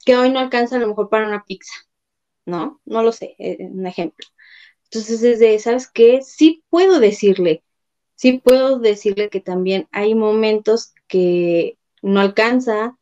que 0.05 0.17
hoy 0.17 0.31
no 0.31 0.39
alcanza 0.39 0.77
a 0.77 0.79
lo 0.79 0.87
mejor 0.87 1.09
para 1.09 1.27
una 1.27 1.45
pizza, 1.45 1.73
¿no? 2.45 2.81
No 2.85 3.03
lo 3.03 3.11
sé, 3.11 3.35
eh, 3.39 3.57
un 3.71 3.87
ejemplo. 3.87 4.27
Entonces 4.85 5.23
es 5.23 5.39
de, 5.39 5.59
¿sabes 5.59 5.87
qué? 5.89 6.21
Sí 6.23 6.63
puedo 6.69 6.99
decirle, 6.99 7.63
sí 8.15 8.39
puedo 8.39 8.79
decirle 8.79 9.29
que 9.29 9.41
también 9.41 9.87
hay 9.91 10.15
momentos 10.15 10.93
que 11.07 11.77
no 12.01 12.21
alcanza, 12.21 12.97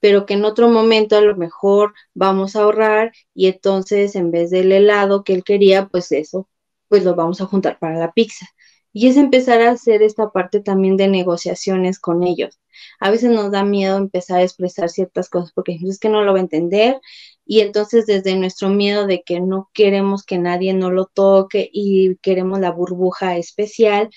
pero 0.00 0.26
que 0.26 0.34
en 0.34 0.44
otro 0.44 0.68
momento 0.68 1.16
a 1.16 1.22
lo 1.22 1.36
mejor 1.36 1.94
vamos 2.14 2.56
a 2.56 2.62
ahorrar 2.62 3.12
y 3.34 3.48
entonces 3.48 4.16
en 4.16 4.30
vez 4.30 4.50
del 4.50 4.72
helado 4.72 5.24
que 5.24 5.34
él 5.34 5.44
quería, 5.44 5.88
pues 5.88 6.12
eso 6.12 6.48
pues 6.88 7.04
lo 7.04 7.14
vamos 7.14 7.40
a 7.40 7.46
juntar 7.46 7.78
para 7.78 7.98
la 7.98 8.12
pizza. 8.12 8.46
Y 8.92 9.08
es 9.08 9.16
empezar 9.18 9.60
a 9.60 9.72
hacer 9.72 10.02
esta 10.02 10.30
parte 10.30 10.60
también 10.60 10.96
de 10.96 11.08
negociaciones 11.08 11.98
con 11.98 12.22
ellos. 12.22 12.58
A 12.98 13.10
veces 13.10 13.30
nos 13.30 13.50
da 13.50 13.62
miedo 13.64 13.98
empezar 13.98 14.38
a 14.38 14.42
expresar 14.42 14.88
ciertas 14.88 15.28
cosas 15.28 15.52
porque 15.52 15.78
es 15.82 15.98
que 15.98 16.08
no 16.08 16.22
lo 16.22 16.32
va 16.32 16.38
a 16.38 16.42
entender 16.42 17.00
y 17.44 17.60
entonces 17.60 18.06
desde 18.06 18.36
nuestro 18.36 18.70
miedo 18.70 19.06
de 19.06 19.22
que 19.22 19.40
no 19.40 19.70
queremos 19.72 20.24
que 20.24 20.38
nadie 20.38 20.74
no 20.74 20.90
lo 20.90 21.06
toque 21.06 21.68
y 21.72 22.16
queremos 22.16 22.58
la 22.60 22.70
burbuja 22.72 23.36
especial, 23.36 24.10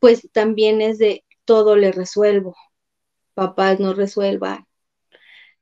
pues 0.00 0.28
también 0.32 0.80
es 0.80 0.98
de 0.98 1.24
todo 1.44 1.76
le 1.76 1.92
resuelvo. 1.92 2.56
Papás 3.34 3.80
no 3.80 3.94
resuelvan. 3.94 4.66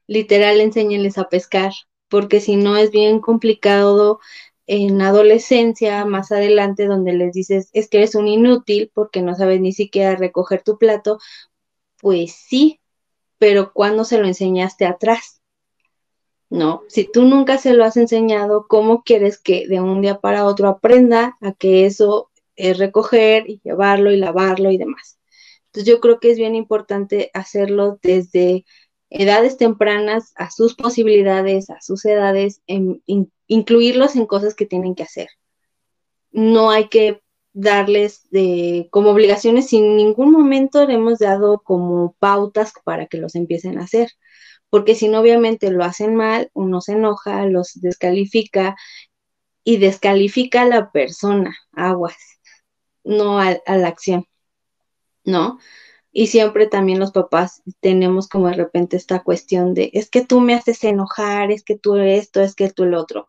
Literal 0.06 0.60
enséñenles 0.60 1.18
a 1.18 1.28
pescar, 1.28 1.72
porque 2.08 2.40
si 2.40 2.56
no 2.56 2.76
es 2.76 2.90
bien 2.90 3.20
complicado 3.20 4.20
en 4.66 5.00
adolescencia, 5.02 6.04
más 6.04 6.32
adelante, 6.32 6.86
donde 6.86 7.12
les 7.12 7.32
dices, 7.32 7.68
es 7.72 7.88
que 7.88 7.98
eres 7.98 8.14
un 8.14 8.28
inútil 8.28 8.90
porque 8.94 9.22
no 9.22 9.34
sabes 9.34 9.60
ni 9.60 9.72
siquiera 9.72 10.16
recoger 10.16 10.62
tu 10.62 10.78
plato, 10.78 11.18
pues 12.00 12.32
sí, 12.32 12.80
pero 13.38 13.72
¿cuándo 13.72 14.04
se 14.04 14.18
lo 14.18 14.26
enseñaste 14.26 14.86
atrás? 14.86 15.40
No, 16.50 16.82
si 16.88 17.10
tú 17.10 17.24
nunca 17.24 17.56
se 17.58 17.72
lo 17.72 17.84
has 17.84 17.96
enseñado, 17.96 18.66
¿cómo 18.68 19.02
quieres 19.02 19.38
que 19.38 19.66
de 19.66 19.80
un 19.80 20.02
día 20.02 20.20
para 20.20 20.44
otro 20.44 20.68
aprenda 20.68 21.36
a 21.40 21.52
que 21.52 21.86
eso 21.86 22.30
es 22.56 22.78
recoger 22.78 23.48
y 23.48 23.60
llevarlo 23.64 24.12
y 24.12 24.16
lavarlo 24.18 24.70
y 24.70 24.76
demás? 24.76 25.18
Entonces 25.66 25.90
yo 25.90 26.00
creo 26.00 26.20
que 26.20 26.30
es 26.30 26.36
bien 26.36 26.54
importante 26.54 27.30
hacerlo 27.32 27.98
desde 28.02 28.66
edades 29.12 29.56
tempranas, 29.56 30.32
a 30.36 30.50
sus 30.50 30.74
posibilidades, 30.74 31.70
a 31.70 31.80
sus 31.80 32.04
edades, 32.04 32.62
en, 32.66 33.02
incluirlos 33.46 34.16
en 34.16 34.26
cosas 34.26 34.54
que 34.54 34.66
tienen 34.66 34.94
que 34.94 35.02
hacer. 35.02 35.28
No 36.30 36.70
hay 36.70 36.88
que 36.88 37.22
darles 37.52 38.22
como 38.90 39.10
obligaciones, 39.10 39.68
sin 39.68 39.96
ningún 39.96 40.32
momento 40.32 40.88
hemos 40.88 41.18
dado 41.18 41.60
como 41.62 42.16
pautas 42.18 42.72
para 42.84 43.06
que 43.06 43.18
los 43.18 43.34
empiecen 43.34 43.78
a 43.78 43.84
hacer, 43.84 44.10
porque 44.70 44.94
si 44.94 45.08
no, 45.08 45.20
obviamente 45.20 45.70
lo 45.70 45.84
hacen 45.84 46.16
mal, 46.16 46.50
uno 46.54 46.80
se 46.80 46.92
enoja, 46.92 47.44
los 47.44 47.72
descalifica 47.74 48.74
y 49.64 49.76
descalifica 49.76 50.62
a 50.62 50.66
la 50.66 50.90
persona, 50.90 51.54
aguas, 51.72 52.16
no 53.04 53.38
a, 53.38 53.58
a 53.66 53.76
la 53.76 53.88
acción, 53.88 54.24
¿no? 55.24 55.58
Y 56.12 56.26
siempre 56.28 56.66
también 56.66 57.00
los 57.00 57.12
papás 57.12 57.62
tenemos 57.80 58.28
como 58.28 58.48
de 58.48 58.54
repente 58.54 58.96
esta 58.96 59.22
cuestión 59.22 59.74
de, 59.74 59.90
es 59.94 60.10
que 60.10 60.24
tú 60.24 60.40
me 60.40 60.54
haces 60.54 60.84
enojar, 60.84 61.50
es 61.50 61.64
que 61.64 61.78
tú 61.78 61.96
esto, 61.96 62.42
es 62.42 62.54
que 62.54 62.70
tú 62.70 62.84
el 62.84 62.94
otro. 62.94 63.28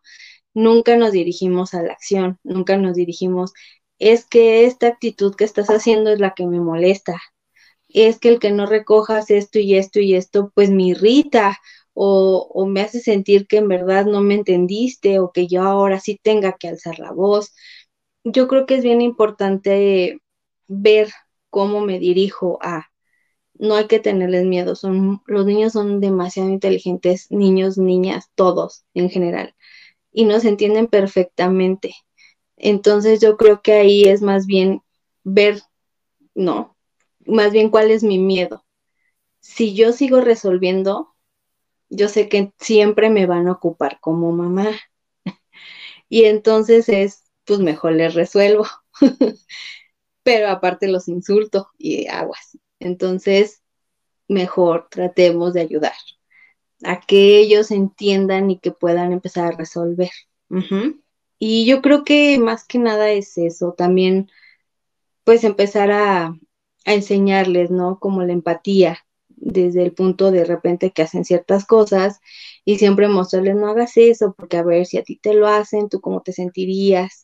Nunca 0.54 0.96
nos 0.96 1.12
dirigimos 1.12 1.74
a 1.74 1.82
la 1.82 1.92
acción, 1.94 2.38
nunca 2.44 2.76
nos 2.78 2.96
dirigimos, 2.96 3.52
es 3.98 4.26
que 4.26 4.66
esta 4.66 4.88
actitud 4.88 5.34
que 5.36 5.44
estás 5.44 5.68
haciendo 5.68 6.12
es 6.12 6.20
la 6.20 6.34
que 6.34 6.46
me 6.46 6.60
molesta. 6.60 7.20
Es 7.88 8.18
que 8.18 8.28
el 8.30 8.40
que 8.40 8.50
no 8.52 8.66
recojas 8.66 9.30
esto 9.30 9.58
y 9.58 9.76
esto 9.76 10.00
y 10.00 10.14
esto, 10.14 10.50
pues 10.54 10.70
me 10.70 10.84
irrita 10.84 11.58
o, 11.94 12.48
o 12.52 12.66
me 12.66 12.80
hace 12.82 13.00
sentir 13.00 13.46
que 13.46 13.58
en 13.58 13.68
verdad 13.68 14.06
no 14.06 14.20
me 14.20 14.34
entendiste 14.34 15.20
o 15.20 15.32
que 15.32 15.46
yo 15.46 15.62
ahora 15.62 16.00
sí 16.00 16.18
tenga 16.22 16.54
que 16.58 16.68
alzar 16.68 16.98
la 16.98 17.12
voz. 17.12 17.54
Yo 18.24 18.48
creo 18.48 18.66
que 18.66 18.76
es 18.76 18.84
bien 18.84 19.00
importante 19.02 20.20
ver 20.68 21.10
cómo 21.54 21.80
me 21.82 22.00
dirijo 22.00 22.58
a. 22.62 22.90
No 23.54 23.76
hay 23.76 23.86
que 23.86 24.00
tenerles 24.00 24.44
miedo, 24.44 24.74
son, 24.74 25.22
los 25.26 25.46
niños 25.46 25.72
son 25.72 26.00
demasiado 26.00 26.48
inteligentes, 26.48 27.30
niños, 27.30 27.78
niñas, 27.78 28.32
todos 28.34 28.84
en 28.92 29.08
general, 29.08 29.54
y 30.12 30.24
nos 30.24 30.44
entienden 30.44 30.88
perfectamente. 30.88 31.94
Entonces 32.56 33.20
yo 33.20 33.36
creo 33.36 33.62
que 33.62 33.74
ahí 33.74 34.02
es 34.02 34.20
más 34.20 34.46
bien 34.46 34.82
ver, 35.22 35.62
no, 36.34 36.76
más 37.24 37.52
bien 37.52 37.70
cuál 37.70 37.92
es 37.92 38.02
mi 38.02 38.18
miedo. 38.18 38.64
Si 39.38 39.74
yo 39.76 39.92
sigo 39.92 40.20
resolviendo, 40.22 41.14
yo 41.88 42.08
sé 42.08 42.28
que 42.28 42.52
siempre 42.58 43.10
me 43.10 43.26
van 43.26 43.46
a 43.46 43.52
ocupar 43.52 44.00
como 44.00 44.32
mamá. 44.32 44.70
y 46.08 46.24
entonces 46.24 46.88
es, 46.88 47.22
pues 47.44 47.60
mejor 47.60 47.92
les 47.92 48.14
resuelvo. 48.14 48.66
pero 50.24 50.48
aparte 50.48 50.88
los 50.88 51.08
insulto 51.08 51.68
y 51.78 52.08
aguas. 52.08 52.58
Entonces, 52.80 53.62
mejor 54.28 54.88
tratemos 54.90 55.54
de 55.54 55.60
ayudar 55.60 55.94
a 56.82 57.00
que 57.00 57.38
ellos 57.38 57.70
entiendan 57.70 58.50
y 58.50 58.58
que 58.58 58.72
puedan 58.72 59.12
empezar 59.12 59.46
a 59.54 59.56
resolver. 59.56 60.10
Y 61.38 61.66
yo 61.66 61.82
creo 61.82 62.04
que 62.04 62.38
más 62.38 62.64
que 62.64 62.78
nada 62.78 63.10
es 63.10 63.38
eso, 63.38 63.74
también 63.76 64.30
pues 65.24 65.44
empezar 65.44 65.90
a, 65.90 66.26
a 66.26 66.94
enseñarles, 66.94 67.70
¿no? 67.70 67.98
Como 67.98 68.22
la 68.22 68.32
empatía, 68.32 68.98
desde 69.28 69.82
el 69.82 69.92
punto 69.92 70.30
de 70.30 70.44
repente 70.44 70.92
que 70.92 71.02
hacen 71.02 71.24
ciertas 71.24 71.66
cosas 71.66 72.20
y 72.64 72.78
siempre 72.78 73.08
mostrarles 73.08 73.56
no 73.56 73.68
hagas 73.68 73.96
eso, 73.96 74.34
porque 74.36 74.56
a 74.56 74.62
ver 74.62 74.86
si 74.86 74.98
a 74.98 75.02
ti 75.02 75.16
te 75.16 75.34
lo 75.34 75.48
hacen, 75.48 75.88
tú 75.88 76.00
cómo 76.00 76.22
te 76.22 76.32
sentirías 76.32 77.23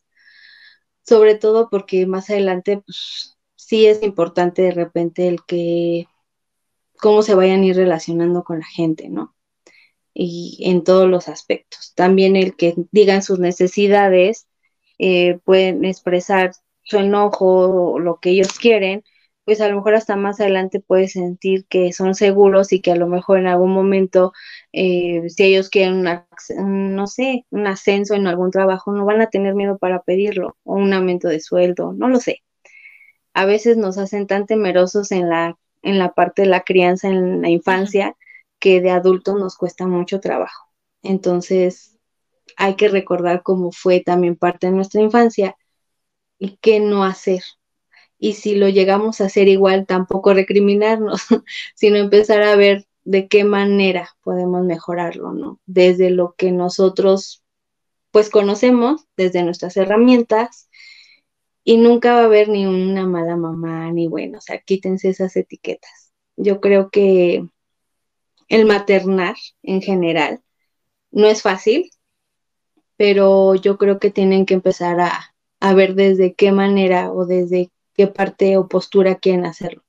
sobre 1.10 1.34
todo 1.34 1.68
porque 1.70 2.06
más 2.06 2.30
adelante, 2.30 2.82
pues 2.86 3.36
sí 3.56 3.86
es 3.86 4.00
importante 4.04 4.62
de 4.62 4.70
repente 4.70 5.26
el 5.26 5.44
que 5.44 6.06
cómo 7.00 7.22
se 7.22 7.34
vayan 7.34 7.62
a 7.62 7.66
ir 7.66 7.74
relacionando 7.74 8.44
con 8.44 8.60
la 8.60 8.66
gente, 8.66 9.08
¿no? 9.08 9.34
Y 10.14 10.60
en 10.60 10.84
todos 10.84 11.10
los 11.10 11.26
aspectos. 11.26 11.94
También 11.96 12.36
el 12.36 12.54
que 12.54 12.76
digan 12.92 13.24
sus 13.24 13.40
necesidades, 13.40 14.46
eh, 15.00 15.40
pueden 15.44 15.84
expresar 15.84 16.52
su 16.84 16.98
enojo 16.98 17.98
lo 17.98 18.20
que 18.20 18.30
ellos 18.30 18.56
quieren, 18.56 19.02
pues 19.50 19.60
a 19.60 19.68
lo 19.68 19.74
mejor 19.74 19.96
hasta 19.96 20.14
más 20.14 20.38
adelante 20.38 20.78
puedes 20.78 21.10
sentir 21.14 21.66
que 21.66 21.92
son 21.92 22.14
seguros 22.14 22.72
y 22.72 22.80
que 22.80 22.92
a 22.92 22.94
lo 22.94 23.08
mejor 23.08 23.40
en 23.40 23.48
algún 23.48 23.72
momento, 23.72 24.32
eh, 24.72 25.28
si 25.28 25.42
ellos 25.42 25.70
quieren, 25.70 26.04
no 26.56 27.06
sé, 27.08 27.46
un 27.50 27.66
ascenso 27.66 28.14
en 28.14 28.28
algún 28.28 28.52
trabajo, 28.52 28.92
no 28.92 29.04
van 29.04 29.20
a 29.22 29.26
tener 29.26 29.56
miedo 29.56 29.76
para 29.76 30.02
pedirlo, 30.02 30.56
o 30.62 30.74
un 30.76 30.92
aumento 30.92 31.26
de 31.26 31.40
sueldo, 31.40 31.92
no 31.92 32.08
lo 32.08 32.20
sé. 32.20 32.44
A 33.34 33.44
veces 33.44 33.76
nos 33.76 33.98
hacen 33.98 34.28
tan 34.28 34.46
temerosos 34.46 35.10
en 35.10 35.28
la, 35.28 35.58
en 35.82 35.98
la 35.98 36.12
parte 36.12 36.42
de 36.42 36.48
la 36.48 36.60
crianza, 36.60 37.08
en 37.08 37.42
la 37.42 37.48
infancia, 37.48 38.16
que 38.60 38.80
de 38.80 38.92
adultos 38.92 39.34
nos 39.34 39.56
cuesta 39.56 39.88
mucho 39.88 40.20
trabajo. 40.20 40.68
Entonces, 41.02 41.98
hay 42.56 42.76
que 42.76 42.86
recordar 42.88 43.42
cómo 43.42 43.72
fue 43.72 43.98
también 43.98 44.36
parte 44.36 44.68
de 44.68 44.74
nuestra 44.74 45.00
infancia 45.00 45.56
y 46.38 46.56
qué 46.58 46.78
no 46.78 47.02
hacer, 47.02 47.42
y 48.20 48.34
si 48.34 48.54
lo 48.54 48.68
llegamos 48.68 49.20
a 49.20 49.24
hacer 49.24 49.48
igual, 49.48 49.86
tampoco 49.86 50.34
recriminarnos, 50.34 51.22
sino 51.74 51.96
empezar 51.96 52.42
a 52.42 52.54
ver 52.54 52.86
de 53.02 53.28
qué 53.28 53.44
manera 53.44 54.10
podemos 54.22 54.62
mejorarlo, 54.62 55.32
¿no? 55.32 55.58
Desde 55.64 56.10
lo 56.10 56.34
que 56.36 56.52
nosotros 56.52 57.42
pues 58.10 58.28
conocemos, 58.28 59.06
desde 59.16 59.42
nuestras 59.42 59.76
herramientas, 59.76 60.68
y 61.64 61.78
nunca 61.78 62.14
va 62.14 62.22
a 62.22 62.24
haber 62.24 62.48
ni 62.50 62.66
una 62.66 63.06
mala 63.06 63.36
mamá, 63.36 63.90
ni 63.90 64.06
bueno, 64.06 64.38
o 64.38 64.40
sea, 64.40 64.58
quítense 64.58 65.08
esas 65.08 65.34
etiquetas. 65.36 66.12
Yo 66.36 66.60
creo 66.60 66.90
que 66.90 67.46
el 68.48 68.66
maternar 68.66 69.36
en 69.62 69.80
general 69.80 70.42
no 71.10 71.26
es 71.26 71.40
fácil, 71.42 71.90
pero 72.96 73.54
yo 73.54 73.78
creo 73.78 73.98
que 73.98 74.10
tienen 74.10 74.44
que 74.44 74.54
empezar 74.54 75.00
a, 75.00 75.34
a 75.60 75.74
ver 75.74 75.94
desde 75.94 76.34
qué 76.34 76.52
manera 76.52 77.12
o 77.12 77.24
desde 77.24 77.70
qué 78.00 78.06
parte 78.06 78.56
o 78.56 78.66
postura 78.66 79.16
quieren 79.16 79.44
hacerlo. 79.44 79.82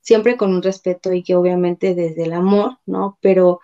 Siempre 0.00 0.38
con 0.38 0.54
un 0.54 0.62
respeto 0.62 1.12
y 1.12 1.22
que 1.22 1.34
obviamente 1.34 1.94
desde 1.94 2.24
el 2.24 2.32
amor, 2.32 2.78
¿no? 2.86 3.18
Pero 3.20 3.60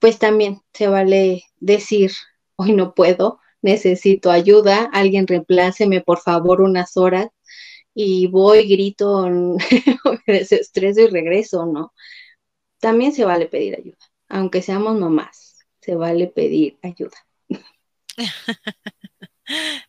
pues 0.00 0.18
también 0.18 0.62
se 0.72 0.88
vale 0.88 1.44
decir, 1.60 2.10
hoy 2.56 2.72
no 2.72 2.92
puedo, 2.94 3.38
necesito 3.62 4.32
ayuda, 4.32 4.90
alguien 4.92 5.28
reempláceme 5.28 6.00
por 6.00 6.18
favor 6.18 6.60
unas 6.60 6.96
horas 6.96 7.28
y 7.94 8.26
voy, 8.26 8.68
grito, 8.68 9.28
me 10.26 10.34
desestreso 10.38 11.02
y 11.02 11.06
regreso, 11.06 11.66
¿no? 11.66 11.92
También 12.80 13.12
se 13.12 13.24
vale 13.24 13.46
pedir 13.46 13.76
ayuda, 13.76 13.98
aunque 14.28 14.60
seamos 14.60 14.98
mamás, 14.98 15.64
se 15.80 15.94
vale 15.94 16.26
pedir 16.26 16.80
ayuda. 16.82 17.16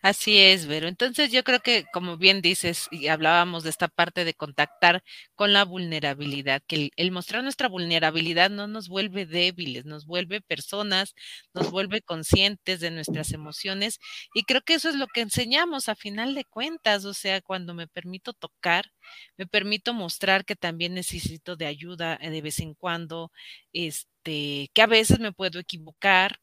Así 0.01 0.37
es, 0.39 0.65
Vero. 0.67 0.87
Entonces 0.87 1.31
yo 1.31 1.43
creo 1.43 1.59
que, 1.59 1.85
como 1.93 2.17
bien 2.17 2.41
dices, 2.41 2.87
y 2.91 3.07
hablábamos 3.07 3.63
de 3.63 3.69
esta 3.69 3.87
parte 3.87 4.25
de 4.25 4.33
contactar 4.33 5.03
con 5.35 5.53
la 5.53 5.63
vulnerabilidad, 5.65 6.61
que 6.67 6.89
el, 6.95 7.11
mostrar 7.11 7.43
nuestra 7.43 7.67
vulnerabilidad 7.69 8.49
no 8.49 8.67
nos 8.67 8.87
vuelve 8.89 9.25
débiles, 9.25 9.85
nos 9.85 10.05
vuelve 10.05 10.41
personas, 10.41 11.13
nos 11.53 11.71
vuelve 11.71 12.01
conscientes 12.01 12.79
de 12.79 12.91
nuestras 12.91 13.31
emociones. 13.31 13.99
Y 14.33 14.43
creo 14.43 14.61
que 14.61 14.73
eso 14.75 14.89
es 14.89 14.95
lo 14.95 15.07
que 15.07 15.21
enseñamos 15.21 15.89
a 15.89 15.95
final 15.95 16.35
de 16.35 16.45
cuentas. 16.45 17.05
O 17.05 17.13
sea, 17.13 17.41
cuando 17.41 17.73
me 17.73 17.87
permito 17.87 18.33
tocar, 18.33 18.91
me 19.37 19.45
permito 19.47 19.93
mostrar 19.93 20.45
que 20.45 20.55
también 20.55 20.93
necesito 20.93 21.55
de 21.55 21.65
ayuda 21.67 22.17
eh, 22.21 22.29
de 22.29 22.41
vez 22.41 22.59
en 22.59 22.73
cuando, 22.73 23.31
este, 23.73 24.69
que 24.73 24.81
a 24.81 24.87
veces 24.87 25.19
me 25.19 25.31
puedo 25.31 25.59
equivocar, 25.59 26.39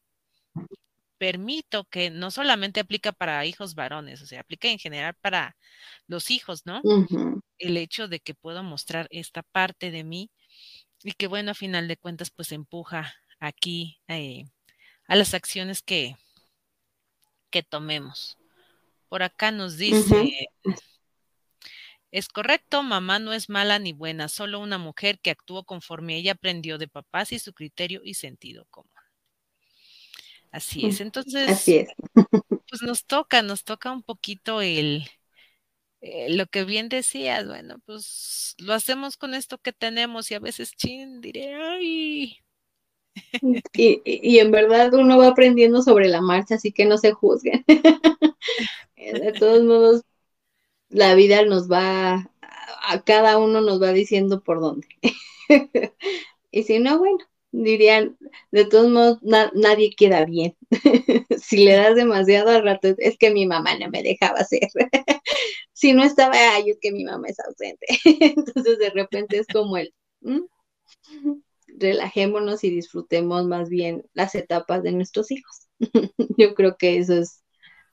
permito 1.21 1.83
que 1.83 2.09
no 2.09 2.31
solamente 2.31 2.79
aplica 2.79 3.11
para 3.11 3.45
hijos 3.45 3.75
varones, 3.75 4.23
o 4.23 4.25
sea, 4.25 4.39
aplica 4.39 4.69
en 4.69 4.79
general 4.79 5.13
para 5.21 5.55
los 6.07 6.31
hijos, 6.31 6.65
¿no? 6.65 6.81
El 7.59 7.77
hecho 7.77 8.07
de 8.07 8.19
que 8.19 8.33
puedo 8.33 8.63
mostrar 8.63 9.07
esta 9.11 9.43
parte 9.43 9.91
de 9.91 10.03
mí 10.03 10.31
y 11.03 11.11
que, 11.11 11.27
bueno, 11.27 11.51
a 11.51 11.53
final 11.53 11.87
de 11.87 11.95
cuentas, 11.95 12.31
pues 12.31 12.51
empuja 12.51 13.13
aquí 13.39 13.99
eh, 14.07 14.45
a 15.07 15.15
las 15.15 15.35
acciones 15.35 15.83
que, 15.83 16.17
que 17.51 17.61
tomemos. 17.61 18.39
Por 19.07 19.21
acá 19.21 19.51
nos 19.51 19.77
dice, 19.77 20.47
es 22.09 22.29
correcto, 22.29 22.81
mamá 22.81 23.19
no 23.19 23.31
es 23.31 23.47
mala 23.47 23.77
ni 23.77 23.93
buena, 23.93 24.27
solo 24.27 24.59
una 24.59 24.79
mujer 24.79 25.19
que 25.19 25.29
actuó 25.29 25.65
conforme 25.65 26.15
ella 26.15 26.31
aprendió 26.31 26.79
de 26.79 26.87
papás 26.87 27.31
y 27.31 27.37
su 27.37 27.53
criterio 27.53 28.01
y 28.03 28.15
sentido 28.15 28.65
común. 28.71 28.89
Así 30.51 30.85
es. 30.85 31.01
Entonces, 31.01 31.49
Así 31.49 31.77
es. 31.77 31.89
pues 32.69 32.81
nos 32.81 33.05
toca, 33.05 33.41
nos 33.41 33.63
toca 33.63 33.91
un 33.91 34.03
poquito 34.03 34.61
el, 34.61 35.05
eh, 36.01 36.33
lo 36.35 36.47
que 36.47 36.63
bien 36.63 36.89
decías, 36.89 37.47
bueno, 37.47 37.77
pues 37.85 38.55
lo 38.57 38.73
hacemos 38.73 39.17
con 39.17 39.33
esto 39.33 39.59
que 39.59 39.71
tenemos 39.71 40.31
y 40.31 40.33
a 40.33 40.39
veces, 40.39 40.71
chin, 40.75 41.21
diré, 41.21 41.55
ay. 41.55 42.37
Y, 43.73 44.01
y, 44.05 44.39
en 44.39 44.51
verdad 44.51 44.93
uno 44.93 45.17
va 45.17 45.27
aprendiendo 45.27 45.81
sobre 45.81 46.07
la 46.07 46.21
marcha, 46.21 46.55
así 46.55 46.71
que 46.71 46.85
no 46.85 46.97
se 46.97 47.11
juzguen. 47.11 47.65
De 48.95 49.33
todos 49.37 49.63
modos, 49.63 50.03
la 50.89 51.15
vida 51.15 51.43
nos 51.45 51.69
va, 51.69 52.31
a 52.41 53.03
cada 53.03 53.37
uno 53.37 53.61
nos 53.61 53.81
va 53.81 53.91
diciendo 53.91 54.41
por 54.43 54.61
dónde. 54.61 54.87
y 56.51 56.63
si 56.63 56.79
no, 56.79 56.97
bueno, 56.99 57.19
dirían, 57.51 58.17
de 58.51 58.65
todos 58.65 58.89
modos, 58.89 59.19
nadie 59.21 59.93
queda 59.95 60.25
bien. 60.25 60.55
si 61.41 61.57
le 61.57 61.73
das 61.73 61.95
demasiado 61.95 62.49
al 62.49 62.63
rato, 62.63 62.95
es 62.97 63.17
que 63.17 63.31
mi 63.31 63.45
mamá 63.45 63.77
no 63.77 63.89
me 63.89 64.03
dejaba 64.03 64.39
hacer. 64.39 64.69
si 65.73 65.93
no 65.93 66.03
estaba, 66.03 66.33
ay, 66.55 66.69
es 66.69 66.77
que 66.81 66.91
mi 66.91 67.03
mamá 67.03 67.27
es 67.27 67.39
ausente. 67.39 67.85
Entonces, 68.35 68.79
de 68.79 68.89
repente 68.91 69.37
es 69.37 69.47
como 69.47 69.77
el, 69.77 69.93
relajémonos 71.67 72.63
y 72.63 72.69
disfrutemos 72.69 73.45
más 73.45 73.69
bien 73.69 74.03
las 74.13 74.35
etapas 74.35 74.83
de 74.83 74.91
nuestros 74.91 75.31
hijos. 75.31 75.67
Yo 76.37 76.53
creo 76.55 76.77
que 76.77 76.97
eso 76.97 77.15
es 77.17 77.43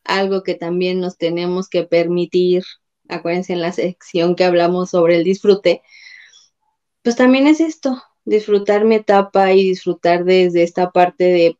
algo 0.04 0.42
que 0.42 0.54
también 0.54 1.00
nos 1.00 1.16
tenemos 1.16 1.68
que 1.68 1.84
permitir. 1.84 2.64
Acuérdense 3.08 3.54
en 3.54 3.62
la 3.62 3.72
sección 3.72 4.36
que 4.36 4.44
hablamos 4.44 4.90
sobre 4.90 5.16
el 5.16 5.24
disfrute, 5.24 5.82
pues 7.02 7.16
también 7.16 7.46
es 7.46 7.60
esto, 7.60 8.02
disfrutar 8.28 8.84
mi 8.84 8.96
etapa 8.96 9.52
y 9.52 9.68
disfrutar 9.68 10.24
desde 10.24 10.62
esta 10.62 10.90
parte 10.90 11.24
de 11.24 11.58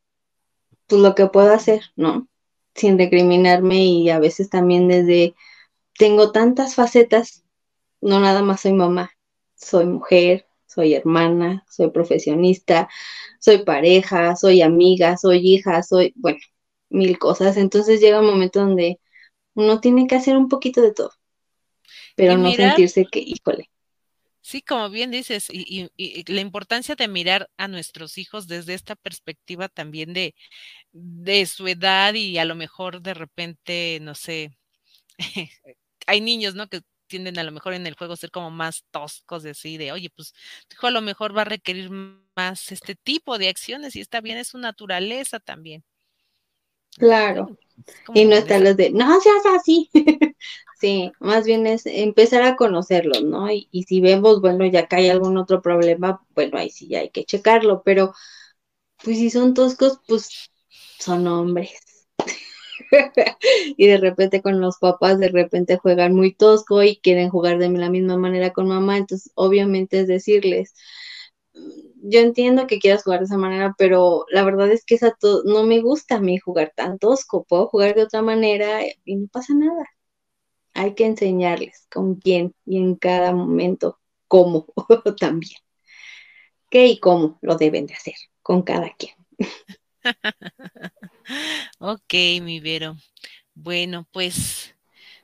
pues, 0.87 1.01
lo 1.01 1.15
que 1.15 1.27
puedo 1.27 1.53
hacer, 1.53 1.83
¿no? 1.97 2.29
Sin 2.75 2.99
recriminarme 2.99 3.85
y 3.85 4.11
a 4.11 4.19
veces 4.19 4.51
también 4.51 4.89
desde, 4.89 5.35
tengo 5.99 6.31
tantas 6.31 6.75
facetas, 6.75 7.45
no 8.01 8.21
nada 8.21 8.43
más 8.43 8.61
soy 8.61 8.75
mamá, 8.75 9.11
soy 9.57 9.87
mujer, 9.87 10.47
soy 10.67 10.95
hermana, 10.95 11.65
soy 11.69 11.91
profesionista, 11.91 12.89
soy 13.41 13.65
pareja, 13.65 14.37
soy 14.37 14.61
amiga, 14.63 15.17
soy 15.17 15.39
hija, 15.39 15.83
soy, 15.83 16.13
bueno, 16.17 16.39
mil 16.91 17.19
cosas. 17.19 17.57
Entonces 17.57 18.01
llega 18.01 18.21
un 18.21 18.27
momento 18.27 18.61
donde 18.61 19.01
uno 19.55 19.81
tiene 19.81 20.07
que 20.07 20.17
hacer 20.17 20.37
un 20.37 20.49
poquito 20.49 20.83
de 20.83 20.93
todo, 20.93 21.13
pero 22.15 22.37
no 22.37 22.53
sentirse 22.53 23.07
que, 23.11 23.21
híjole, 23.21 23.71
Sí, 24.49 24.63
como 24.63 24.89
bien 24.89 25.11
dices, 25.11 25.49
y, 25.51 25.91
la 26.33 26.41
importancia 26.41 26.95
de 26.95 27.07
mirar 27.07 27.51
a 27.59 27.69
nuestros 27.69 28.17
hijos 28.17 28.47
desde 28.49 28.73
esta 28.73 28.97
perspectiva 28.97 29.69
también 29.69 30.15
de, 30.15 30.35
de 30.93 31.45
su 31.47 31.69
edad 31.69 32.15
y 32.15 32.39
a 32.39 32.47
lo 32.47 32.55
mejor 32.55 33.03
de 33.03 33.13
repente, 33.15 33.99
no 34.03 34.15
sé, 34.15 34.57
hay 36.07 36.21
niños, 36.23 36.55
¿no? 36.55 36.69
Que 36.69 36.83
tienden 37.09 37.39
a 37.39 37.45
lo 37.45 37.53
mejor 37.53 37.75
en 37.75 37.87
el 37.87 37.95
juego 37.97 38.17
ser 38.17 38.31
como 38.31 38.51
más 38.51 38.85
toscos, 38.91 39.43
de 39.43 39.51
así, 39.51 39.79
de, 39.79 39.93
oye, 39.93 40.11
pues 40.11 40.33
tu 40.69 40.77
hijo 40.77 40.89
a 40.89 40.93
lo 40.93 41.03
mejor 41.03 41.37
va 41.37 41.43
a 41.43 41.45
requerir 41.47 41.91
más 42.37 42.73
este 42.73 42.97
tipo 42.97 43.39
de 43.39 43.49
acciones 43.51 43.97
y 43.97 44.01
está 44.01 44.21
bien, 44.23 44.39
es 44.39 44.49
su 44.49 44.59
naturaleza 44.59 45.41
también. 45.41 45.85
Claro. 46.99 47.57
Y 48.15 48.25
no 48.25 48.37
están 48.37 48.65
los 48.65 48.77
de, 48.77 48.91
no 48.91 49.21
seas 49.21 49.43
así. 49.57 49.91
sí, 50.81 51.13
más 51.21 51.45
bien 51.45 51.67
es 51.67 51.87
empezar 51.87 52.43
a 52.43 52.57
conocerlos, 52.57 53.23
¿no? 53.25 53.51
Y, 53.51 53.69
si 53.89 54.01
vemos, 54.01 54.41
bueno, 54.41 54.67
ya 54.67 54.87
que 54.87 54.97
hay 54.97 55.09
algún 55.09 55.37
otro 55.39 55.63
problema, 55.63 56.23
bueno, 56.35 56.59
ahí 56.59 56.71
sí 56.71 56.89
ya 56.89 57.01
hay 57.01 57.11
que 57.11 57.25
checarlo, 57.25 57.83
pero 57.85 58.13
pues 59.03 59.19
si 59.19 59.31
son 59.31 59.55
toscos, 59.55 60.01
pues 60.07 60.51
son 60.99 61.27
hombres. 61.27 61.73
y 63.77 63.87
de 63.87 63.99
repente 63.99 64.43
con 64.43 64.61
los 64.61 64.79
papás, 64.79 65.19
de 65.19 65.29
repente 65.29 65.77
juegan 65.79 66.15
muy 66.15 66.35
tosco 66.35 66.83
y 66.83 66.97
quieren 66.97 67.31
jugar 67.31 67.59
de 67.59 67.69
la 67.71 67.91
misma 67.91 68.17
manera 68.17 68.53
con 68.53 68.69
mamá, 68.69 68.97
entonces 68.99 69.33
obviamente 69.35 70.01
es 70.01 70.09
decirles, 70.09 70.75
yo 72.03 72.21
entiendo 72.21 72.67
que 72.67 72.79
quieras 72.79 73.05
jugar 73.05 73.21
de 73.21 73.27
esa 73.27 73.39
manera, 73.39 73.75
pero 73.77 74.25
la 74.31 74.45
verdad 74.45 74.71
es 74.71 74.85
que 74.85 74.95
esa 74.95 75.17
no 75.45 75.65
me 75.65 75.81
gusta 75.81 76.17
a 76.17 76.21
mí 76.21 76.39
jugar 76.39 76.73
tan 76.75 76.99
tosco, 76.99 77.45
puedo 77.45 77.69
jugar 77.69 77.95
de 77.95 78.03
otra 78.05 78.23
manera 78.23 78.81
y 79.05 79.17
no 79.17 79.29
pasa 79.29 79.55
nada. 79.55 79.85
Hay 80.75 80.95
que 80.95 81.07
enseñarles 81.07 81.87
con 81.91 82.17
quién 82.17 82.55
y 82.67 82.79
en 82.79 82.97
cada 82.97 83.33
momento 83.33 83.99
cómo 84.29 84.67
también. 85.19 85.61
¿Qué 86.71 86.87
y 86.87 87.01
cómo 87.01 87.39
lo 87.41 87.57
deben 87.57 87.87
de 87.87 87.95
hacer 87.95 88.15
con 88.43 88.63
cada 88.63 88.95
quien? 88.95 89.15
ok, 91.79 92.15
mi 92.43 92.61
Vero. 92.61 92.97
Bueno, 93.55 94.07
pues 94.13 94.75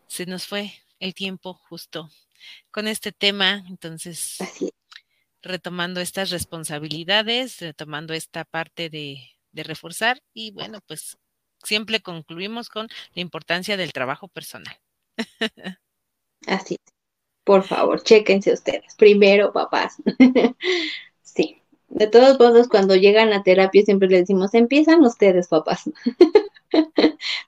se 0.06 0.26
nos 0.26 0.46
fue 0.46 0.72
el 0.98 1.14
tiempo 1.14 1.54
justo 1.68 2.08
con 2.70 2.88
este 2.88 3.12
tema, 3.12 3.64
entonces 3.68 4.40
Así 4.40 4.70
retomando 5.44 6.00
estas 6.00 6.30
responsabilidades, 6.30 7.60
retomando 7.60 8.14
esta 8.14 8.44
parte 8.44 8.90
de, 8.90 9.18
reforzar 9.52 10.20
y 10.32 10.50
bueno, 10.50 10.80
pues 10.88 11.16
siempre 11.62 12.00
concluimos 12.00 12.68
con 12.68 12.88
la 13.14 13.22
importancia 13.22 13.76
del 13.76 13.92
trabajo 13.92 14.26
personal. 14.26 14.76
Así 16.46 16.76
Por 17.44 17.62
favor, 17.62 18.02
chéquense 18.02 18.52
ustedes. 18.52 18.96
Primero, 18.96 19.52
papás. 19.52 19.94
sí. 21.22 21.60
De 21.88 22.08
todos 22.08 22.40
modos, 22.40 22.66
cuando 22.66 22.96
llegan 22.96 23.32
a 23.32 23.44
terapia 23.44 23.84
siempre 23.84 24.08
les 24.08 24.22
decimos, 24.22 24.54
empiezan 24.54 25.04
ustedes, 25.04 25.46
papás. 25.46 25.84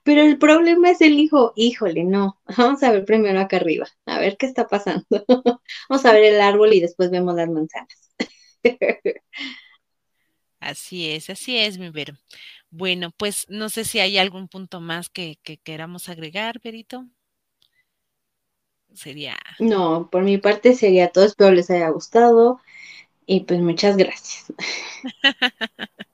Pero 0.07 0.21
el 0.21 0.37
problema 0.39 0.89
es 0.91 1.01
el 1.01 1.19
hijo. 1.19 1.51
Híjole, 1.57 2.03
no. 2.05 2.39
Vamos 2.57 2.81
a 2.83 2.91
ver 2.91 3.03
primero 3.05 3.39
acá 3.41 3.57
arriba. 3.57 3.87
A 4.05 4.19
ver 4.19 4.37
qué 4.37 4.45
está 4.45 4.67
pasando. 4.67 5.05
Vamos 5.89 6.05
a 6.05 6.13
ver 6.13 6.23
el 6.25 6.41
árbol 6.41 6.73
y 6.73 6.79
después 6.81 7.11
vemos 7.11 7.35
las 7.35 7.49
manzanas. 7.49 8.11
Así 10.59 11.09
es, 11.11 11.29
así 11.31 11.57
es, 11.57 11.77
mi 11.79 11.89
Vero. 11.89 12.13
Bueno, 12.69 13.11
pues 13.17 13.45
no 13.49 13.69
sé 13.69 13.85
si 13.85 13.99
hay 13.99 14.17
algún 14.19 14.47
punto 14.49 14.81
más 14.81 15.09
que, 15.09 15.39
que 15.43 15.57
queramos 15.57 16.09
agregar, 16.09 16.59
Verito. 16.63 17.05
sería. 18.93 19.37
No, 19.59 20.09
por 20.11 20.23
mi 20.23 20.37
parte 20.39 20.73
sería 20.73 21.09
todo. 21.11 21.25
Espero 21.25 21.51
les 21.51 21.69
haya 21.69 21.89
gustado. 21.89 22.59
Y 23.27 23.41
pues 23.41 23.61
muchas 23.61 23.97
gracias. 23.97 24.53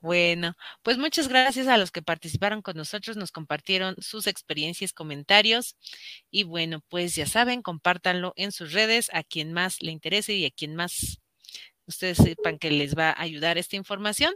Bueno, 0.00 0.54
pues 0.82 0.98
muchas 0.98 1.28
gracias 1.28 1.68
a 1.68 1.78
los 1.78 1.90
que 1.90 2.02
participaron 2.02 2.62
con 2.62 2.76
nosotros, 2.76 3.16
nos 3.16 3.30
compartieron 3.32 3.94
sus 4.00 4.26
experiencias, 4.26 4.92
comentarios 4.92 5.76
y 6.30 6.44
bueno, 6.44 6.80
pues 6.88 7.14
ya 7.14 7.26
saben, 7.26 7.62
compártanlo 7.62 8.32
en 8.36 8.52
sus 8.52 8.72
redes 8.72 9.10
a 9.12 9.22
quien 9.22 9.52
más 9.52 9.82
le 9.82 9.92
interese 9.92 10.34
y 10.34 10.44
a 10.44 10.50
quien 10.50 10.74
más 10.74 11.20
ustedes 11.86 12.18
sepan 12.18 12.58
que 12.58 12.70
les 12.70 12.96
va 12.96 13.10
a 13.10 13.22
ayudar 13.22 13.58
esta 13.58 13.76
información. 13.76 14.34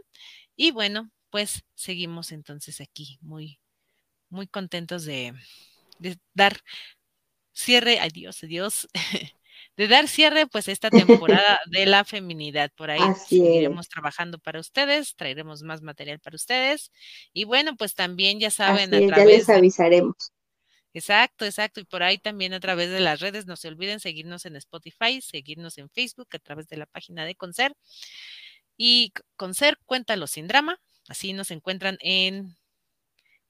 Y 0.55 0.71
bueno, 0.71 1.11
pues 1.29 1.63
seguimos 1.75 2.31
entonces 2.31 2.81
aquí 2.81 3.17
muy, 3.21 3.59
muy 4.29 4.47
contentos 4.47 5.05
de, 5.05 5.33
de 5.99 6.17
dar 6.33 6.61
cierre, 7.53 7.99
adiós, 7.99 8.43
adiós, 8.43 8.87
de 9.77 9.87
dar 9.87 10.07
cierre 10.07 10.47
pues 10.47 10.67
esta 10.67 10.89
temporada 11.39 11.59
de 11.67 11.85
la 11.85 12.03
feminidad. 12.03 12.71
Por 12.75 12.91
ahí 12.91 12.99
seguiremos 13.27 13.87
trabajando 13.87 14.39
para 14.39 14.59
ustedes, 14.59 15.15
traeremos 15.15 15.61
más 15.61 15.81
material 15.81 16.19
para 16.19 16.35
ustedes. 16.35 16.91
Y 17.31 17.45
bueno, 17.45 17.75
pues 17.77 17.93
también 17.93 18.39
ya 18.39 18.51
saben, 18.51 18.93
a 18.93 19.07
través 19.07 19.15
ya 19.15 19.25
les 19.25 19.49
avisaremos. 19.49 20.33
Exacto, 20.93 21.45
exacto. 21.45 21.79
Y 21.79 21.85
por 21.85 22.01
ahí 22.01 22.17
también 22.17 22.53
a 22.53 22.59
través 22.59 22.89
de 22.89 22.99
las 22.99 23.19
redes, 23.19 23.45
no 23.45 23.55
se 23.55 23.67
olviden 23.67 23.99
seguirnos 23.99 24.45
en 24.45 24.55
Spotify, 24.55 25.21
seguirnos 25.21 25.77
en 25.77 25.89
Facebook 25.89 26.27
a 26.31 26.39
través 26.39 26.67
de 26.67 26.77
la 26.77 26.87
página 26.87 27.23
de 27.23 27.35
Concer. 27.35 27.75
Y 28.77 29.13
Concer, 29.35 29.77
cuéntalo 29.85 30.25
sin 30.25 30.47
drama. 30.47 30.79
Así 31.07 31.33
nos 31.33 31.51
encuentran 31.51 31.97
en 32.01 32.57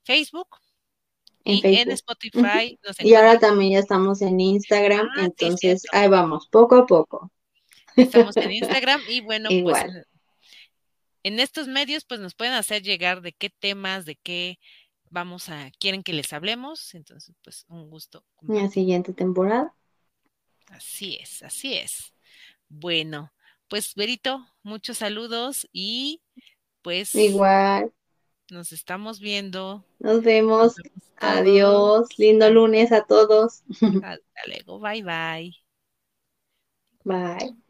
Facebook, 0.04 0.48
y 1.48 1.76
en 1.76 1.90
Spotify. 1.92 2.78
y 3.00 3.14
ahora 3.14 3.38
también 3.38 3.72
ya 3.72 3.78
estamos 3.78 4.20
en 4.22 4.38
Instagram, 4.38 5.08
ah, 5.16 5.24
entonces 5.24 5.84
ahí 5.92 6.08
vamos, 6.08 6.48
poco 6.48 6.76
a 6.76 6.86
poco. 6.86 7.32
Estamos 7.96 8.36
en 8.36 8.52
Instagram 8.52 9.00
y 9.08 9.20
bueno, 9.22 9.48
pues 9.62 9.84
en 11.22 11.40
estos 11.40 11.68
medios 11.68 12.04
pues 12.04 12.20
nos 12.20 12.34
pueden 12.34 12.54
hacer 12.54 12.82
llegar 12.82 13.22
de 13.22 13.32
qué 13.32 13.50
temas, 13.50 14.04
de 14.04 14.16
qué 14.16 14.58
vamos 15.10 15.48
a, 15.48 15.70
quieren 15.78 16.02
que 16.02 16.12
les 16.12 16.32
hablemos, 16.32 16.94
entonces 16.94 17.34
pues 17.42 17.64
un 17.68 17.88
gusto. 17.88 18.24
En 18.46 18.56
la 18.56 18.68
siguiente 18.68 19.12
temporada. 19.12 19.74
Así 20.66 21.18
es, 21.20 21.42
así 21.42 21.74
es. 21.74 22.12
Bueno, 22.68 23.32
pues 23.68 23.94
Berito, 23.94 24.46
muchos 24.62 24.98
saludos 24.98 25.66
y 25.72 26.22
pues 26.82 27.14
igual 27.14 27.92
nos 28.50 28.72
estamos 28.72 29.20
viendo. 29.20 29.84
Nos 29.98 30.22
vemos. 30.22 30.76
Adiós. 31.16 32.08
Lindo 32.18 32.50
lunes 32.50 32.92
a 32.92 33.04
todos. 33.04 33.62
Hasta 34.02 34.42
luego. 34.46 34.78
Bye 34.78 35.02
bye. 35.02 35.54
Bye. 37.04 37.67